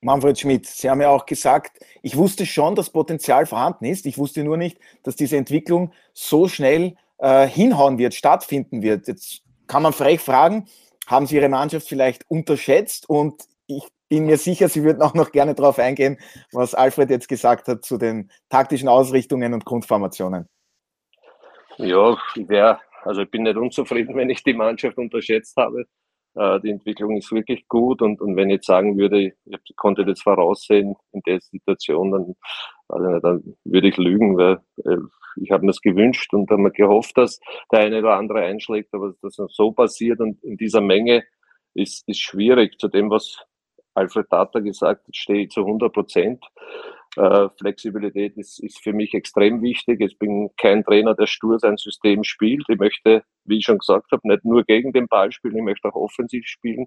Manfred 0.00 0.38
Schmidt, 0.38 0.66
Sie 0.66 0.88
haben 0.88 1.00
ja 1.00 1.08
auch 1.08 1.26
gesagt, 1.26 1.80
ich 2.02 2.16
wusste 2.16 2.46
schon, 2.46 2.74
dass 2.76 2.90
Potenzial 2.90 3.46
vorhanden 3.46 3.86
ist. 3.86 4.06
Ich 4.06 4.18
wusste 4.18 4.44
nur 4.44 4.56
nicht, 4.56 4.78
dass 5.02 5.16
diese 5.16 5.36
Entwicklung 5.36 5.92
so 6.12 6.48
schnell 6.48 6.94
äh, 7.18 7.48
hinhauen 7.48 7.98
wird, 7.98 8.14
stattfinden 8.14 8.82
wird. 8.82 9.08
Jetzt 9.08 9.42
kann 9.66 9.82
man 9.82 9.92
frech 9.92 10.20
fragen, 10.20 10.66
haben 11.06 11.26
Sie 11.26 11.36
Ihre 11.36 11.48
Mannschaft 11.48 11.88
vielleicht 11.88 12.28
unterschätzt? 12.28 13.08
Und 13.08 13.42
ich 13.66 13.86
bin 14.08 14.26
mir 14.26 14.38
sicher, 14.38 14.68
Sie 14.68 14.84
würden 14.84 15.02
auch 15.02 15.14
noch 15.14 15.32
gerne 15.32 15.54
darauf 15.54 15.78
eingehen, 15.78 16.18
was 16.52 16.74
Alfred 16.74 17.10
jetzt 17.10 17.28
gesagt 17.28 17.68
hat 17.68 17.84
zu 17.84 17.98
den 17.98 18.30
taktischen 18.48 18.88
Ausrichtungen 18.88 19.54
und 19.54 19.64
Grundformationen. 19.64 20.48
Ja, 21.78 22.16
wäre, 22.36 22.80
also 23.02 23.22
ich 23.22 23.30
bin 23.30 23.42
nicht 23.42 23.56
unzufrieden, 23.56 24.16
wenn 24.16 24.30
ich 24.30 24.42
die 24.42 24.54
Mannschaft 24.54 24.96
unterschätzt 24.96 25.56
habe. 25.56 25.84
Äh, 26.34 26.60
die 26.60 26.70
Entwicklung 26.70 27.16
ist 27.16 27.32
wirklich 27.32 27.66
gut 27.68 28.02
und, 28.02 28.20
und 28.20 28.36
wenn 28.36 28.50
ich 28.50 28.56
jetzt 28.56 28.66
sagen 28.66 28.96
würde, 28.96 29.32
ich 29.44 29.76
konnte 29.76 30.04
das 30.04 30.20
voraussehen 30.20 30.94
in 31.12 31.20
der 31.26 31.40
Situation, 31.40 32.12
dann, 32.12 32.34
also 32.88 33.20
dann 33.20 33.56
würde 33.64 33.88
ich 33.88 33.96
lügen, 33.96 34.36
weil 34.36 34.60
äh, 34.84 34.98
ich 35.40 35.50
habe 35.50 35.64
mir 35.64 35.72
das 35.72 35.80
gewünscht 35.80 36.32
und 36.34 36.50
habe 36.50 36.62
mir 36.62 36.70
gehofft, 36.70 37.16
dass 37.16 37.40
der 37.72 37.80
eine 37.80 37.98
oder 37.98 38.16
andere 38.16 38.40
einschlägt, 38.40 38.92
aber 38.94 39.14
dass 39.22 39.36
das 39.36 39.54
so 39.54 39.72
passiert 39.72 40.20
und 40.20 40.42
in 40.42 40.56
dieser 40.56 40.80
Menge 40.80 41.24
ist, 41.74 42.08
ist 42.08 42.20
schwierig. 42.20 42.78
Zu 42.78 42.88
dem, 42.88 43.10
was 43.10 43.38
Alfred 43.94 44.28
Tata 44.28 44.60
gesagt 44.60 45.06
hat, 45.06 45.16
stehe 45.16 45.44
ich 45.44 45.50
zu 45.50 45.60
100 45.60 45.92
Prozent. 45.92 46.44
Äh, 47.16 47.48
Flexibilität 47.58 48.36
ist, 48.36 48.62
ist 48.62 48.82
für 48.82 48.92
mich 48.92 49.14
extrem 49.14 49.62
wichtig. 49.62 50.00
Ich 50.02 50.18
bin 50.18 50.50
kein 50.58 50.84
Trainer, 50.84 51.14
der 51.14 51.26
stur 51.26 51.58
sein 51.58 51.78
System 51.78 52.24
spielt. 52.24 52.64
Ich 52.68 52.78
möchte, 52.78 53.22
wie 53.44 53.58
ich 53.58 53.64
schon 53.64 53.78
gesagt 53.78 54.12
habe, 54.12 54.28
nicht 54.28 54.44
nur 54.44 54.64
gegen 54.64 54.92
den 54.92 55.08
Ball 55.08 55.32
spielen, 55.32 55.56
ich 55.56 55.62
möchte 55.62 55.88
auch 55.88 55.94
offensiv 55.94 56.46
spielen. 56.46 56.86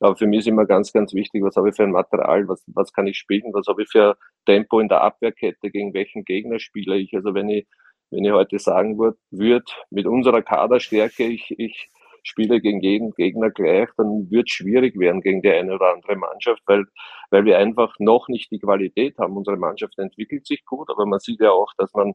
Aber 0.00 0.16
für 0.16 0.26
mich 0.26 0.40
ist 0.40 0.48
immer 0.48 0.66
ganz, 0.66 0.92
ganz 0.92 1.14
wichtig, 1.14 1.42
was 1.42 1.56
habe 1.56 1.70
ich 1.70 1.76
für 1.76 1.84
ein 1.84 1.92
Material, 1.92 2.48
was, 2.48 2.62
was 2.74 2.92
kann 2.92 3.06
ich 3.06 3.18
spielen, 3.18 3.52
was 3.52 3.66
habe 3.68 3.82
ich 3.82 3.88
für 3.90 4.16
Tempo 4.46 4.80
in 4.80 4.88
der 4.88 5.02
Abwehrkette, 5.02 5.70
gegen 5.70 5.94
welchen 5.94 6.24
Gegner 6.24 6.58
spiele 6.58 6.96
ich. 6.96 7.14
Also 7.14 7.34
wenn 7.34 7.48
ich, 7.50 7.66
wenn 8.10 8.24
ich 8.24 8.32
heute 8.32 8.58
sagen 8.58 8.98
würde, 8.98 9.64
mit 9.90 10.06
unserer 10.06 10.42
Kaderstärke, 10.42 11.24
ich, 11.24 11.54
ich 11.58 11.88
spiele 12.22 12.60
gegen 12.60 12.80
jeden 12.80 13.12
Gegner 13.12 13.50
gleich, 13.50 13.88
dann 13.96 14.30
wird 14.30 14.48
es 14.48 14.54
schwierig 14.54 14.98
werden 14.98 15.20
gegen 15.20 15.42
die 15.42 15.50
eine 15.50 15.74
oder 15.74 15.92
andere 15.94 16.16
Mannschaft, 16.16 16.62
weil, 16.66 16.84
weil 17.30 17.44
wir 17.44 17.58
einfach 17.58 17.94
noch 17.98 18.28
nicht 18.28 18.50
die 18.50 18.58
Qualität 18.58 19.18
haben. 19.18 19.36
Unsere 19.36 19.56
Mannschaft 19.56 19.98
entwickelt 19.98 20.46
sich 20.46 20.64
gut, 20.64 20.90
aber 20.90 21.06
man 21.06 21.20
sieht 21.20 21.40
ja 21.40 21.50
auch, 21.50 21.72
dass 21.78 21.92
man 21.94 22.14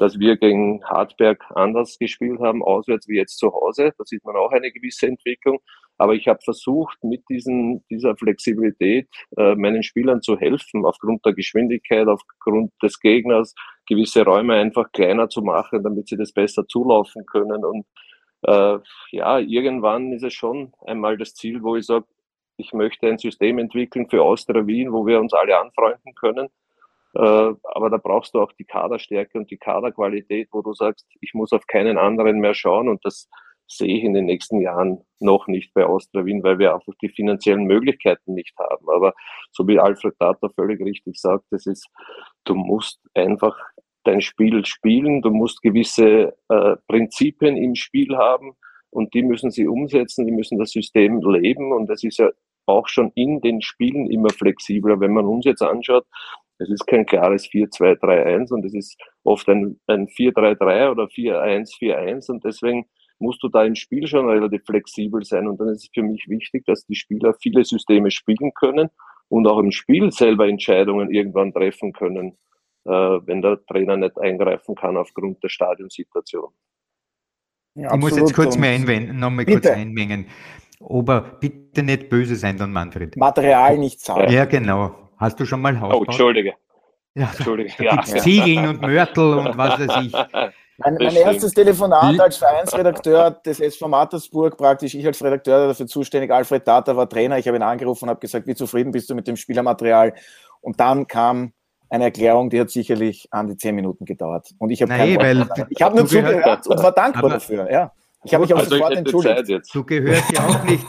dass 0.00 0.18
wir 0.18 0.38
gegen 0.38 0.82
Hartberg 0.84 1.44
anders 1.54 1.98
gespielt 1.98 2.40
haben, 2.40 2.62
auswärts 2.62 3.06
wie 3.06 3.18
jetzt 3.18 3.36
zu 3.36 3.52
Hause. 3.52 3.92
Da 3.98 4.04
sieht 4.04 4.24
man 4.24 4.34
auch 4.34 4.50
eine 4.50 4.72
gewisse 4.72 5.06
Entwicklung. 5.06 5.58
Aber 5.98 6.14
ich 6.14 6.26
habe 6.26 6.38
versucht, 6.42 6.96
mit 7.04 7.22
diesen, 7.28 7.84
dieser 7.90 8.16
Flexibilität 8.16 9.08
äh, 9.36 9.54
meinen 9.56 9.82
Spielern 9.82 10.22
zu 10.22 10.38
helfen, 10.38 10.86
aufgrund 10.86 11.26
der 11.26 11.34
Geschwindigkeit, 11.34 12.08
aufgrund 12.08 12.72
des 12.82 12.98
Gegners, 12.98 13.54
gewisse 13.90 14.24
Räume 14.24 14.54
einfach 14.54 14.92
kleiner 14.92 15.28
zu 15.28 15.42
machen, 15.42 15.82
damit 15.82 16.08
sie 16.08 16.16
das 16.16 16.32
besser 16.32 16.66
zulaufen 16.66 17.26
können. 17.26 17.64
Und 17.64 17.86
äh, 18.42 18.78
ja, 19.10 19.38
irgendwann 19.38 20.12
ist 20.12 20.22
es 20.22 20.32
schon 20.32 20.72
einmal 20.86 21.18
das 21.18 21.34
Ziel, 21.34 21.62
wo 21.62 21.76
ich 21.76 21.86
sage, 21.86 22.06
ich 22.56 22.72
möchte 22.72 23.08
ein 23.08 23.18
System 23.18 23.58
entwickeln 23.58 24.08
für 24.08 24.22
Austria 24.22 24.66
Wien, 24.66 24.92
wo 24.92 25.06
wir 25.06 25.18
uns 25.18 25.34
alle 25.34 25.58
anfreunden 25.58 26.14
können. 26.14 26.48
Äh, 27.14 27.20
aber 27.64 27.90
da 27.90 27.96
brauchst 27.96 28.34
du 28.34 28.40
auch 28.40 28.52
die 28.52 28.64
Kaderstärke 28.64 29.36
und 29.38 29.50
die 29.50 29.56
Kaderqualität, 29.56 30.48
wo 30.52 30.62
du 30.62 30.72
sagst, 30.72 31.06
ich 31.20 31.34
muss 31.34 31.52
auf 31.52 31.66
keinen 31.66 31.98
anderen 31.98 32.38
mehr 32.38 32.54
schauen 32.54 32.88
und 32.88 33.04
das 33.04 33.28
sehe 33.70 33.98
ich 33.98 34.04
in 34.04 34.14
den 34.14 34.26
nächsten 34.26 34.60
Jahren 34.60 35.02
noch 35.20 35.46
nicht 35.46 35.72
bei 35.74 35.86
Austria 35.86 36.24
Wien, 36.24 36.42
weil 36.42 36.58
wir 36.58 36.74
einfach 36.74 36.92
die 37.00 37.08
finanziellen 37.08 37.64
Möglichkeiten 37.64 38.34
nicht 38.34 38.54
haben. 38.58 38.88
Aber 38.88 39.14
so 39.52 39.66
wie 39.68 39.78
Alfred 39.78 40.14
Data 40.18 40.48
völlig 40.48 40.80
richtig 40.80 41.20
sagt, 41.20 41.44
das 41.50 41.66
ist, 41.66 41.88
du 42.44 42.54
musst 42.54 43.00
einfach 43.14 43.56
dein 44.04 44.20
Spiel 44.22 44.64
spielen, 44.64 45.22
du 45.22 45.30
musst 45.30 45.62
gewisse 45.62 46.34
äh, 46.48 46.76
Prinzipien 46.88 47.56
im 47.56 47.74
Spiel 47.74 48.16
haben 48.16 48.54
und 48.90 49.14
die 49.14 49.22
müssen 49.22 49.50
sie 49.50 49.68
umsetzen, 49.68 50.26
die 50.26 50.32
müssen 50.32 50.58
das 50.58 50.70
System 50.70 51.20
leben 51.20 51.72
und 51.72 51.86
das 51.86 52.02
ist 52.02 52.18
ja 52.18 52.30
auch 52.66 52.88
schon 52.88 53.12
in 53.14 53.40
den 53.40 53.62
Spielen 53.62 54.10
immer 54.10 54.30
flexibler. 54.30 54.98
Wenn 55.00 55.12
man 55.12 55.26
uns 55.26 55.44
jetzt 55.44 55.62
anschaut, 55.62 56.06
es 56.58 56.70
ist 56.70 56.86
kein 56.86 57.06
klares 57.06 57.46
4-2-3-1 57.46 58.52
und 58.52 58.64
es 58.64 58.74
ist 58.74 59.00
oft 59.22 59.48
ein, 59.48 59.80
ein 59.86 60.08
4-3-3 60.08 60.90
oder 60.90 61.04
4-1-4-1 61.04 62.30
und 62.30 62.44
deswegen 62.44 62.86
musst 63.20 63.42
du 63.42 63.48
da 63.48 63.64
im 63.64 63.74
Spiel 63.74 64.06
schon 64.06 64.28
relativ 64.28 64.64
flexibel 64.64 65.22
sein 65.24 65.46
und 65.46 65.60
dann 65.60 65.68
ist 65.68 65.84
es 65.84 65.90
für 65.92 66.02
mich 66.02 66.26
wichtig, 66.28 66.64
dass 66.66 66.86
die 66.86 66.94
Spieler 66.94 67.34
viele 67.40 67.64
Systeme 67.64 68.10
spielen 68.10 68.52
können 68.54 68.88
und 69.28 69.46
auch 69.46 69.58
im 69.58 69.70
Spiel 69.70 70.10
selber 70.10 70.48
Entscheidungen 70.48 71.10
irgendwann 71.10 71.52
treffen 71.52 71.92
können. 71.92 72.36
Äh, 72.84 72.90
wenn 72.90 73.42
der 73.42 73.64
Trainer 73.66 73.96
nicht 73.96 74.18
eingreifen 74.18 74.74
kann 74.74 74.96
aufgrund 74.96 75.42
der 75.42 75.50
Stadionsituation. 75.50 76.50
Ja, 77.74 77.94
ich 77.94 78.00
muss 78.00 78.16
jetzt 78.16 78.34
kurz 78.34 78.56
mal 78.56 78.68
einwenden, 78.68 79.18
nochmal 79.18 79.44
kurz 79.44 79.66
einmengen. 79.66 80.26
Aber 80.80 81.20
bitte 81.20 81.82
nicht 81.82 82.08
böse 82.08 82.36
sein, 82.36 82.56
dann 82.56 82.72
Manfred. 82.72 83.16
Material 83.16 83.76
nicht 83.76 84.00
zahlen. 84.00 84.32
Ja, 84.32 84.46
genau. 84.46 85.10
Hast 85.18 85.38
du 85.38 85.44
schon 85.44 85.60
mal 85.60 85.78
Haus? 85.78 85.94
Oh, 85.94 86.04
Entschuldige. 86.04 86.54
Ja, 87.14 87.30
Entschuldige. 87.36 87.72
Da 87.78 87.84
ja. 87.84 88.02
Ziegeln 88.02 88.66
und 88.66 88.80
Mörtel 88.80 89.34
und 89.34 89.58
was 89.58 89.78
weiß 89.78 90.06
ich. 90.06 90.12
Mein, 90.82 90.94
mein 90.94 91.16
erstes 91.16 91.52
Telefonat 91.52 92.18
als 92.18 92.38
Vereinsredakteur 92.38 93.30
des 93.30 93.60
SV 93.60 93.88
Mattersburg, 93.88 94.56
praktisch 94.56 94.94
ich 94.94 95.06
als 95.06 95.22
Redakteur 95.22 95.68
dafür 95.68 95.86
zuständig, 95.86 96.30
Alfred 96.30 96.66
Data 96.66 96.96
war 96.96 97.08
Trainer. 97.08 97.38
Ich 97.38 97.46
habe 97.46 97.58
ihn 97.58 97.62
angerufen 97.62 98.04
und 98.04 98.10
habe 98.10 98.20
gesagt, 98.20 98.46
wie 98.46 98.54
zufrieden 98.54 98.90
bist 98.90 99.10
du 99.10 99.14
mit 99.14 99.26
dem 99.26 99.36
Spielermaterial? 99.36 100.14
Und 100.60 100.80
dann 100.80 101.06
kam 101.06 101.52
eine 101.90 102.04
Erklärung, 102.04 102.50
die 102.50 102.60
hat 102.60 102.70
sicherlich 102.70 103.28
an 103.30 103.48
die 103.48 103.56
zehn 103.56 103.74
Minuten 103.74 104.04
gedauert. 104.04 104.50
Und 104.58 104.70
ich 104.70 104.80
habe 104.80 104.92
Nein, 104.92 105.16
weil 105.18 105.48
ich 105.68 105.82
habe 105.82 105.96
nur 105.96 106.06
zugehört 106.06 106.66
und 106.66 106.82
war 106.82 106.92
dankbar 106.92 107.30
dafür. 107.30 107.70
Ja. 107.70 107.92
Ich 108.22 108.34
habe 108.34 108.42
mich 108.42 108.54
auch 108.54 108.58
also 108.58 108.70
sofort 108.70 108.94
entschuldigt. 108.94 109.74
Du 109.74 109.84
gehörst 109.84 110.30
ja 110.32 110.46
auch 110.46 110.64
nicht. 110.64 110.86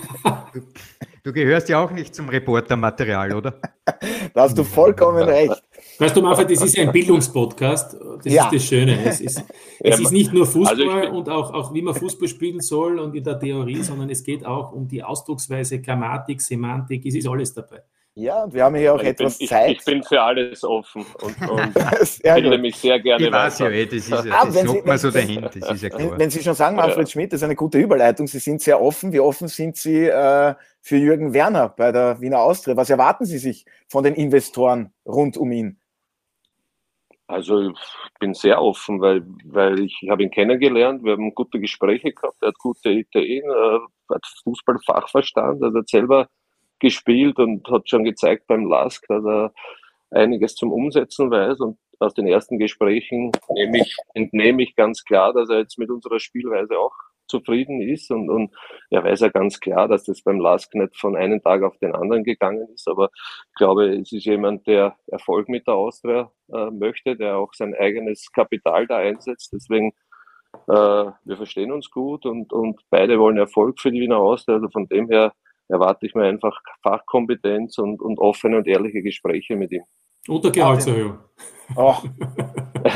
Du, 0.54 0.62
du 1.23 1.34
gehörst 1.34 1.69
ja 1.69 1.84
auch 1.84 1.91
nicht 1.91 2.13
zum 2.13 2.30
Reportermaterial, 2.30 3.34
oder? 3.34 3.54
da 4.34 4.41
hast 4.41 4.58
du 4.58 4.63
vollkommen 4.63 5.23
recht. 5.23 5.63
Weißt 6.00 6.15
du, 6.15 6.22
Manfred, 6.22 6.50
das 6.52 6.63
ist 6.63 6.78
ein 6.80 6.91
Bildungspodcast. 6.91 7.98
Das 8.24 8.34
ja. 8.34 8.46
ist 8.46 8.56
das 8.56 8.65
Schöne. 8.65 9.06
Es 9.06 9.22
ist, 9.22 9.44
es 9.80 10.00
ist 10.00 10.12
nicht 10.12 10.34
nur 10.34 10.46
Fußball 10.46 10.89
also 10.89 11.17
und 11.17 11.30
auch, 11.30 11.54
auch, 11.54 11.74
wie 11.74 11.82
man 11.82 11.94
Fußball 11.94 12.28
spielen 12.28 12.60
soll 12.60 13.00
und 13.00 13.15
in 13.15 13.24
der 13.24 13.39
Theorie, 13.39 13.84
sondern 13.84 14.10
es 14.10 14.24
geht 14.24 14.46
auch 14.46 14.72
um 14.72 14.88
die 14.88 15.04
Ausdrucksweise, 15.04 15.80
Grammatik, 15.80 16.41
Semantik. 16.41 17.06
Es 17.06 17.15
ist 17.15 17.28
alles 17.28 17.54
dabei. 17.54 17.84
Ja, 18.13 18.43
und 18.43 18.54
wir 18.54 18.65
haben 18.65 18.76
hier 18.76 18.93
auch 18.93 19.02
ich 19.02 19.08
etwas 19.08 19.38
bin, 19.38 19.47
Zeit. 19.47 19.71
Ich, 19.71 19.80
ich, 19.80 19.86
bin 19.86 20.04
für 20.04 20.21
alles 20.21 20.65
offen 20.65 21.06
und, 21.21 21.41
und 21.50 21.74
bilde 22.21 22.58
mich 22.58 22.76
sehr 22.76 23.00
gerne 23.00 23.26
ich 23.26 23.32
weiß 23.32 23.60
ja, 23.60 23.69
eh, 23.69 23.86
das 23.86 23.93
ist 23.93 24.10
ja, 24.10 24.17
ah, 24.32 24.45
das 24.45 24.54
sagt 24.54 24.86
man 24.86 24.97
so 24.97 25.12
dahin, 25.12 25.41
das 25.41 25.71
ist 25.71 25.84
ja 25.84 25.89
klar. 25.89 26.19
Wenn 26.19 26.30
Sie 26.30 26.43
schon 26.43 26.54
sagen, 26.54 26.76
Manfred 26.76 27.08
ja. 27.08 27.12
Schmidt, 27.12 27.32
das 27.32 27.39
ist 27.39 27.45
eine 27.45 27.56
gute 27.56 27.78
Überleitung, 27.78 28.28
Sie 28.28 28.39
sind 28.39 28.62
sehr 28.62 28.82
offen. 28.82 29.13
Wie 29.13 29.21
offen 29.21 29.47
sind 29.47 29.78
Sie 29.78 30.08
äh, 30.08 30.56
für 30.82 30.97
Jürgen 30.97 31.34
Werner 31.34 31.69
bei 31.69 31.93
der 31.93 32.19
Wiener 32.19 32.39
Austria? 32.39 32.76
Was 32.76 32.89
erwarten 32.89 33.24
Sie 33.24 33.38
sich 33.38 33.65
von 33.88 34.04
den 34.04 34.15
Investoren 34.15 34.93
rund 35.06 35.38
um 35.38 35.50
ihn? 35.54 35.78
Also 37.28 37.69
ich 37.69 37.80
bin 38.19 38.34
sehr 38.34 38.62
offen, 38.62 39.00
weil, 39.00 39.26
weil 39.45 39.80
ich, 39.80 39.97
ich 40.02 40.10
habe 40.10 40.21
ihn 40.21 40.32
kennengelernt, 40.32 41.02
wir 41.02 41.13
haben 41.13 41.34
gute 41.34 41.62
Gespräche 41.62 42.12
gehabt, 42.12 42.36
er 42.41 42.50
hat 42.50 42.58
gute 42.58 42.89
Ideen, 42.89 43.50
äh, 43.50 44.13
hat 44.13 44.26
Fußballfachverstand, 44.43 45.63
also 45.63 45.78
er 45.78 45.80
hat 45.80 45.88
selber 45.88 46.28
gespielt 46.82 47.39
und 47.39 47.67
hat 47.70 47.89
schon 47.89 48.04
gezeigt 48.04 48.48
beim 48.48 48.65
LASK, 48.65 49.08
dass 49.08 49.25
er 49.25 49.54
einiges 50.10 50.56
zum 50.56 50.73
Umsetzen 50.73 51.32
weiß. 51.32 51.62
Und 51.62 51.77
aus 52.00 52.13
den 52.13 52.27
ersten 52.27 52.60
Gesprächen 52.60 53.32
nehme 53.50 53.79
ich, 53.79 53.96
entnehme 54.13 54.63
ich 54.63 54.75
ganz 54.75 55.04
klar, 55.04 55.34
dass 55.34 55.50
er 55.50 55.60
jetzt 55.60 55.77
mit 55.77 55.90
unserer 55.90 56.19
Spielweise 56.19 56.77
auch 56.77 56.94
zufrieden 57.27 57.82
ist 57.82 58.12
und, 58.12 58.29
und 58.29 58.54
er 58.90 59.06
weiß 59.06 59.21
ja 59.21 59.29
ganz 59.29 59.62
klar, 59.62 59.88
dass 59.88 60.04
das 60.04 60.21
beim 60.21 60.40
LASK 60.40 60.75
nicht 60.75 60.98
von 60.98 61.15
einem 61.15 61.42
Tag 61.42 61.63
auf 61.63 61.77
den 61.77 61.96
anderen 61.96 62.25
gegangen 62.25 62.67
ist, 62.73 62.90
aber 62.90 63.10
ich 63.15 63.56
glaube, 63.56 63.88
es 63.96 64.12
ist 64.12 64.25
jemand, 64.25 64.67
der 64.67 64.98
Erfolg 65.08 65.48
mit 65.48 65.65
der 65.65 65.75
Austria 65.75 66.29
äh, 66.52 66.69
möchte, 66.71 67.15
der 67.15 67.38
auch 67.38 67.54
sein 67.54 67.73
eigenes 67.73 68.29
Kapital 68.34 68.86
da 68.86 68.98
einsetzt, 68.98 69.54
deswegen 69.54 69.94
äh, 70.67 70.73
wir 71.23 71.38
verstehen 71.38 71.71
uns 71.71 71.90
gut 71.90 72.25
und, 72.25 72.52
und 72.54 72.82
beide 72.90 73.19
wollen 73.19 73.38
Erfolg 73.38 73.79
für 73.79 73.92
die 73.92 74.02
Wiener 74.02 74.17
Austria. 74.17 74.56
Also 74.56 74.69
von 74.69 74.88
dem 74.88 75.10
her 75.10 75.34
erwarte 75.72 76.06
ich 76.06 76.15
mir 76.15 76.26
einfach 76.26 76.60
Fachkompetenz 76.84 77.78
und, 77.78 78.02
und 78.02 78.19
offene 78.19 78.58
und 78.58 78.67
ehrliche 78.67 79.02
Gespräche 79.02 79.56
mit 79.56 79.72
ihm. 79.72 79.84
Oder 80.28 80.52
Gehaltserhöhung. 80.52 81.17
Oh. 81.76 81.96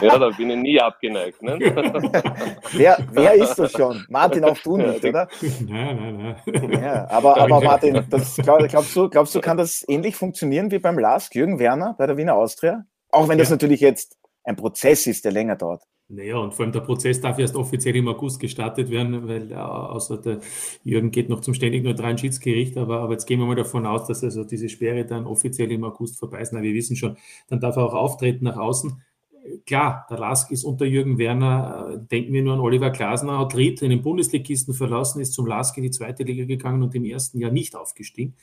ja, 0.00 0.18
da 0.18 0.30
bin 0.30 0.50
ich 0.50 0.56
nie 0.56 0.80
abgeneigt. 0.80 1.42
Ne? 1.42 1.58
wer, 2.72 2.98
wer 3.12 3.34
ist 3.34 3.56
das 3.56 3.72
schon? 3.72 4.06
Martin, 4.08 4.44
auch 4.44 4.56
du 4.58 4.76
nicht, 4.76 5.04
oder? 5.04 5.28
Nein, 5.66 5.96
nein, 5.96 6.36
nein. 6.46 6.82
Ja, 6.82 7.10
aber, 7.10 7.36
aber 7.36 7.60
Martin, 7.60 8.04
das, 8.08 8.36
glaub, 8.36 8.66
glaubst, 8.68 8.96
du, 8.96 9.08
glaubst 9.10 9.34
du, 9.34 9.40
kann 9.40 9.56
das 9.56 9.84
ähnlich 9.88 10.16
funktionieren 10.16 10.70
wie 10.70 10.78
beim 10.78 10.98
LASK, 10.98 11.34
Jürgen 11.34 11.58
Werner 11.58 11.94
bei 11.98 12.06
der 12.06 12.16
Wiener 12.16 12.34
Austria? 12.34 12.84
Auch 13.10 13.28
wenn 13.28 13.38
das 13.38 13.48
ja. 13.48 13.54
natürlich 13.54 13.80
jetzt 13.80 14.16
ein 14.44 14.56
Prozess 14.56 15.06
ist, 15.06 15.24
der 15.24 15.32
länger 15.32 15.56
dauert. 15.56 15.82
Naja, 16.10 16.38
und 16.38 16.54
vor 16.54 16.64
allem 16.64 16.72
der 16.72 16.80
Prozess 16.80 17.20
darf 17.20 17.38
erst 17.38 17.54
offiziell 17.54 17.94
im 17.96 18.08
August 18.08 18.40
gestartet 18.40 18.90
werden, 18.90 19.28
weil 19.28 19.52
äh, 19.52 19.54
außer 19.56 20.16
der 20.16 20.40
Jürgen 20.82 21.10
geht 21.10 21.28
noch 21.28 21.42
zum 21.42 21.52
ständig 21.52 21.84
neutralen 21.84 22.16
Schiedsgericht, 22.16 22.78
aber, 22.78 23.00
aber 23.00 23.12
jetzt 23.12 23.26
gehen 23.26 23.38
wir 23.40 23.46
mal 23.46 23.56
davon 23.56 23.84
aus, 23.84 24.06
dass 24.06 24.24
also 24.24 24.42
diese 24.44 24.70
Sperre 24.70 25.04
dann 25.04 25.26
offiziell 25.26 25.70
im 25.70 25.84
August 25.84 26.18
vorbei 26.18 26.40
ist. 26.40 26.54
Na, 26.54 26.62
wir 26.62 26.72
wissen 26.72 26.96
schon, 26.96 27.18
dann 27.48 27.60
darf 27.60 27.76
er 27.76 27.84
auch 27.84 27.92
auftreten 27.92 28.44
nach 28.46 28.56
außen. 28.56 29.02
Klar, 29.66 30.06
der 30.08 30.18
Lask 30.18 30.50
ist 30.50 30.64
unter 30.64 30.86
Jürgen 30.86 31.18
Werner, 31.18 31.90
äh, 31.92 31.98
denken 31.98 32.32
wir 32.32 32.42
nur 32.42 32.54
an 32.54 32.60
Oliver 32.60 32.88
Glasner, 32.90 33.38
hat 33.38 33.54
Ried 33.54 33.82
in 33.82 33.90
den 33.90 34.00
Bundesligisten 34.00 34.72
verlassen, 34.72 35.20
ist 35.20 35.34
zum 35.34 35.46
Lask 35.46 35.76
in 35.76 35.82
die 35.82 35.90
zweite 35.90 36.22
Liga 36.22 36.46
gegangen 36.46 36.82
und 36.82 36.94
im 36.94 37.04
ersten 37.04 37.38
Jahr 37.38 37.50
nicht 37.50 37.76
aufgestiegen. 37.76 38.34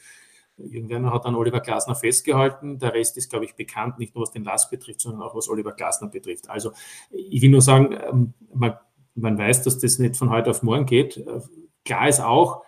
Werner 0.58 1.14
hat 1.14 1.26
an 1.26 1.36
Oliver 1.36 1.60
Glasner 1.60 1.96
festgehalten. 1.96 2.80
Der 2.80 2.94
Rest 2.94 3.18
ist, 3.18 3.30
glaube 3.30 3.46
ich, 3.46 3.56
bekannt, 3.56 4.00
nicht 4.00 4.16
nur 4.16 4.24
was 4.24 4.32
den 4.32 4.44
Last 4.44 4.72
betrifft, 4.72 5.02
sondern 5.02 5.22
auch 5.22 5.36
was 5.36 5.50
Oliver 5.50 5.74
Glasner 5.74 6.08
betrifft. 6.08 6.50
Also 6.50 6.72
ich 7.12 7.42
will 7.42 7.50
nur 7.50 7.62
sagen, 7.62 7.98
ähm, 8.10 8.34
man, 8.54 8.78
man 9.16 9.38
weiß, 9.38 9.64
dass 9.64 9.80
das 9.80 10.00
nicht 10.00 10.18
von 10.18 10.30
heute 10.30 10.50
auf 10.50 10.64
morgen 10.64 10.86
geht. 10.86 11.18
Äh, 11.18 11.42
klar 11.84 12.08
ist 12.08 12.22
auch, 12.22 12.64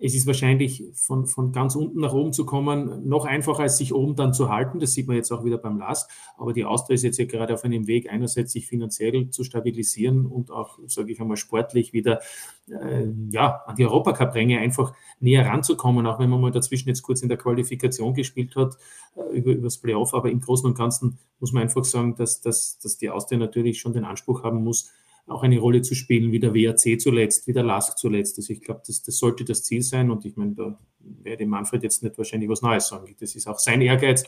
es 0.00 0.14
ist 0.14 0.26
wahrscheinlich 0.26 0.84
von, 0.94 1.26
von 1.26 1.52
ganz 1.52 1.74
unten 1.74 2.00
nach 2.00 2.12
oben 2.12 2.32
zu 2.32 2.46
kommen 2.46 3.08
noch 3.08 3.24
einfacher, 3.24 3.62
als 3.62 3.78
sich 3.78 3.92
oben 3.92 4.14
dann 4.14 4.32
zu 4.32 4.48
halten. 4.48 4.78
Das 4.78 4.92
sieht 4.92 5.08
man 5.08 5.16
jetzt 5.16 5.32
auch 5.32 5.44
wieder 5.44 5.58
beim 5.58 5.78
LAS. 5.78 6.08
Aber 6.36 6.52
die 6.52 6.64
Austria 6.64 6.94
ist 6.94 7.02
jetzt 7.02 7.18
ja 7.18 7.24
gerade 7.24 7.54
auf 7.54 7.64
einem 7.64 7.86
Weg, 7.86 8.10
einerseits 8.10 8.52
sich 8.52 8.66
finanziell 8.66 9.30
zu 9.30 9.42
stabilisieren 9.42 10.26
und 10.26 10.50
auch, 10.50 10.78
sage 10.86 11.12
ich 11.12 11.20
einmal, 11.20 11.36
sportlich 11.36 11.92
wieder 11.92 12.20
äh, 12.68 13.08
ja, 13.30 13.62
an 13.66 13.76
die 13.76 13.86
Europacup-Ränge 13.86 14.58
einfach 14.60 14.94
näher 15.20 15.46
ranzukommen, 15.46 16.06
auch 16.06 16.18
wenn 16.18 16.30
man 16.30 16.40
mal 16.40 16.52
dazwischen 16.52 16.88
jetzt 16.88 17.02
kurz 17.02 17.22
in 17.22 17.28
der 17.28 17.38
Qualifikation 17.38 18.14
gespielt 18.14 18.54
hat, 18.54 18.76
äh, 19.16 19.36
über, 19.36 19.52
über 19.52 19.64
das 19.64 19.78
Playoff. 19.78 20.14
Aber 20.14 20.30
im 20.30 20.40
Großen 20.40 20.66
und 20.66 20.78
Ganzen 20.78 21.18
muss 21.40 21.52
man 21.52 21.64
einfach 21.64 21.84
sagen, 21.84 22.14
dass, 22.14 22.40
dass, 22.40 22.78
dass 22.78 22.98
die 22.98 23.10
Austria 23.10 23.38
natürlich 23.38 23.80
schon 23.80 23.92
den 23.92 24.04
Anspruch 24.04 24.44
haben 24.44 24.62
muss, 24.62 24.92
auch 25.28 25.42
eine 25.42 25.58
Rolle 25.58 25.82
zu 25.82 25.94
spielen, 25.94 26.32
wie 26.32 26.40
der 26.40 26.54
WAC 26.54 27.00
zuletzt, 27.00 27.46
wie 27.46 27.52
der 27.52 27.62
LASK 27.62 27.98
zuletzt. 27.98 28.38
Also 28.38 28.52
ich 28.52 28.60
glaube, 28.60 28.82
das, 28.86 29.02
das 29.02 29.18
sollte 29.18 29.44
das 29.44 29.62
Ziel 29.64 29.82
sein 29.82 30.10
und 30.10 30.24
ich 30.24 30.36
meine, 30.36 30.54
da 30.54 30.78
werde 31.00 31.46
Manfred 31.46 31.82
jetzt 31.82 32.02
nicht 32.02 32.16
wahrscheinlich 32.18 32.48
was 32.48 32.62
Neues 32.62 32.88
sagen. 32.88 33.14
Das 33.18 33.34
ist 33.34 33.46
auch 33.46 33.58
sein 33.58 33.80
Ehrgeiz, 33.80 34.24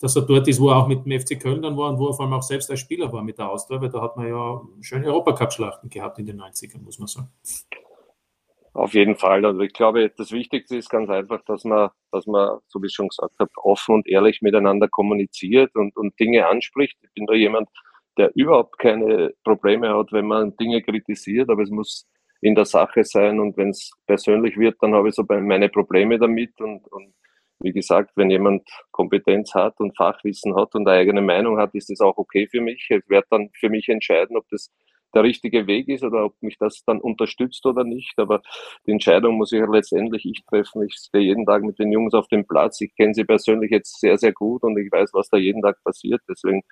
dass 0.00 0.16
er 0.16 0.22
dort 0.22 0.48
ist, 0.48 0.60
wo 0.60 0.70
er 0.70 0.76
auch 0.76 0.88
mit 0.88 1.04
dem 1.04 1.20
FC 1.20 1.40
Köln 1.40 1.62
dann 1.62 1.76
war 1.76 1.90
und 1.90 1.98
wo 1.98 2.08
er 2.08 2.14
vor 2.14 2.24
allem 2.24 2.34
auch 2.34 2.42
selbst 2.42 2.70
als 2.70 2.80
Spieler 2.80 3.12
war 3.12 3.22
mit 3.22 3.38
der 3.38 3.50
Austria, 3.50 3.80
weil 3.80 3.90
da 3.90 4.02
hat 4.02 4.16
man 4.16 4.28
ja 4.28 4.60
schöne 4.80 5.06
Europacup-Schlachten 5.06 5.88
gehabt 5.88 6.18
in 6.18 6.26
den 6.26 6.40
90ern, 6.40 6.82
muss 6.82 6.98
man 6.98 7.08
sagen. 7.08 7.28
Auf 8.74 8.92
jeden 8.92 9.14
Fall. 9.14 9.44
Also 9.44 9.60
ich 9.60 9.72
glaube, 9.72 10.10
das 10.16 10.32
Wichtigste 10.32 10.76
ist 10.76 10.90
ganz 10.90 11.08
einfach, 11.08 11.42
dass 11.44 11.62
man, 11.62 11.90
dass 12.10 12.26
man, 12.26 12.58
so 12.66 12.82
wie 12.82 12.86
ich 12.86 12.94
schon 12.94 13.08
gesagt 13.08 13.38
habe, 13.38 13.50
offen 13.62 13.94
und 13.94 14.08
ehrlich 14.08 14.42
miteinander 14.42 14.88
kommuniziert 14.88 15.76
und, 15.76 15.96
und 15.96 16.18
Dinge 16.18 16.48
anspricht. 16.48 16.98
Ich 17.02 17.12
bin 17.14 17.26
da 17.26 17.34
jemand, 17.34 17.68
der 18.16 18.30
überhaupt 18.34 18.78
keine 18.78 19.34
Probleme 19.44 19.94
hat, 19.94 20.12
wenn 20.12 20.26
man 20.26 20.56
Dinge 20.56 20.82
kritisiert, 20.82 21.50
aber 21.50 21.62
es 21.62 21.70
muss 21.70 22.06
in 22.40 22.54
der 22.54 22.64
Sache 22.66 23.04
sein 23.04 23.40
und 23.40 23.56
wenn 23.56 23.70
es 23.70 23.90
persönlich 24.06 24.58
wird, 24.58 24.76
dann 24.80 24.94
habe 24.94 25.08
ich 25.08 25.14
so 25.14 25.24
meine 25.28 25.68
Probleme 25.68 26.18
damit 26.18 26.60
und, 26.60 26.86
und 26.88 27.14
wie 27.60 27.72
gesagt, 27.72 28.10
wenn 28.16 28.30
jemand 28.30 28.68
Kompetenz 28.90 29.54
hat 29.54 29.80
und 29.80 29.96
Fachwissen 29.96 30.54
hat 30.54 30.74
und 30.74 30.86
eine 30.86 30.98
eigene 30.98 31.22
Meinung 31.22 31.58
hat, 31.58 31.74
ist 31.74 31.88
das 31.88 32.00
auch 32.00 32.18
okay 32.18 32.46
für 32.50 32.60
mich. 32.60 32.86
Ich 32.90 33.08
werde 33.08 33.26
dann 33.30 33.50
für 33.58 33.70
mich 33.70 33.88
entscheiden, 33.88 34.36
ob 34.36 34.46
das 34.50 34.70
der 35.14 35.22
richtige 35.22 35.66
Weg 35.66 35.88
ist 35.88 36.02
oder 36.02 36.24
ob 36.24 36.34
mich 36.42 36.58
das 36.58 36.82
dann 36.84 37.00
unterstützt 37.00 37.64
oder 37.64 37.84
nicht. 37.84 38.18
Aber 38.18 38.42
die 38.86 38.90
Entscheidung 38.90 39.36
muss 39.36 39.52
ich 39.52 39.62
letztendlich 39.66 40.26
ich 40.26 40.44
treffen. 40.44 40.82
Ich 40.82 40.94
stehe 40.94 41.24
jeden 41.24 41.46
Tag 41.46 41.62
mit 41.62 41.78
den 41.78 41.92
Jungs 41.92 42.14
auf 42.14 42.28
dem 42.28 42.46
Platz. 42.46 42.80
Ich 42.80 42.94
kenne 42.96 43.14
sie 43.14 43.24
persönlich 43.24 43.70
jetzt 43.70 44.00
sehr, 44.00 44.18
sehr 44.18 44.32
gut 44.32 44.62
und 44.62 44.76
ich 44.78 44.90
weiß, 44.90 45.10
was 45.14 45.28
da 45.28 45.36
jeden 45.36 45.62
Tag 45.62 45.82
passiert. 45.84 46.20
Deswegen 46.28 46.62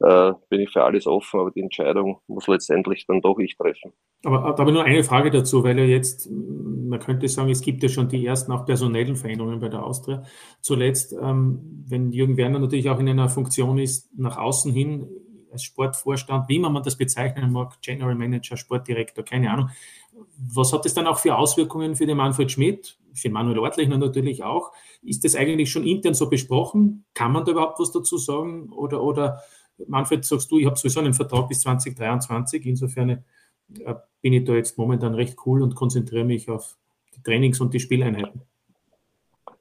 äh, 0.00 0.32
bin 0.48 0.60
ich 0.60 0.70
für 0.70 0.84
alles 0.84 1.06
offen, 1.06 1.40
aber 1.40 1.50
die 1.50 1.60
Entscheidung 1.60 2.20
muss 2.26 2.46
letztendlich 2.46 3.06
dann 3.06 3.20
doch 3.20 3.38
ich 3.38 3.56
treffen. 3.56 3.92
Aber 4.24 4.38
da 4.38 4.58
habe 4.58 4.70
ich 4.70 4.74
nur 4.74 4.84
eine 4.84 5.04
Frage 5.04 5.30
dazu, 5.30 5.64
weil 5.64 5.78
ja 5.78 5.84
jetzt, 5.84 6.28
man 6.30 6.98
könnte 7.00 7.28
sagen, 7.28 7.50
es 7.50 7.60
gibt 7.60 7.82
ja 7.82 7.88
schon 7.88 8.08
die 8.08 8.24
ersten 8.24 8.52
auch 8.52 8.64
personellen 8.64 9.16
Veränderungen 9.16 9.60
bei 9.60 9.68
der 9.68 9.84
Austria. 9.84 10.22
Zuletzt, 10.60 11.14
ähm, 11.20 11.84
wenn 11.88 12.12
Jürgen 12.12 12.36
Werner 12.36 12.58
natürlich 12.58 12.90
auch 12.90 12.98
in 12.98 13.08
einer 13.08 13.28
Funktion 13.28 13.78
ist, 13.78 14.08
nach 14.16 14.36
außen 14.36 14.72
hin 14.72 15.08
als 15.50 15.62
Sportvorstand, 15.62 16.48
wie 16.48 16.58
man 16.58 16.82
das 16.82 16.96
bezeichnen 16.96 17.52
mag, 17.52 17.80
General 17.80 18.14
Manager, 18.14 18.56
Sportdirektor, 18.56 19.24
keine 19.24 19.50
Ahnung. 19.50 19.70
Was 20.36 20.72
hat 20.72 20.84
das 20.84 20.94
dann 20.94 21.06
auch 21.06 21.18
für 21.18 21.36
Auswirkungen 21.36 21.94
für 21.94 22.06
den 22.06 22.16
Manfred 22.16 22.50
Schmidt, 22.50 22.98
für 23.14 23.30
Manuel 23.30 23.58
Ortlechner 23.58 23.98
natürlich 23.98 24.42
auch? 24.42 24.72
Ist 25.02 25.24
das 25.24 25.36
eigentlich 25.36 25.70
schon 25.70 25.84
intern 25.84 26.14
so 26.14 26.28
besprochen? 26.28 27.04
Kann 27.14 27.32
man 27.32 27.44
da 27.44 27.52
überhaupt 27.52 27.80
was 27.80 27.92
dazu 27.92 28.18
sagen? 28.18 28.70
Oder, 28.72 29.02
oder 29.02 29.42
Manfred, 29.86 30.24
sagst 30.24 30.50
du, 30.50 30.58
ich 30.58 30.66
habe 30.66 30.76
sowieso 30.76 31.00
einen 31.00 31.14
Vertrag 31.14 31.48
bis 31.48 31.60
2023, 31.60 32.66
insofern 32.66 33.10
äh, 33.10 33.94
bin 34.20 34.32
ich 34.32 34.44
da 34.44 34.54
jetzt 34.54 34.78
momentan 34.78 35.14
recht 35.14 35.36
cool 35.46 35.62
und 35.62 35.74
konzentriere 35.74 36.24
mich 36.24 36.48
auf 36.48 36.76
die 37.14 37.22
Trainings- 37.22 37.60
und 37.60 37.72
die 37.74 37.80
Spieleinheiten. 37.80 38.42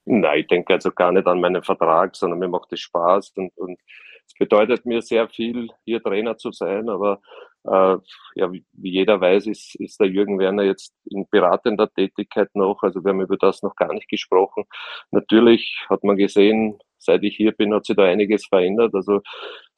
Nein, 0.06 0.40
ich 0.40 0.48
denke 0.48 0.74
also 0.74 0.92
gar 0.92 1.12
nicht 1.12 1.28
an 1.28 1.42
meinen 1.42 1.64
Vertrag, 1.64 2.16
sondern 2.16 2.40
mir 2.40 2.48
macht 2.48 2.72
es 2.72 2.80
Spaß 2.80 3.34
und, 3.36 3.56
und 3.58 3.78
es 4.26 4.34
bedeutet 4.34 4.86
mir 4.86 5.02
sehr 5.02 5.28
viel, 5.30 5.70
hier 5.86 6.02
Trainer 6.02 6.38
zu 6.38 6.52
sein, 6.52 6.90
aber 6.90 7.22
äh, 7.68 7.98
ja, 8.36 8.52
wie, 8.52 8.64
jeder 8.74 9.20
weiß, 9.20 9.48
ist, 9.48 9.76
ist 9.76 10.00
der 10.00 10.08
Jürgen 10.08 10.40
Werner 10.40 10.64
jetzt 10.64 10.94
in 11.06 11.28
beratender 11.30 11.92
Tätigkeit 11.92 12.50
noch. 12.56 12.82
Also 12.84 13.04
wir 13.04 13.10
haben 13.10 13.22
über 13.22 13.38
das 13.38 13.62
noch 13.62 13.76
gar 13.76 13.94
nicht 13.94 14.08
gesprochen. 14.08 14.64
Natürlich 15.12 15.86
hat 15.90 16.04
man 16.04 16.16
gesehen, 16.16 16.80
seit 16.98 17.24
ich 17.24 17.36
hier 17.36 17.52
bin, 17.52 17.74
hat 17.74 17.86
sich 17.86 17.96
da 17.96 18.04
einiges 18.04 18.46
verändert. 18.48 18.94
Also 18.94 19.22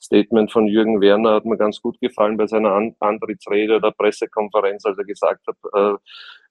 Statement 0.01 0.51
von 0.51 0.67
Jürgen 0.67 1.01
Werner 1.01 1.36
hat 1.36 1.45
mir 1.45 1.57
ganz 1.57 1.82
gut 1.82 1.99
gefallen 1.99 2.38
bei 2.38 2.47
seiner 2.47 2.72
An 2.72 2.95
Antrittsrede 2.99 3.78
oder 3.78 3.91
Pressekonferenz, 3.91 4.86
als 4.86 4.97
er 4.97 5.05
gesagt 5.05 5.45
hat, 5.47 5.57
äh, 5.74 5.97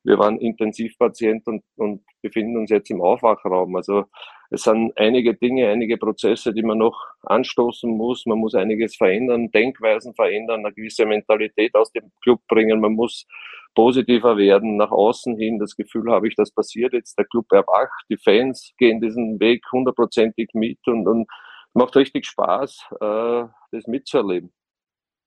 wir 0.04 0.18
waren 0.18 0.38
Intensivpatient 0.38 1.46
und, 1.46 1.62
und 1.76 2.02
befinden 2.22 2.56
uns 2.56 2.70
jetzt 2.70 2.90
im 2.90 3.02
Aufwachraum. 3.02 3.74
Also 3.76 4.06
es 4.50 4.62
sind 4.62 4.96
einige 4.96 5.34
Dinge, 5.34 5.68
einige 5.68 5.98
Prozesse, 5.98 6.54
die 6.54 6.62
man 6.62 6.78
noch 6.78 6.98
anstoßen 7.22 7.90
muss. 7.90 8.24
Man 8.24 8.38
muss 8.38 8.54
einiges 8.54 8.96
verändern, 8.96 9.50
Denkweisen 9.50 10.14
verändern, 10.14 10.64
eine 10.64 10.74
gewisse 10.74 11.04
Mentalität 11.04 11.74
aus 11.74 11.92
dem 11.92 12.10
Club 12.22 12.40
bringen. 12.48 12.80
Man 12.80 12.92
muss 12.92 13.26
positiver 13.74 14.36
werden, 14.36 14.76
nach 14.76 14.90
außen 14.90 15.36
hin. 15.36 15.58
Das 15.58 15.76
Gefühl 15.76 16.10
habe 16.10 16.28
ich, 16.28 16.34
das 16.34 16.50
passiert 16.50 16.92
jetzt. 16.92 17.16
Der 17.18 17.26
Club 17.26 17.50
erwacht, 17.52 18.04
die 18.10 18.16
Fans 18.16 18.72
gehen 18.78 19.00
diesen 19.00 19.38
Weg 19.40 19.64
hundertprozentig 19.72 20.50
mit 20.54 20.78
und, 20.86 21.06
und 21.06 21.28
macht 21.74 21.96
richtig 21.96 22.26
Spaß, 22.26 22.86
äh, 23.00 23.44
das 23.72 23.86
mitzuerleben. 23.86 24.52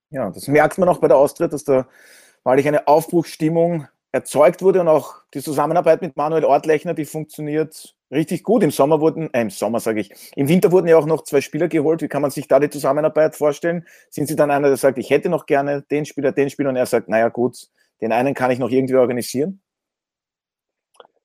Ja, 0.10 0.30
das 0.30 0.48
merkt 0.48 0.78
man 0.78 0.89
auch 0.89 1.00
bei 1.00 1.08
der 1.08 1.18
Austria, 1.18 1.48
dass 1.48 1.64
da 1.64 1.88
wahrlich 2.44 2.68
eine 2.68 2.88
Aufbruchsstimmung 2.88 3.88
erzeugt 4.12 4.62
wurde 4.62 4.82
und 4.82 4.89
auch 4.89 5.16
die 5.34 5.42
Zusammenarbeit 5.42 6.02
mit 6.02 6.18
Manuel 6.18 6.44
Ortlechner, 6.44 6.94
die 6.94 7.06
funktioniert 7.06 7.96
richtig 8.12 8.44
gut. 8.44 8.62
Im 8.62 8.72
Sommer 8.72 9.00
wurden, 9.00 9.34
äh, 9.34 9.42
im 9.42 9.50
Sommer 9.50 9.80
sage 9.80 10.02
ich, 10.02 10.12
im 10.36 10.50
Winter 10.50 10.72
wurden 10.72 10.88
ja 10.88 10.98
auch 10.98 11.06
noch 11.06 11.24
zwei 11.24 11.39
Spieler 11.39 11.70
geholt. 11.70 12.02
Wie 12.02 12.10
kann 12.10 12.22
man 12.22 12.32
sich 12.32 12.48
da 12.48 12.60
die 12.60 12.70
Zusammenarbeit 12.70 13.36
vorstellen? 13.36 13.88
Sind 14.10 14.28
Sie 14.28 14.36
dann 14.36 14.52
einer, 14.52 14.68
der 14.68 14.78
sagt, 14.78 14.98
ich 14.98 15.10
hätte 15.10 15.30
noch 15.30 15.46
gerne 15.46 15.84
den 15.84 16.06
Spieler, 16.06 16.34
den 16.34 16.50
Spieler 16.50 16.70
und 16.70 16.76
er 16.76 16.86
sagt, 16.86 17.08
naja 17.08 17.30
gut, 17.30 17.70
den 18.02 18.12
einen 18.12 18.34
kann 18.34 18.52
ich 18.52 18.60
noch 18.60 18.70
irgendwie 18.70 18.95
organisieren? 18.95 19.62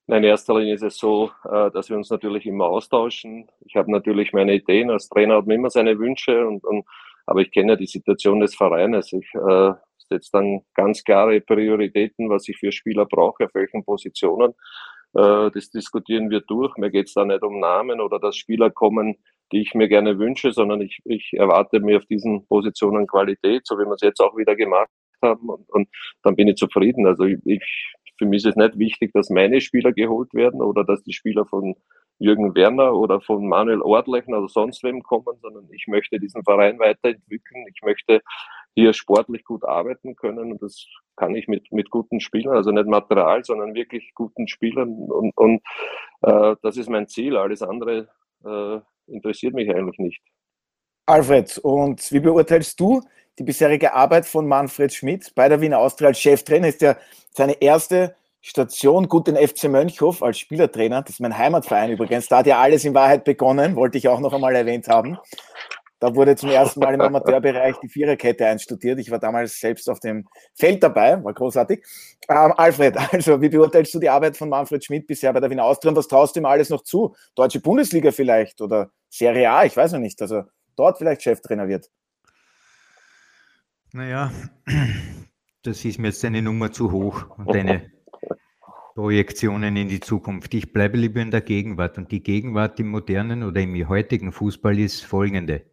Nein, 0.09 0.23
in 0.23 0.29
erster 0.29 0.57
Linie 0.57 0.75
ist 0.75 0.83
es 0.83 0.97
so, 0.97 1.31
äh, 1.43 1.69
dass 1.71 1.89
wir 1.89 1.97
uns 1.97 2.09
natürlich 2.09 2.45
immer 2.45 2.65
austauschen. 2.65 3.51
Ich 3.65 3.75
habe 3.75 3.91
natürlich 3.91 4.31
meine 4.31 4.53
Ideen. 4.53 4.89
Als 4.89 5.09
Trainer 5.09 5.35
hat 5.35 5.47
man 5.47 5.57
immer 5.57 5.69
seine 5.69 5.99
Wünsche, 5.99 6.47
und, 6.47 6.63
und 6.63 6.85
aber 7.25 7.41
ich 7.41 7.51
kenne 7.51 7.73
ja 7.73 7.75
die 7.75 7.87
Situation 7.87 8.39
des 8.39 8.55
Vereines. 8.55 9.11
Ich 9.11 9.29
äh, 9.35 9.73
setze 9.97 10.29
dann 10.31 10.61
ganz 10.75 11.03
klare 11.03 11.41
Prioritäten, 11.41 12.29
was 12.29 12.47
ich 12.47 12.57
für 12.57 12.71
Spieler 12.71 13.05
brauche, 13.05 13.45
auf 13.45 13.53
welchen 13.53 13.83
Positionen. 13.83 14.53
Äh, 15.13 15.51
das 15.51 15.71
diskutieren 15.71 16.29
wir 16.29 16.39
durch. 16.39 16.77
Mir 16.77 16.89
geht 16.89 17.07
es 17.07 17.13
da 17.13 17.25
nicht 17.25 17.43
um 17.43 17.59
Namen 17.59 17.99
oder 17.99 18.17
dass 18.17 18.37
Spieler 18.37 18.69
kommen, 18.69 19.17
die 19.51 19.61
ich 19.61 19.73
mir 19.73 19.89
gerne 19.89 20.17
wünsche, 20.19 20.53
sondern 20.53 20.79
ich, 20.79 20.99
ich 21.03 21.31
erwarte 21.33 21.81
mir 21.81 21.97
auf 21.97 22.05
diesen 22.05 22.47
Positionen 22.47 23.07
Qualität, 23.07 23.67
so 23.67 23.77
wie 23.77 23.85
wir 23.85 23.95
es 23.95 24.01
jetzt 24.01 24.21
auch 24.21 24.37
wieder 24.37 24.55
gemacht 24.55 24.89
haben. 25.21 25.49
Und, 25.49 25.69
und 25.69 25.89
dann 26.23 26.35
bin 26.35 26.47
ich 26.47 26.55
zufrieden. 26.55 27.07
Also 27.07 27.25
ich, 27.25 27.39
ich, 27.45 27.95
für 28.17 28.25
mich 28.25 28.37
ist 28.37 28.51
es 28.51 28.55
nicht 28.55 28.77
wichtig, 28.77 29.11
dass 29.13 29.29
meine 29.29 29.61
Spieler 29.61 29.93
geholt 29.93 30.33
werden 30.33 30.61
oder 30.61 30.83
dass 30.83 31.03
die 31.03 31.13
Spieler 31.13 31.45
von 31.45 31.75
Jürgen 32.19 32.55
Werner 32.55 32.93
oder 32.93 33.21
von 33.21 33.47
Manuel 33.47 33.81
Ortlechner 33.81 34.39
oder 34.39 34.47
sonst 34.47 34.83
wem 34.83 35.03
kommen, 35.03 35.37
sondern 35.41 35.67
ich 35.71 35.85
möchte 35.87 36.19
diesen 36.19 36.43
Verein 36.43 36.79
weiterentwickeln. 36.79 37.65
Ich 37.71 37.81
möchte 37.83 38.21
hier 38.73 38.93
sportlich 38.93 39.43
gut 39.43 39.63
arbeiten 39.63 40.15
können. 40.15 40.51
Und 40.51 40.61
das 40.61 40.85
kann 41.15 41.35
ich 41.35 41.47
mit, 41.47 41.71
mit 41.71 41.89
guten 41.89 42.19
Spielern, 42.19 42.55
also 42.55 42.71
nicht 42.71 42.87
Material, 42.87 43.43
sondern 43.43 43.75
wirklich 43.75 44.11
guten 44.15 44.47
Spielern. 44.47 44.89
Und, 44.89 45.35
und 45.35 45.61
äh, 46.21 46.55
das 46.61 46.77
ist 46.77 46.89
mein 46.89 47.07
Ziel. 47.07 47.37
Alles 47.37 47.61
andere 47.61 48.07
äh, 48.45 48.79
interessiert 49.07 49.53
mich 49.53 49.69
eigentlich 49.69 49.99
nicht. 49.99 50.21
Alfred, 51.07 51.57
und 51.59 52.11
wie 52.11 52.19
beurteilst 52.19 52.79
du 52.79 53.01
die 53.39 53.43
bisherige 53.43 53.93
Arbeit 53.93 54.25
von 54.25 54.47
Manfred 54.47 54.93
Schmidt 54.93 55.33
bei 55.35 55.49
der 55.49 55.61
Wiener 55.61 55.79
Austria 55.79 56.09
als 56.09 56.19
Cheftrainer? 56.19 56.67
Ist 56.67 56.81
ja 56.81 56.97
seine 57.33 57.61
erste 57.61 58.15
Station, 58.41 59.09
gut 59.09 59.27
den 59.27 59.35
FC 59.35 59.65
Mönchhof 59.65 60.23
als 60.23 60.39
Spielertrainer, 60.39 61.01
das 61.01 61.15
ist 61.15 61.19
mein 61.19 61.37
Heimatverein 61.37 61.91
übrigens, 61.91 62.27
da 62.27 62.37
hat 62.37 62.47
ja 62.47 62.59
alles 62.59 62.85
in 62.85 62.93
Wahrheit 62.93 63.25
begonnen, 63.25 63.75
wollte 63.75 63.97
ich 63.97 64.07
auch 64.07 64.19
noch 64.19 64.33
einmal 64.33 64.55
erwähnt 64.55 64.87
haben. 64.87 65.17
Da 65.99 66.15
wurde 66.15 66.35
zum 66.35 66.51
ersten 66.51 66.79
Mal 66.79 66.93
im 66.93 67.01
Amateurbereich 67.01 67.75
die 67.81 67.89
Viererkette 67.89 68.45
einstudiert. 68.45 68.99
Ich 68.99 69.09
war 69.09 69.17
damals 69.17 69.59
selbst 69.59 69.89
auf 69.89 69.99
dem 69.99 70.27
Feld 70.53 70.83
dabei, 70.83 71.23
war 71.23 71.33
großartig. 71.33 71.83
Ähm, 72.29 72.53
Alfred, 72.55 72.95
also 73.11 73.41
wie 73.41 73.49
beurteilst 73.49 73.95
du 73.95 73.99
die 73.99 74.09
Arbeit 74.09 74.37
von 74.37 74.47
Manfred 74.47 74.85
Schmidt 74.85 75.07
bisher 75.07 75.33
bei 75.33 75.39
der 75.39 75.49
Wiener 75.49 75.63
Austria 75.63 75.89
und 75.89 75.97
was 75.97 76.07
traust 76.07 76.35
du 76.35 76.39
ihm 76.39 76.45
alles 76.45 76.69
noch 76.69 76.83
zu? 76.83 77.15
Deutsche 77.35 77.59
Bundesliga 77.59 78.11
vielleicht 78.11 78.61
oder 78.61 78.91
Serie 79.09 79.49
A, 79.49 79.65
ich 79.65 79.75
weiß 79.75 79.93
noch 79.93 79.99
nicht. 79.99 80.21
Also 80.21 80.43
dort 80.75 80.99
vielleicht 80.99 81.23
Cheftrainer 81.23 81.67
wird. 81.67 81.89
Naja, 83.93 84.31
das 85.63 85.85
ist 85.85 85.97
mir 85.97 86.09
jetzt 86.09 86.23
eine 86.25 86.41
Nummer 86.41 86.71
zu 86.71 86.91
hoch 86.91 87.37
und 87.37 87.49
eine 87.55 87.89
Projektionen 88.95 89.77
in 89.77 89.87
die 89.87 89.99
Zukunft. 89.99 90.53
Ich 90.53 90.73
bleibe 90.73 90.97
lieber 90.97 91.21
in 91.21 91.31
der 91.31 91.41
Gegenwart 91.41 91.97
und 91.97 92.11
die 92.11 92.21
Gegenwart 92.21 92.79
im 92.79 92.89
modernen 92.89 93.43
oder 93.43 93.61
im 93.61 93.87
heutigen 93.87 94.31
Fußball 94.31 94.77
ist 94.77 95.05
folgende. 95.05 95.65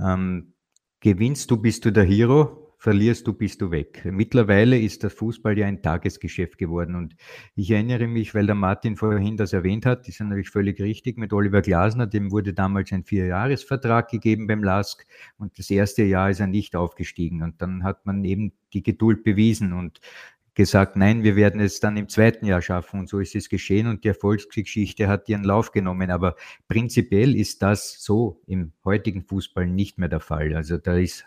Ähm, 0.00 0.54
gewinnst 1.00 1.50
du, 1.50 1.58
bist 1.58 1.84
du 1.84 1.92
der 1.92 2.04
Hero, 2.04 2.61
verlierst 2.82 3.28
du, 3.28 3.32
bist 3.32 3.60
du 3.60 3.70
weg. 3.70 4.04
Mittlerweile 4.04 4.76
ist 4.76 5.04
der 5.04 5.10
Fußball 5.10 5.56
ja 5.56 5.68
ein 5.68 5.82
Tagesgeschäft 5.82 6.58
geworden 6.58 6.96
und 6.96 7.14
ich 7.54 7.70
erinnere 7.70 8.08
mich, 8.08 8.34
weil 8.34 8.46
der 8.46 8.56
Martin 8.56 8.96
vorhin 8.96 9.36
das 9.36 9.52
erwähnt 9.52 9.86
hat, 9.86 10.08
ist 10.08 10.18
ja 10.18 10.24
natürlich 10.24 10.50
völlig 10.50 10.80
richtig, 10.80 11.16
mit 11.16 11.32
Oliver 11.32 11.62
Glasner, 11.62 12.08
dem 12.08 12.32
wurde 12.32 12.54
damals 12.54 12.90
ein 12.90 13.04
Vierjahresvertrag 13.04 14.10
gegeben 14.10 14.48
beim 14.48 14.64
LASK 14.64 15.06
und 15.38 15.56
das 15.60 15.70
erste 15.70 16.02
Jahr 16.02 16.30
ist 16.30 16.40
er 16.40 16.48
nicht 16.48 16.74
aufgestiegen 16.74 17.44
und 17.44 17.62
dann 17.62 17.84
hat 17.84 18.04
man 18.04 18.24
eben 18.24 18.52
die 18.72 18.82
Geduld 18.82 19.22
bewiesen 19.22 19.74
und 19.74 20.00
gesagt, 20.54 20.96
nein, 20.96 21.22
wir 21.22 21.36
werden 21.36 21.60
es 21.60 21.78
dann 21.78 21.96
im 21.96 22.08
zweiten 22.08 22.46
Jahr 22.46 22.60
schaffen. 22.60 23.00
Und 23.00 23.08
so 23.08 23.20
ist 23.20 23.34
es 23.34 23.48
geschehen 23.48 23.86
und 23.86 24.04
die 24.04 24.08
Erfolgsgeschichte 24.08 25.08
hat 25.08 25.26
ihren 25.30 25.44
Lauf 25.44 25.72
genommen. 25.72 26.10
Aber 26.10 26.36
prinzipiell 26.68 27.34
ist 27.34 27.62
das 27.62 28.02
so 28.02 28.42
im 28.46 28.72
heutigen 28.84 29.22
Fußball 29.22 29.66
nicht 29.66 29.96
mehr 29.96 30.10
der 30.10 30.20
Fall. 30.20 30.54
Also 30.54 30.76
da 30.76 30.98
ist 30.98 31.24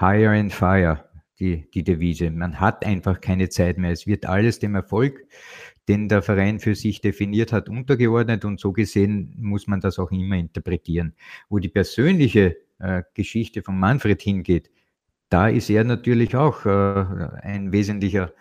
Higher 0.00 0.30
and 0.30 0.52
Fire 0.52 1.08
die, 1.38 1.70
die 1.70 1.84
Devise. 1.84 2.30
Man 2.30 2.60
hat 2.60 2.84
einfach 2.84 3.20
keine 3.20 3.48
Zeit 3.48 3.78
mehr. 3.78 3.92
Es 3.92 4.06
wird 4.06 4.26
alles 4.26 4.58
dem 4.58 4.74
Erfolg, 4.74 5.26
den 5.88 6.08
der 6.08 6.22
Verein 6.22 6.60
für 6.60 6.74
sich 6.74 7.00
definiert 7.00 7.52
hat, 7.52 7.68
untergeordnet 7.68 8.44
und 8.44 8.60
so 8.60 8.72
gesehen 8.72 9.34
muss 9.38 9.66
man 9.66 9.80
das 9.80 9.98
auch 9.98 10.10
immer 10.10 10.36
interpretieren. 10.36 11.14
Wo 11.48 11.58
die 11.58 11.68
persönliche 11.68 12.56
äh, 12.78 13.02
Geschichte 13.14 13.62
von 13.62 13.78
Manfred 13.78 14.20
hingeht, 14.20 14.70
da 15.30 15.48
ist 15.48 15.70
er 15.70 15.84
natürlich 15.84 16.34
auch 16.36 16.64
äh, 16.66 16.70
ein 17.42 17.72
wesentlicher 17.72 18.32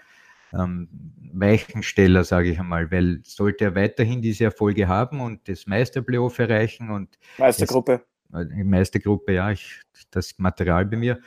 ähm, 0.53 0.87
Weichensteller, 1.33 2.23
sage 2.23 2.51
ich 2.51 2.59
einmal, 2.59 2.89
weil 2.91 3.19
sollte 3.23 3.65
er 3.65 3.75
weiterhin 3.75 4.21
diese 4.21 4.45
Erfolge 4.45 4.87
haben 4.87 5.19
und 5.19 5.47
das 5.47 5.67
Meisterplayoff 5.67 6.39
erreichen 6.39 6.89
und 6.89 7.17
Meistergruppe. 7.37 8.05
Äh, 8.33 8.63
Meistergruppe, 8.63 9.33
ja, 9.33 9.51
ich, 9.51 9.81
das 10.11 10.37
Material 10.37 10.85
bei 10.85 10.97
mir 10.97 11.19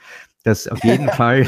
dass 0.43 0.67
auf 0.67 0.83
jeden 0.83 1.09
Fall, 1.09 1.47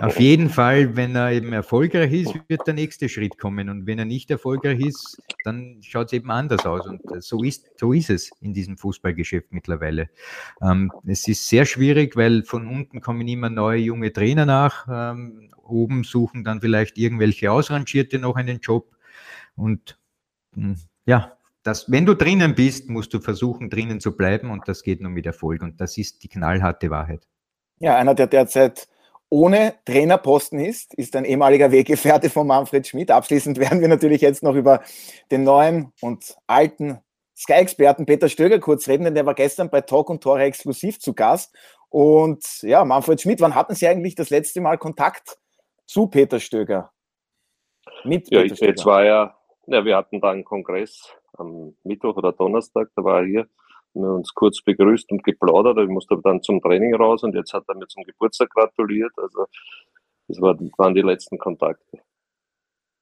auf 0.00 0.18
jeden 0.18 0.48
Fall, 0.48 0.96
wenn 0.96 1.14
er 1.14 1.32
eben 1.32 1.52
erfolgreich 1.52 2.12
ist, 2.12 2.34
wird 2.48 2.66
der 2.66 2.74
nächste 2.74 3.08
Schritt 3.08 3.38
kommen. 3.38 3.68
Und 3.68 3.86
wenn 3.86 3.98
er 3.98 4.04
nicht 4.04 4.30
erfolgreich 4.30 4.80
ist, 4.80 5.22
dann 5.44 5.78
schaut 5.82 6.06
es 6.06 6.12
eben 6.14 6.30
anders 6.30 6.64
aus. 6.66 6.86
Und 6.86 7.02
so 7.22 7.42
ist, 7.42 7.70
so 7.78 7.92
ist 7.92 8.10
es 8.10 8.30
in 8.40 8.54
diesem 8.54 8.76
Fußballgeschäft 8.78 9.52
mittlerweile. 9.52 10.10
Ähm, 10.62 10.90
es 11.06 11.28
ist 11.28 11.48
sehr 11.48 11.66
schwierig, 11.66 12.16
weil 12.16 12.44
von 12.44 12.66
unten 12.66 13.00
kommen 13.00 13.26
immer 13.28 13.50
neue 13.50 13.78
junge 13.78 14.12
Trainer 14.12 14.46
nach. 14.46 14.86
Ähm, 14.90 15.52
oben 15.62 16.04
suchen 16.04 16.42
dann 16.44 16.60
vielleicht 16.60 16.98
irgendwelche 16.98 17.52
Ausrangierte 17.52 18.18
noch 18.18 18.36
einen 18.36 18.60
Job. 18.60 18.96
Und 19.54 19.98
hm, 20.54 20.76
ja, 21.06 21.36
das, 21.62 21.90
wenn 21.90 22.06
du 22.06 22.14
drinnen 22.14 22.54
bist, 22.54 22.88
musst 22.88 23.12
du 23.12 23.20
versuchen, 23.20 23.70
drinnen 23.70 24.00
zu 24.00 24.16
bleiben. 24.16 24.50
Und 24.50 24.66
das 24.66 24.82
geht 24.82 25.00
nur 25.00 25.10
mit 25.10 25.26
Erfolg. 25.26 25.62
Und 25.62 25.80
das 25.80 25.98
ist 25.98 26.22
die 26.22 26.28
knallharte 26.28 26.90
Wahrheit. 26.90 27.26
Ja, 27.78 27.96
einer, 27.96 28.14
der 28.14 28.26
derzeit 28.26 28.88
ohne 29.28 29.74
Trainerposten 29.84 30.58
ist, 30.58 30.92
ist 30.94 31.14
ein 31.14 31.24
ehemaliger 31.24 31.70
Weggefährte 31.70 32.30
von 32.30 32.46
Manfred 32.46 32.86
Schmidt. 32.86 33.10
Abschließend 33.10 33.58
werden 33.58 33.80
wir 33.80 33.88
natürlich 33.88 34.20
jetzt 34.20 34.42
noch 34.42 34.54
über 34.54 34.82
den 35.30 35.44
neuen 35.44 35.92
und 36.00 36.36
alten 36.46 36.98
Sky-Experten 37.36 38.06
Peter 38.06 38.28
Stöger 38.28 38.58
kurz 38.58 38.88
reden, 38.88 39.04
denn 39.04 39.14
der 39.14 39.24
war 39.24 39.34
gestern 39.34 39.70
bei 39.70 39.80
Talk 39.80 40.10
und 40.10 40.22
Tore 40.22 40.42
exklusiv 40.42 40.98
zu 40.98 41.14
Gast. 41.14 41.54
Und 41.88 42.44
ja, 42.62 42.84
Manfred 42.84 43.20
Schmidt, 43.20 43.40
wann 43.40 43.54
hatten 43.54 43.74
Sie 43.74 43.86
eigentlich 43.86 44.14
das 44.14 44.30
letzte 44.30 44.60
Mal 44.60 44.78
Kontakt 44.78 45.38
zu 45.86 46.08
Peter 46.08 46.38
Stöger? 46.40 46.92
Mit 48.04 48.30
ja, 48.30 48.42
Peter 48.42 48.56
Stöger? 48.56 48.70
jetzt 48.70 48.84
war 48.84 49.04
ja, 49.04 49.36
ja, 49.66 49.84
wir 49.84 49.96
hatten 49.96 50.20
da 50.20 50.30
einen 50.30 50.44
Kongress 50.44 51.08
am 51.40 51.74
Mittwoch 51.84 52.16
oder 52.16 52.32
Donnerstag, 52.32 52.90
da 52.94 53.04
war 53.04 53.20
er 53.20 53.26
hier 53.26 53.48
wir 53.94 54.06
haben 54.06 54.16
uns 54.16 54.34
kurz 54.34 54.62
begrüßt 54.62 55.10
und 55.10 55.24
geplaudert. 55.24 55.78
Ich 55.78 55.88
musste 55.88 56.16
dann 56.22 56.42
zum 56.42 56.60
Training 56.60 56.94
raus 56.94 57.22
und 57.22 57.34
jetzt 57.34 57.52
hat 57.52 57.64
er 57.68 57.74
mir 57.74 57.88
zum 57.88 58.04
Geburtstag 58.04 58.50
gratuliert. 58.50 59.12
Also 59.16 59.46
das 60.28 60.40
waren 60.40 60.94
die 60.94 61.02
letzten 61.02 61.38
Kontakte. 61.38 62.00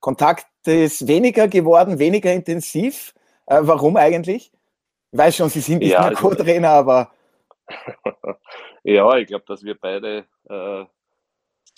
Kontakt 0.00 0.46
ist 0.64 1.06
weniger 1.06 1.48
geworden, 1.48 1.98
weniger 1.98 2.32
intensiv. 2.32 3.14
Äh, 3.46 3.60
warum 3.62 3.96
eigentlich? 3.96 4.52
Ich 5.10 5.18
weiß 5.18 5.36
schon, 5.36 5.48
Sie 5.48 5.60
sind 5.60 5.80
nicht 5.80 5.92
ja, 5.92 6.00
mehr 6.00 6.08
also 6.10 6.28
Co-Trainer, 6.28 6.70
aber. 6.70 7.10
ja, 8.82 9.16
ich 9.16 9.26
glaube, 9.26 9.44
dass 9.46 9.62
wir 9.62 9.76
beide 9.78 10.24
äh, 10.48 10.84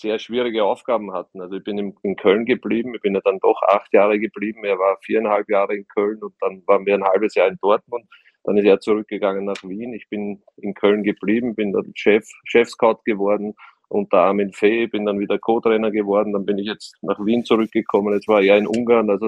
sehr 0.01 0.19
schwierige 0.19 0.63
Aufgaben 0.63 1.13
hatten. 1.13 1.41
Also 1.41 1.55
ich 1.55 1.63
bin 1.63 1.95
in, 2.01 2.15
Köln 2.15 2.45
geblieben, 2.45 2.93
ich 2.95 3.01
bin 3.01 3.13
ja 3.13 3.21
dann 3.23 3.39
doch 3.39 3.61
acht 3.61 3.93
Jahre 3.93 4.19
geblieben, 4.19 4.65
er 4.65 4.77
war 4.77 4.97
viereinhalb 5.01 5.49
Jahre 5.49 5.75
in 5.75 5.87
Köln 5.87 6.21
und 6.21 6.33
dann 6.41 6.63
waren 6.67 6.85
wir 6.85 6.95
ein 6.95 7.03
halbes 7.03 7.35
Jahr 7.35 7.47
in 7.47 7.57
Dortmund. 7.61 8.05
Dann 8.43 8.57
ist 8.57 8.65
er 8.65 8.79
zurückgegangen 8.79 9.45
nach 9.45 9.63
Wien. 9.63 9.93
Ich 9.93 10.09
bin 10.09 10.41
in 10.57 10.73
Köln 10.73 11.03
geblieben, 11.03 11.55
bin 11.55 11.73
dann 11.73 11.91
Chef, 11.93 12.27
Chef-Scout 12.45 13.01
geworden 13.05 13.53
unter 13.91 14.19
Armin 14.19 14.53
Fee, 14.53 14.87
bin 14.87 15.05
dann 15.05 15.19
wieder 15.19 15.37
Co-Trainer 15.37 15.91
geworden, 15.91 16.33
dann 16.33 16.45
bin 16.45 16.57
ich 16.57 16.67
jetzt 16.67 16.95
nach 17.01 17.19
Wien 17.25 17.43
zurückgekommen, 17.43 18.13
jetzt 18.13 18.27
war 18.27 18.41
er 18.41 18.57
in 18.57 18.67
Ungarn, 18.67 19.09
also 19.09 19.27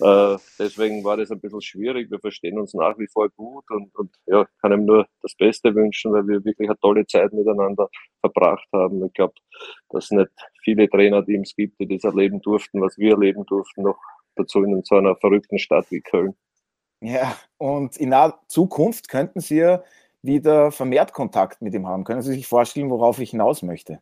äh, 0.00 0.38
deswegen 0.58 1.04
war 1.04 1.16
das 1.16 1.30
ein 1.30 1.40
bisschen 1.40 1.60
schwierig, 1.60 2.10
wir 2.10 2.18
verstehen 2.18 2.58
uns 2.58 2.74
nach 2.74 2.98
wie 2.98 3.06
vor 3.06 3.28
gut 3.30 3.64
und, 3.70 3.94
und 3.94 4.10
ja, 4.26 4.46
kann 4.60 4.72
ihm 4.72 4.84
nur 4.84 5.06
das 5.22 5.34
Beste 5.36 5.74
wünschen, 5.74 6.12
weil 6.12 6.26
wir 6.26 6.44
wirklich 6.44 6.68
eine 6.68 6.78
tolle 6.80 7.06
Zeit 7.06 7.32
miteinander 7.32 7.88
verbracht 8.20 8.66
haben. 8.72 9.04
Ich 9.06 9.12
glaube, 9.12 9.34
dass 9.90 10.04
es 10.06 10.10
nicht 10.10 10.30
viele 10.62 10.90
Trainerteams 10.90 11.54
gibt, 11.54 11.78
die 11.78 11.86
das 11.86 12.04
erleben 12.04 12.40
durften, 12.40 12.80
was 12.80 12.98
wir 12.98 13.12
erleben 13.12 13.46
durften, 13.46 13.82
noch 13.82 13.98
dazu 14.34 14.62
in 14.64 14.82
so 14.84 14.96
einer 14.96 15.14
verrückten 15.16 15.58
Stadt 15.58 15.86
wie 15.90 16.00
Köln. 16.00 16.34
Ja, 17.00 17.36
und 17.58 17.96
in 17.96 18.10
naher 18.10 18.38
Zukunft 18.46 19.08
könnten 19.08 19.40
Sie 19.40 19.58
ja 19.58 19.82
wieder 20.22 20.70
vermehrt 20.70 21.12
Kontakt 21.12 21.60
mit 21.62 21.74
ihm 21.74 21.86
haben. 21.86 22.04
Können 22.04 22.22
Sie 22.22 22.32
sich 22.32 22.46
vorstellen, 22.46 22.90
worauf 22.90 23.18
ich 23.18 23.30
hinaus 23.30 23.62
möchte? 23.62 24.00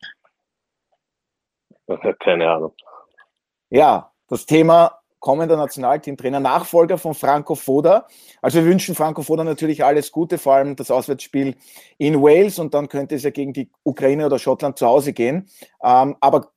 Keine 2.20 2.48
Ahnung. 2.48 2.72
Ja, 3.70 4.12
das 4.28 4.46
Thema 4.46 5.00
kommender 5.18 5.56
Nationalteamtrainer, 5.56 6.40
Nachfolger 6.40 6.98
von 6.98 7.14
Franco 7.14 7.54
Foda. 7.54 8.06
Also 8.40 8.58
wir 8.58 8.64
wünschen 8.64 8.94
Franco 8.94 9.22
Foda 9.22 9.44
natürlich 9.44 9.84
alles 9.84 10.10
Gute, 10.10 10.38
vor 10.38 10.54
allem 10.54 10.76
das 10.76 10.90
Auswärtsspiel 10.90 11.56
in 11.98 12.22
Wales 12.22 12.58
und 12.58 12.74
dann 12.74 12.88
könnte 12.88 13.14
es 13.14 13.22
ja 13.22 13.30
gegen 13.30 13.52
die 13.52 13.70
Ukraine 13.84 14.26
oder 14.26 14.38
Schottland 14.38 14.78
zu 14.78 14.86
Hause 14.86 15.12
gehen. 15.12 15.48
Ähm, 15.82 16.16
aber 16.20 16.52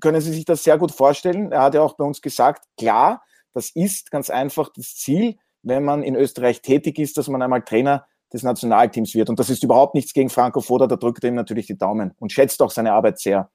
können 0.00 0.20
Sie 0.20 0.32
sich 0.32 0.46
das 0.46 0.64
sehr 0.64 0.78
gut 0.78 0.92
vorstellen? 0.92 1.52
Er 1.52 1.62
hat 1.62 1.74
ja 1.74 1.82
auch 1.82 1.94
bei 1.94 2.04
uns 2.04 2.22
gesagt, 2.22 2.64
klar, 2.78 3.22
das 3.52 3.70
ist 3.70 4.10
ganz 4.10 4.30
einfach 4.30 4.70
das 4.74 4.96
Ziel, 4.96 5.36
wenn 5.62 5.84
man 5.84 6.02
in 6.02 6.16
Österreich 6.16 6.62
tätig 6.62 6.98
ist, 6.98 7.18
dass 7.18 7.28
man 7.28 7.42
einmal 7.42 7.62
Trainer 7.62 8.06
des 8.32 8.42
Nationalteams 8.42 9.14
wird. 9.14 9.28
Und 9.28 9.38
das 9.38 9.50
ist 9.50 9.64
überhaupt 9.64 9.94
nichts 9.94 10.12
gegen 10.12 10.30
Franco 10.30 10.60
Foda, 10.60 10.86
da 10.86 10.96
drückt 10.96 11.24
er 11.24 11.30
ihm 11.30 11.34
natürlich 11.34 11.66
die 11.66 11.78
Daumen 11.78 12.12
und 12.18 12.32
schätzt 12.32 12.62
auch 12.62 12.70
seine 12.70 12.92
Arbeit 12.92 13.18
sehr. 13.18 13.50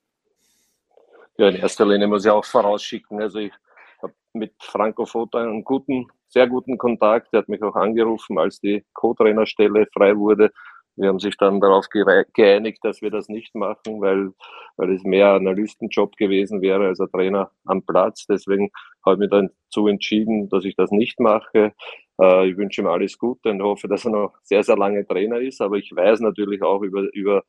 Ja, 1.38 1.50
in 1.50 1.56
erster 1.56 1.86
Linie 1.86 2.08
muss 2.08 2.26
ich 2.26 2.32
auch 2.32 2.46
vorausschicken. 2.46 3.22
Also 3.22 3.40
ich 3.40 3.52
habe 4.02 4.14
mit 4.34 4.54
Franco 4.60 5.06
Foda 5.06 5.44
einen 5.44 5.64
guten, 5.64 6.08
sehr 6.28 6.48
guten 6.48 6.78
Kontakt. 6.78 7.30
Er 7.34 7.40
hat 7.40 7.50
mich 7.50 7.62
auch 7.62 7.76
angerufen, 7.76 8.38
als 8.38 8.60
die 8.60 8.86
Co-Trainerstelle 8.94 9.88
frei 9.94 10.16
wurde. 10.16 10.52
Wir 10.98 11.10
haben 11.10 11.20
sich 11.20 11.36
dann 11.38 11.60
darauf 11.60 11.88
geeinigt, 11.90 12.80
dass 12.84 13.02
wir 13.02 13.12
das 13.12 13.28
nicht 13.28 13.54
machen, 13.54 14.02
weil, 14.02 14.32
weil 14.78 14.94
es 14.94 15.04
mehr 15.04 15.34
Analystenjob 15.34 16.16
gewesen 16.16 16.62
wäre 16.62 16.88
als 16.88 17.00
ein 17.00 17.10
Trainer 17.12 17.52
am 17.66 17.82
Platz. 17.84 18.26
Deswegen 18.28 18.72
habe 19.06 19.16
ich 19.16 19.20
mich 19.20 19.30
dann 19.30 19.50
dazu 19.66 19.88
entschieden, 19.88 20.50
dass 20.50 20.64
ich 20.64 20.76
das 20.76 20.92
nicht 20.92 21.20
mache. 21.20 21.74
Äh, 22.22 22.50
ich 22.50 22.58
wünsche 22.58 22.82
ihm 22.82 22.88
alles 22.88 23.18
Gute 23.18 23.50
und 23.50 23.62
hoffe, 23.62 23.88
dass 23.88 24.06
er 24.06 24.12
noch 24.12 24.36
sehr, 24.44 24.64
sehr 24.64 24.78
lange 24.78 25.06
Trainer 25.06 25.40
ist. 25.40 25.62
Aber 25.62 25.76
ich 25.76 25.94
weiß 25.94 26.22
natürlich 26.22 26.62
auch 26.62 26.82
über, 26.82 27.14
über 27.14 27.44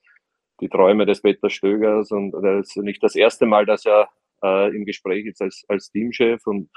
die 0.61 0.69
Träume 0.69 1.07
des 1.07 1.23
Peter 1.23 1.51
Stögers 1.51 2.11
und 2.11 2.33
das 2.33 2.69
ist 2.69 2.77
nicht 2.77 3.03
das 3.03 3.15
erste 3.15 3.47
Mal, 3.47 3.67
dass 3.67 3.85
er 3.87 4.09
äh, 4.43 4.75
im 4.75 4.85
Gespräch 4.85 5.27
ist 5.27 5.43
als, 5.43 5.65
als 5.69 5.91
Teamchef 5.91 6.47
und 6.47 6.71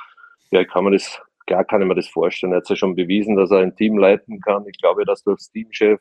ja, 0.52 0.64
kann 0.66 0.84
man 0.84 0.94
das, 0.94 1.22
klar 1.46 1.64
kann 1.64 1.82
ich 1.82 1.88
mir 1.88 1.96
das 1.96 2.08
vorstellen. 2.08 2.54
Er 2.54 2.58
hat 2.58 2.70
ja 2.70 2.76
schon 2.76 2.96
bewiesen, 2.96 3.36
dass 3.36 3.52
er 3.52 3.60
ein 3.60 3.76
Team 3.76 3.98
leiten 3.98 4.42
kann. 4.42 4.66
Ich 4.68 4.78
glaube, 4.80 5.06
dass 5.06 5.24
du 5.24 5.32
als 5.32 5.52
Teamchef 5.52 6.00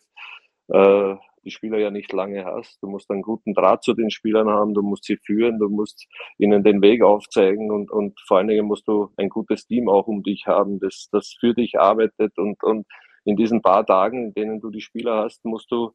äh, 0.69 1.17
die 1.45 1.51
Spieler 1.51 1.79
ja 1.79 1.91
nicht 1.91 2.13
lange 2.13 2.45
hast. 2.45 2.83
Du 2.83 2.89
musst 2.89 3.11
einen 3.11 3.23
guten 3.23 3.55
Draht 3.55 3.83
zu 3.83 3.95
den 3.95 4.11
Spielern 4.11 4.49
haben, 4.49 4.75
du 4.75 4.83
musst 4.83 5.05
sie 5.05 5.17
führen, 5.17 5.59
du 5.59 5.69
musst 5.69 6.07
ihnen 6.37 6.63
den 6.65 6.83
Weg 6.83 7.03
aufzeigen 7.03 7.71
und, 7.71 7.91
und 7.91 8.19
vor 8.27 8.39
allen 8.39 8.49
Dingen 8.49 8.67
musst 8.67 8.87
du 8.89 9.11
ein 9.17 9.29
gutes 9.29 9.67
Team 9.67 9.89
auch 9.89 10.07
um 10.07 10.23
dich 10.23 10.47
haben, 10.47 10.79
das, 10.81 11.09
das 11.13 11.35
für 11.39 11.55
dich 11.55 11.79
arbeitet 11.79 12.37
und, 12.39 12.63
und 12.63 12.87
in 13.25 13.37
diesen 13.37 13.63
paar 13.63 13.87
Tagen, 13.87 14.27
in 14.27 14.35
denen 14.35 14.61
du 14.61 14.71
die 14.71 14.81
Spieler 14.81 15.25
hast, 15.25 15.45
musst 15.45 15.71
du 15.71 15.93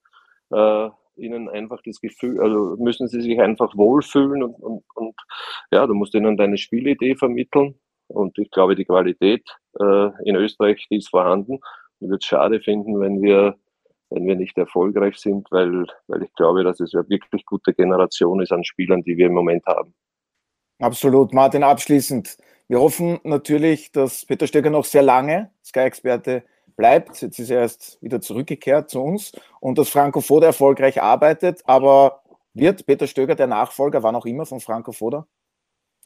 äh, 0.52 0.90
ihnen 1.16 1.50
einfach 1.50 1.82
das 1.86 2.00
Gefühl, 2.00 2.40
also 2.40 2.76
müssen 2.78 3.08
sie 3.08 3.22
sich 3.22 3.40
einfach 3.40 3.76
wohlfühlen 3.76 4.44
und, 4.44 4.56
und, 4.56 4.84
und 4.96 5.16
ja, 5.72 5.86
du 5.88 5.94
musst 5.94 6.16
ihnen 6.16 6.38
deine 6.38 6.58
Spielidee 6.58 7.16
vermitteln. 7.16 7.76
Und 8.08 8.38
ich 8.38 8.52
glaube, 8.52 8.76
die 8.76 8.86
Qualität 8.86 9.44
äh, 9.80 10.10
in 10.26 10.36
Österreich 10.36 10.86
die 10.90 10.98
ist 10.98 11.10
vorhanden. 11.10 11.60
Ich 12.00 12.08
würde 12.08 12.18
es 12.22 12.26
schade 12.26 12.60
finden, 12.62 13.00
wenn 13.00 13.22
wir, 13.22 13.56
wenn 14.14 14.28
wir 14.28 14.36
nicht 14.36 14.58
erfolgreich 14.58 15.18
sind, 15.18 15.52
weil, 15.52 15.86
weil 16.08 16.24
ich 16.24 16.34
glaube, 16.36 16.64
dass 16.64 16.80
es 16.80 16.94
eine 16.94 17.10
wirklich 17.10 17.46
gute 17.46 17.74
Generation 17.74 18.42
ist 18.42 18.52
an 18.52 18.64
Spielern, 18.64 19.02
die 19.02 19.18
wir 19.18 19.28
im 19.28 19.34
Moment 19.34 19.66
haben. 19.66 19.94
Absolut. 20.80 21.34
Martin, 21.34 21.64
abschließend. 21.64 22.38
Wir 22.68 22.80
hoffen 22.80 23.20
natürlich, 23.24 23.92
dass 23.92 24.26
Peter 24.26 24.48
Stöcker 24.48 24.70
noch 24.70 24.86
sehr 24.86 25.04
lange 25.04 25.52
Sky-Experte 25.64 26.44
bleibt. 26.76 27.22
Jetzt 27.22 27.40
ist 27.40 27.50
er 27.50 27.62
erst 27.62 28.02
wieder 28.02 28.22
zurückgekehrt 28.22 28.90
zu 28.90 29.02
uns 29.02 29.32
und 29.60 29.78
dass 29.78 29.90
Franco 29.90 30.22
Foda 30.22 30.48
erfolgreich 30.48 31.02
arbeitet. 31.02 31.62
Aber 31.66 32.24
wird 32.54 32.86
Peter 32.86 33.08
Stöger 33.08 33.36
der 33.36 33.48
Nachfolger, 33.48 34.04
war 34.04 34.12
noch 34.12 34.26
immer 34.26 34.46
von 34.46 34.60
Franco 34.60 34.92
Foda? 34.92 35.28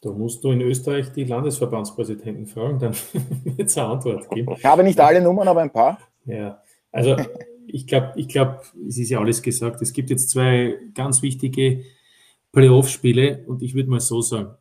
Da 0.01 0.12
musst 0.12 0.43
du 0.43 0.51
in 0.51 0.62
Österreich 0.62 1.12
die 1.12 1.24
Landesverbandspräsidenten 1.24 2.45
fragen, 2.45 2.80
dann 2.80 2.93
wird 3.43 3.68
es 3.68 3.78
eine 3.78 3.88
Antwort 3.88 4.30
geben. 4.30 4.53
Ich 4.58 4.66
habe 4.66 4.84
nicht 4.84 4.99
alle 4.99 5.22
Nummern, 5.22 5.47
aber 5.47 5.62
ein 5.62 5.72
paar. 5.72 5.99
Ja, 6.26 6.62
also 6.91 7.16
ich 7.68 7.88
glaube, 7.88 8.13
ich 8.15 8.28
glaub, 8.28 8.63
es 8.88 8.97
ist 8.97 9.09
ja 9.09 9.20
alles 9.20 9.41
gesagt. 9.41 9.82
Es 9.82 9.93
gibt 9.93 10.09
jetzt 10.09 10.30
zwei 10.30 10.78
ganz 10.93 11.22
wichtige 11.22 11.84
Playoff-Spiele 12.51 13.43
und 13.47 13.61
ich 13.61 13.76
würde 13.76 13.89
mal 13.89 13.99
so 13.99 14.22
sagen, 14.22 14.55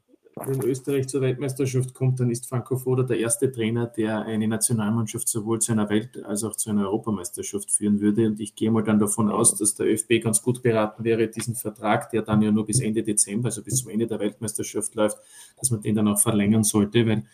wenn 0.45 0.63
Österreich 0.65 1.09
zur 1.09 1.23
Weltmeisterschaft 1.23 1.95
kommt, 1.95 2.21
dann 2.21 2.31
ist 2.31 2.47
Franco 2.47 2.77
Foda 2.77 3.05
der 3.05 3.19
erste 3.19 3.51
Trainer, 3.51 3.87
der 3.87 4.27
eine 4.27 4.47
Nationalmannschaft 4.47 5.27
sowohl 5.29 5.61
zu 5.61 5.73
einer 5.73 5.89
Welt- 5.89 6.23
als 6.25 6.45
auch 6.45 6.55
zu 6.55 6.69
einer 6.69 6.83
Europameisterschaft 6.83 7.71
führen 7.71 8.01
würde. 8.01 8.27
Und 8.27 8.39
ich 8.39 8.55
gehe 8.55 8.71
mal 8.71 8.83
dann 8.83 8.99
davon 8.99 9.31
aus, 9.31 9.57
dass 9.57 9.75
der 9.77 9.87
ÖFB 9.87 10.21
ganz 10.23 10.43
gut 10.43 10.63
beraten 10.63 11.05
wäre, 11.05 11.29
diesen 11.29 11.55
Vertrag, 11.55 12.11
der 12.11 12.21
dann 12.21 12.43
ja 12.43 12.51
nur 12.51 12.67
bis 12.67 12.81
Ende 12.81 13.03
Dezember, 13.03 13.47
also 13.47 13.63
bis 13.63 13.77
zum 13.77 13.91
Ende 13.91 14.07
der 14.07 14.21
Weltmeisterschaft 14.21 14.95
läuft, 14.95 15.17
dass 15.59 15.71
man 15.71 15.81
den 15.81 15.95
dann 15.95 16.09
auch 16.09 16.21
verlängern 16.21 16.65
sollte, 16.65 17.07
weil 17.07 17.25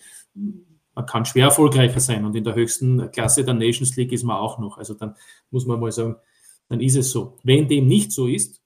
man 0.95 1.07
kann 1.07 1.25
schwer 1.25 1.47
erfolgreicher 1.47 2.01
sein 2.01 2.25
und 2.25 2.37
in 2.37 2.45
der 2.45 2.55
höchsten 2.55 3.11
Klasse 3.11 3.45
der 3.45 3.55
Nations 3.55 3.97
League 3.97 4.13
ist 4.13 4.25
man 4.25 4.37
auch 4.37 4.59
noch. 4.59 4.79
Also 4.79 4.95
dann 4.95 5.17
muss 5.51 5.67
man 5.67 5.81
mal 5.81 5.93
sagen, 5.93 6.17
dann 6.69 6.81
ist 6.81 6.97
es 6.97 7.11
so. 7.11 7.39
Wenn 7.43 7.69
dem 7.69 7.87
nicht 7.87 8.13
so 8.13 8.27
ist, 8.27 8.63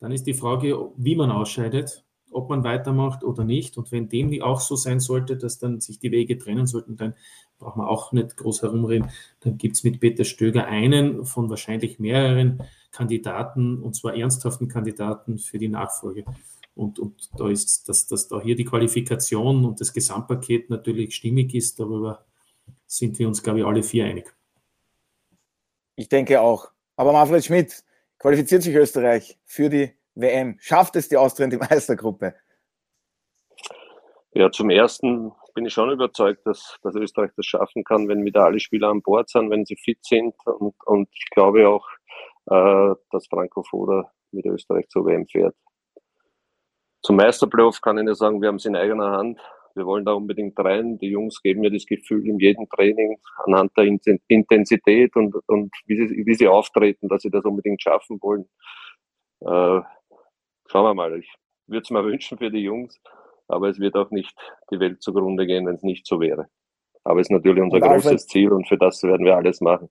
dann 0.00 0.12
ist 0.12 0.26
die 0.26 0.34
Frage, 0.34 0.90
wie 0.96 1.14
man 1.14 1.30
ausscheidet 1.30 2.04
ob 2.32 2.48
man 2.48 2.64
weitermacht 2.64 3.24
oder 3.24 3.44
nicht. 3.44 3.76
Und 3.76 3.92
wenn 3.92 4.08
dem 4.08 4.42
auch 4.42 4.60
so 4.60 4.76
sein 4.76 5.00
sollte, 5.00 5.36
dass 5.36 5.58
dann 5.58 5.80
sich 5.80 5.98
die 5.98 6.10
Wege 6.10 6.38
trennen 6.38 6.66
sollten, 6.66 6.96
dann 6.96 7.14
braucht 7.58 7.76
man 7.76 7.86
auch 7.86 8.12
nicht 8.12 8.36
groß 8.36 8.62
herumreden. 8.62 9.10
Dann 9.40 9.58
gibt 9.58 9.76
es 9.76 9.84
mit 9.84 10.00
Peter 10.00 10.24
Stöger 10.24 10.66
einen 10.66 11.24
von 11.24 11.50
wahrscheinlich 11.50 11.98
mehreren 11.98 12.62
Kandidaten, 12.90 13.78
und 13.78 13.94
zwar 13.94 14.14
ernsthaften 14.14 14.68
Kandidaten 14.68 15.38
für 15.38 15.58
die 15.58 15.68
Nachfolge. 15.68 16.24
Und, 16.74 16.98
und 16.98 17.28
da 17.38 17.48
ist, 17.48 17.88
dass, 17.88 18.06
dass 18.06 18.28
da 18.28 18.40
hier 18.40 18.56
die 18.56 18.64
Qualifikation 18.64 19.64
und 19.64 19.80
das 19.80 19.92
Gesamtpaket 19.92 20.70
natürlich 20.70 21.14
stimmig 21.14 21.54
ist, 21.54 21.78
darüber 21.78 22.24
sind 22.86 23.18
wir 23.18 23.28
uns, 23.28 23.42
glaube 23.42 23.60
ich, 23.60 23.64
alle 23.64 23.82
vier 23.82 24.06
einig. 24.06 24.34
Ich 25.96 26.08
denke 26.08 26.40
auch. 26.40 26.70
Aber 26.96 27.12
Manfred 27.12 27.44
Schmidt, 27.44 27.84
qualifiziert 28.18 28.62
sich 28.62 28.74
Österreich 28.74 29.38
für 29.44 29.68
die 29.68 29.92
WM? 30.14 30.56
Schafft 30.60 30.96
es 30.96 31.08
die 31.08 31.16
Austria 31.16 31.44
in 31.44 31.50
die 31.50 31.56
Meistergruppe? 31.56 32.34
Ja, 34.34 34.50
zum 34.50 34.70
ersten 34.70 35.32
bin 35.54 35.66
ich 35.66 35.74
schon 35.74 35.90
überzeugt, 35.90 36.46
dass, 36.46 36.78
dass 36.82 36.94
Österreich 36.94 37.30
das 37.36 37.44
schaffen 37.44 37.84
kann, 37.84 38.08
wenn 38.08 38.24
wieder 38.24 38.44
alle 38.44 38.60
Spieler 38.60 38.88
an 38.88 39.02
Bord 39.02 39.28
sind, 39.28 39.50
wenn 39.50 39.66
sie 39.66 39.76
fit 39.76 39.98
sind. 40.02 40.34
Und, 40.46 40.74
und 40.86 41.08
ich 41.12 41.28
glaube 41.30 41.68
auch, 41.68 41.86
äh, 42.46 42.94
dass 43.10 43.26
Franco 43.26 43.62
Foda 43.62 44.10
mit 44.30 44.46
Österreich 44.46 44.88
zur 44.88 45.04
WM 45.04 45.26
fährt. 45.26 45.54
Zum 47.02 47.16
Meisterplayoff 47.16 47.80
kann 47.80 47.98
ich 47.98 48.04
nur 48.04 48.14
sagen, 48.14 48.40
wir 48.40 48.48
haben 48.48 48.56
es 48.56 48.64
in 48.64 48.76
eigener 48.76 49.10
Hand. 49.10 49.40
Wir 49.74 49.86
wollen 49.86 50.04
da 50.04 50.12
unbedingt 50.12 50.58
rein. 50.58 50.98
Die 50.98 51.08
Jungs 51.08 51.42
geben 51.42 51.60
mir 51.60 51.70
das 51.70 51.86
Gefühl 51.86 52.26
in 52.26 52.38
jedem 52.38 52.68
Training 52.68 53.18
anhand 53.44 53.72
der 53.76 53.84
Intensität 54.28 55.16
und, 55.16 55.34
und 55.46 55.74
wie, 55.86 55.96
sie, 55.96 56.26
wie 56.26 56.34
sie 56.34 56.46
auftreten, 56.46 57.08
dass 57.08 57.22
sie 57.22 57.30
das 57.30 57.44
unbedingt 57.44 57.82
schaffen 57.82 58.18
wollen. 58.20 58.48
Äh, 59.40 59.80
schauen 60.68 60.84
wir 60.84 60.94
mal. 60.94 61.18
Ich 61.18 61.32
würde 61.66 61.82
es 61.82 61.90
mir 61.90 62.04
wünschen 62.04 62.38
für 62.38 62.50
die 62.50 62.60
Jungs, 62.62 63.00
aber 63.48 63.68
es 63.68 63.80
wird 63.80 63.96
auch 63.96 64.10
nicht 64.10 64.36
die 64.70 64.78
Welt 64.78 65.02
zugrunde 65.02 65.46
gehen, 65.46 65.66
wenn 65.66 65.76
es 65.76 65.82
nicht 65.82 66.06
so 66.06 66.20
wäre. 66.20 66.48
Aber 67.02 67.20
es 67.20 67.26
ist 67.26 67.32
natürlich 67.32 67.62
unser 67.62 67.80
großes 67.80 68.26
Ziel 68.26 68.52
und 68.52 68.68
für 68.68 68.78
das 68.78 69.02
werden 69.02 69.26
wir 69.26 69.36
alles 69.36 69.60
machen. 69.60 69.88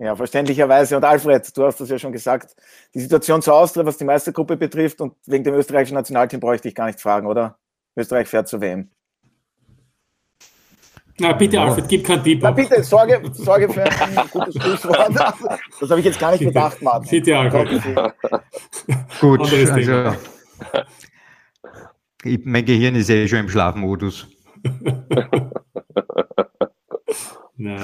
Ja, 0.00 0.16
verständlicherweise. 0.16 0.96
Und 0.96 1.04
Alfred, 1.04 1.54
du 1.54 1.64
hast 1.64 1.78
das 1.78 1.90
ja 1.90 1.98
schon 1.98 2.12
gesagt, 2.12 2.56
die 2.94 3.00
Situation 3.00 3.42
zu 3.42 3.52
Austria, 3.52 3.84
was 3.84 3.98
die 3.98 4.04
Meistergruppe 4.04 4.56
betrifft 4.56 5.02
und 5.02 5.12
wegen 5.26 5.44
dem 5.44 5.52
österreichischen 5.54 5.94
Nationalteam 5.94 6.40
bräuchte 6.40 6.68
ich 6.68 6.74
gar 6.74 6.86
nicht 6.86 6.98
fragen, 6.98 7.26
oder? 7.26 7.58
Österreich 7.94 8.26
fährt 8.26 8.48
zur 8.48 8.62
WM. 8.62 8.88
Na, 11.18 11.34
bitte, 11.34 11.60
Alfred, 11.60 11.86
gib 11.86 12.06
kein 12.06 12.24
Tipp. 12.24 12.40
Na, 12.42 12.50
bitte, 12.50 12.82
sorge, 12.82 13.20
sorge 13.34 13.68
für 13.70 13.82
ein 13.82 14.16
gutes 14.30 14.54
Schlusswort. 14.54 15.10
Das 15.80 15.90
habe 15.90 16.00
ich 16.00 16.06
jetzt 16.06 16.18
gar 16.18 16.32
nicht 16.32 16.46
bedacht, 16.46 16.80
Martin. 16.80 17.10
Bitte, 17.10 17.36
Alfred. 17.36 17.82
Gut, 19.20 19.40
also, 19.40 20.16
ich, 22.24 22.40
mein 22.44 22.64
Gehirn 22.64 22.94
ist 22.94 23.10
eh 23.10 23.28
schon 23.28 23.40
im 23.40 23.50
Schlafmodus. 23.50 24.26
Nein, 27.58 27.78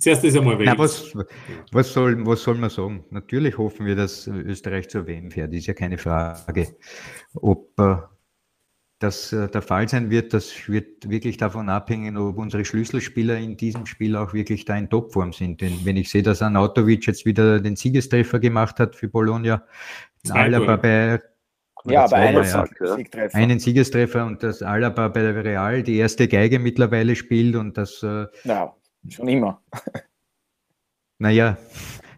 Zuerst 0.00 0.24
ist 0.24 0.36
einmal 0.36 0.58
weg. 0.58 0.72
Was, 0.76 1.14
was, 1.72 1.92
soll, 1.92 2.26
was 2.26 2.42
soll 2.42 2.56
man 2.56 2.70
sagen? 2.70 3.04
Natürlich 3.10 3.56
hoffen 3.58 3.86
wir, 3.86 3.96
dass 3.96 4.26
Österreich 4.26 4.88
zur 4.88 5.06
WM 5.06 5.30
fährt, 5.30 5.52
ist 5.52 5.66
ja 5.66 5.74
keine 5.74 5.98
Frage. 5.98 6.68
Ob 7.34 7.78
äh, 7.78 7.96
das 8.98 9.32
äh, 9.32 9.48
der 9.48 9.62
Fall 9.62 9.88
sein 9.88 10.10
wird, 10.10 10.34
das 10.34 10.68
wird 10.68 11.08
wirklich 11.08 11.36
davon 11.36 11.68
abhängen, 11.68 12.16
ob 12.16 12.36
unsere 12.38 12.64
Schlüsselspieler 12.64 13.38
in 13.38 13.56
diesem 13.56 13.86
Spiel 13.86 14.16
auch 14.16 14.34
wirklich 14.34 14.64
da 14.64 14.76
in 14.76 14.90
Topform 14.90 15.32
sind. 15.32 15.60
Denn 15.60 15.84
wenn 15.84 15.96
ich 15.96 16.10
sehe, 16.10 16.22
dass 16.22 16.42
Anatovic 16.42 17.06
jetzt 17.06 17.24
wieder 17.24 17.60
den 17.60 17.76
Siegestreffer 17.76 18.40
gemacht 18.40 18.80
hat 18.80 18.96
für 18.96 19.08
Bologna, 19.08 19.62
Alaba 20.30 20.76
bei 20.76 21.20
ja, 21.84 22.04
aber 22.04 22.16
einen, 22.16 22.44
Siegtreffer. 22.44 23.38
einen 23.38 23.58
Siegestreffer 23.60 24.26
und 24.26 24.42
das 24.42 24.62
Alaba 24.62 25.08
bei 25.08 25.30
Real 25.30 25.82
die 25.82 25.96
erste 25.96 26.26
Geige 26.26 26.58
mittlerweile 26.58 27.14
spielt 27.14 27.54
und 27.56 27.78
das. 27.78 28.02
Äh, 28.02 28.26
ja, 28.44 28.74
schon 29.08 29.28
immer. 29.28 29.62
naja, 31.18 31.56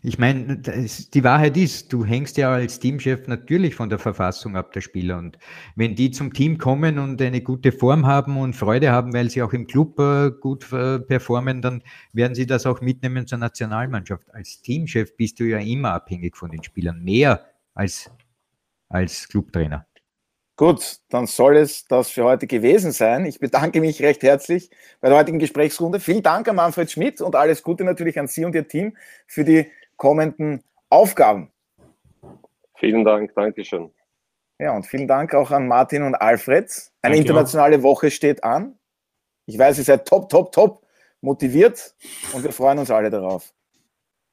ich 0.03 0.19
meine, 0.19 0.57
die 0.57 1.25
Wahrheit 1.25 1.59
ist, 1.59 1.93
du 1.93 2.07
hängst 2.07 2.39
ja 2.39 2.51
als 2.51 2.81
Teamchef 2.81 3.29
natürlich 3.29 3.75
von 3.75 3.91
der 3.91 3.99
Verfassung 3.99 4.57
ab 4.57 4.73
der 4.73 4.81
Spieler. 4.81 5.19
Und 5.19 5.39
wenn 5.77 5.95
die 5.95 6.11
zum 6.11 6.33
Team 6.33 6.57
kommen 6.57 6.99
und 6.99 7.21
eine 7.21 7.43
gute 7.43 7.71
Form 7.71 8.07
haben 8.07 8.39
und 8.39 8.57
Freude 8.57 8.93
haben, 8.93 9.13
weil 9.13 9.29
sie 9.29 9.43
auch 9.43 9.53
im 9.53 9.67
Club 9.67 9.99
äh, 9.99 10.31
gut 10.31 10.73
äh, 10.73 11.01
performen, 11.01 11.61
dann 11.61 11.83
werden 12.15 12.35
sie 12.35 12.47
das 12.47 12.65
auch 12.65 12.81
mitnehmen 12.81 13.27
zur 13.27 13.39
Nationalmannschaft. 13.39 14.33
Als 14.33 14.63
Teamchef 14.63 15.17
bist 15.19 15.39
du 15.39 15.45
ja 15.45 15.59
immer 15.59 15.93
abhängig 15.93 16.37
von 16.37 16.51
den 16.51 16.63
Spielern, 16.63 17.03
mehr 17.03 17.45
als 17.75 18.11
als 18.91 19.29
Clubtrainer. 19.29 19.87
Gut, 20.61 20.99
dann 21.09 21.27
soll 21.27 21.57
es 21.57 21.87
das 21.87 22.11
für 22.11 22.23
heute 22.25 22.47
gewesen 22.47 22.93
sein. 22.93 23.25
Ich 23.25 23.41
bedanke 23.41 23.81
mich 23.81 24.03
recht 24.03 24.23
herzlich 24.23 24.69
bei 25.01 25.09
der 25.09 25.17
heutigen 25.17 25.39
Gesprächsrunde. 25.39 26.01
Vielen 26.01 26.23
Dank 26.23 26.47
an 26.49 26.57
Manfred 26.57 26.91
Schmidt 26.91 27.23
und 27.23 27.35
alles 27.35 27.63
Gute 27.63 27.83
natürlich 27.83 28.19
an 28.19 28.27
Sie 28.27 28.45
und 28.45 28.55
Ihr 28.55 28.69
Team 28.69 28.95
für 29.27 29.43
die 29.43 29.71
kommenden 29.97 30.63
Aufgaben. 30.91 31.51
Vielen 32.75 33.07
Dank, 33.07 33.35
Dankeschön. 33.35 33.91
Ja, 34.59 34.77
und 34.77 34.85
vielen 34.85 35.09
Dank 35.09 35.35
auch 35.35 35.51
an 35.51 35.67
Martin 35.67 36.03
und 36.03 36.15
Alfred. 36.15 36.71
Eine 37.01 37.15
Danke 37.15 37.17
internationale 37.17 37.79
auch. 37.79 37.83
Woche 37.83 38.11
steht 38.11 38.45
an. 38.45 38.79
Ich 39.47 39.59
weiß, 39.59 39.79
ihr 39.79 39.85
seid 39.85 40.07
top, 40.07 40.29
top, 40.29 40.53
top 40.53 40.87
motiviert 41.23 41.95
und 42.35 42.45
wir 42.45 42.53
freuen 42.53 42.79
uns 42.79 42.91
alle 42.91 43.09
darauf. 43.09 43.51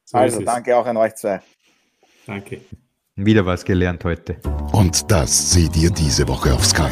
So 0.03 0.17
also, 0.17 0.41
danke 0.41 0.75
auch 0.75 0.88
an 0.88 0.97
euch 0.97 1.15
zwei. 1.15 1.39
Danke. 2.25 2.59
Wieder 3.20 3.47
was 3.47 3.65
gelernt 3.65 4.03
heute. 4.03 4.36
Und 4.74 5.09
das 5.09 5.51
seht 5.51 5.76
ihr 5.76 5.89
diese 5.89 6.28
Woche 6.28 6.53
auf 6.53 6.63
Sky. 6.63 6.91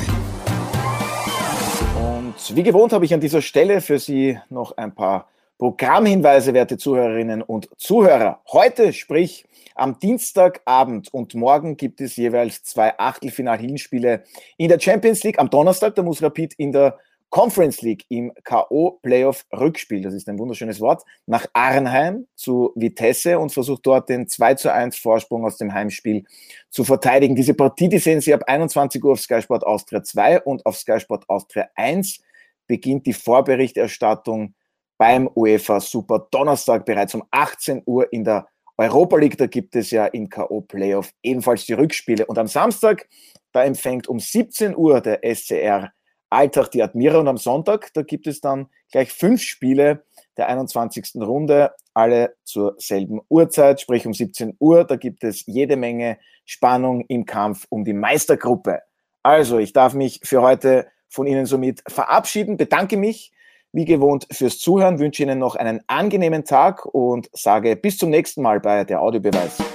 Und 1.96 2.56
wie 2.56 2.64
gewohnt 2.64 2.94
habe 2.94 3.06
ich 3.06 3.14
an 3.14 3.20
dieser 3.20 3.44
Stelle 3.44 3.80
für 3.80 4.00
Sie 4.00 4.40
noch 4.50 4.76
ein 4.76 4.96
paar 4.96 5.30
Programmhinweise, 5.60 6.56
werte 6.56 6.80
Zuhörerinnen 6.80 7.44
und 7.44 7.70
Zuhörer. 7.78 8.42
Heute, 8.52 8.92
sprich 8.92 9.46
am 9.76 10.00
Dienstagabend 10.00 11.14
und 11.14 11.36
morgen 11.36 11.78
gibt 11.78 12.02
es 12.02 12.16
jeweils 12.16 12.64
zwei 12.64 12.98
Achtelfinal-Hinspiele 12.98 14.24
in 14.58 14.70
der 14.70 14.80
Champions 14.80 15.24
League. 15.24 15.38
Am 15.38 15.52
Donnerstag, 15.52 15.94
da 15.94 16.02
muss 16.02 16.24
Rapid 16.24 16.56
in 16.56 16.72
der 16.72 16.98
Conference 17.36 17.82
League 17.82 18.06
im 18.08 18.32
K.O.-Playoff-Rückspiel, 18.46 20.02
das 20.02 20.14
ist 20.14 20.30
ein 20.30 20.40
wunderschönes 20.40 20.80
Wort, 20.80 21.04
nach 21.26 21.46
Arnheim 21.52 22.28
zu 22.34 22.72
Vitesse 22.76 23.38
und 23.38 23.52
versucht 23.52 23.86
dort 23.86 24.08
den 24.08 24.30
2 24.30 24.54
zu 24.54 24.72
1 24.72 24.98
Vorsprung 24.98 25.44
aus 25.44 25.58
dem 25.58 25.74
Heimspiel 25.74 26.24
zu 26.70 26.86
verteidigen. 26.86 27.36
Diese 27.36 27.54
Partie, 27.54 27.90
die 27.90 27.98
sehen 27.98 28.22
Sie 28.22 28.34
ab 28.34 28.44
21 28.48 29.04
Uhr 29.04 29.12
auf 29.12 29.20
Sky 29.20 29.42
Sport 29.42 29.66
Austria 29.66 30.02
2 30.02 30.44
und 30.44 30.66
auf 30.66 30.78
Sky 30.78 30.98
Sport 30.98 31.28
Austria 31.28 31.68
1 31.76 32.22
beginnt 32.68 33.06
die 33.06 33.12
Vorberichterstattung 33.12 34.56
beim 34.98 35.30
UEFA 35.36 35.82
Super 35.82 36.30
Donnerstag 36.32 36.86
bereits 36.86 37.16
um 37.16 37.26
18 37.32 37.84
Uhr 37.86 38.14
in 38.14 38.24
der 38.24 38.48
Europa 38.78 39.18
League. 39.18 39.38
Da 39.38 39.48
gibt 39.48 39.76
es 39.76 39.92
ja 39.92 40.06
im 40.06 40.30
K.O. 40.30 40.62
Playoff 40.62 41.12
ebenfalls 41.22 41.66
die 41.66 41.74
Rückspiele. 41.74 42.28
Und 42.28 42.38
am 42.38 42.48
Samstag, 42.48 43.10
da 43.52 43.66
empfängt 43.66 44.08
um 44.08 44.22
17 44.22 44.74
Uhr 44.74 45.02
der 45.02 45.20
SCR 45.36 45.92
Alltag 46.36 46.70
die 46.72 46.84
Admira 46.84 47.18
und 47.18 47.28
am 47.28 47.38
Sonntag, 47.38 47.92
da 47.94 48.02
gibt 48.02 48.28
es 48.28 48.42
dann 48.42 48.68
gleich 48.92 49.12
fünf 49.12 49.42
Spiele 49.42 50.04
der 50.38 50.50
21. 50.50 51.16
Runde, 51.16 51.72
alle 51.94 52.36
zur 52.44 52.76
selben 52.78 53.22
Uhrzeit, 53.30 53.80
sprich 53.80 54.06
um 54.06 54.14
17 54.14 54.58
Uhr. 54.60 54.84
Da 54.84 54.98
gibt 54.98 55.24
es 55.24 55.46
jede 55.46 55.78
Menge 55.78 56.18
Spannung 56.44 57.06
im 57.08 57.26
Kampf 57.26 57.66
um 57.70 57.86
die 57.86 57.94
Meistergruppe. 57.94 58.82
Also, 59.24 59.58
ich 59.58 59.74
darf 59.74 59.94
mich 59.94 60.20
für 60.24 60.42
heute 60.42 60.88
von 61.08 61.26
Ihnen 61.26 61.46
somit 61.46 61.82
verabschieden, 61.88 62.58
bedanke 62.58 62.98
mich 62.98 63.32
wie 63.72 63.86
gewohnt 63.86 64.28
fürs 64.32 64.60
Zuhören, 64.60 65.00
wünsche 65.00 65.24
Ihnen 65.24 65.40
noch 65.40 65.56
einen 65.56 65.82
angenehmen 65.88 66.46
Tag 66.46 66.86
und 66.86 67.30
sage 67.34 67.76
bis 67.76 67.98
zum 67.98 68.10
nächsten 68.10 68.42
Mal 68.42 68.60
bei 68.60 68.84
der 68.84 69.02
Audiobeweis. 69.02 69.75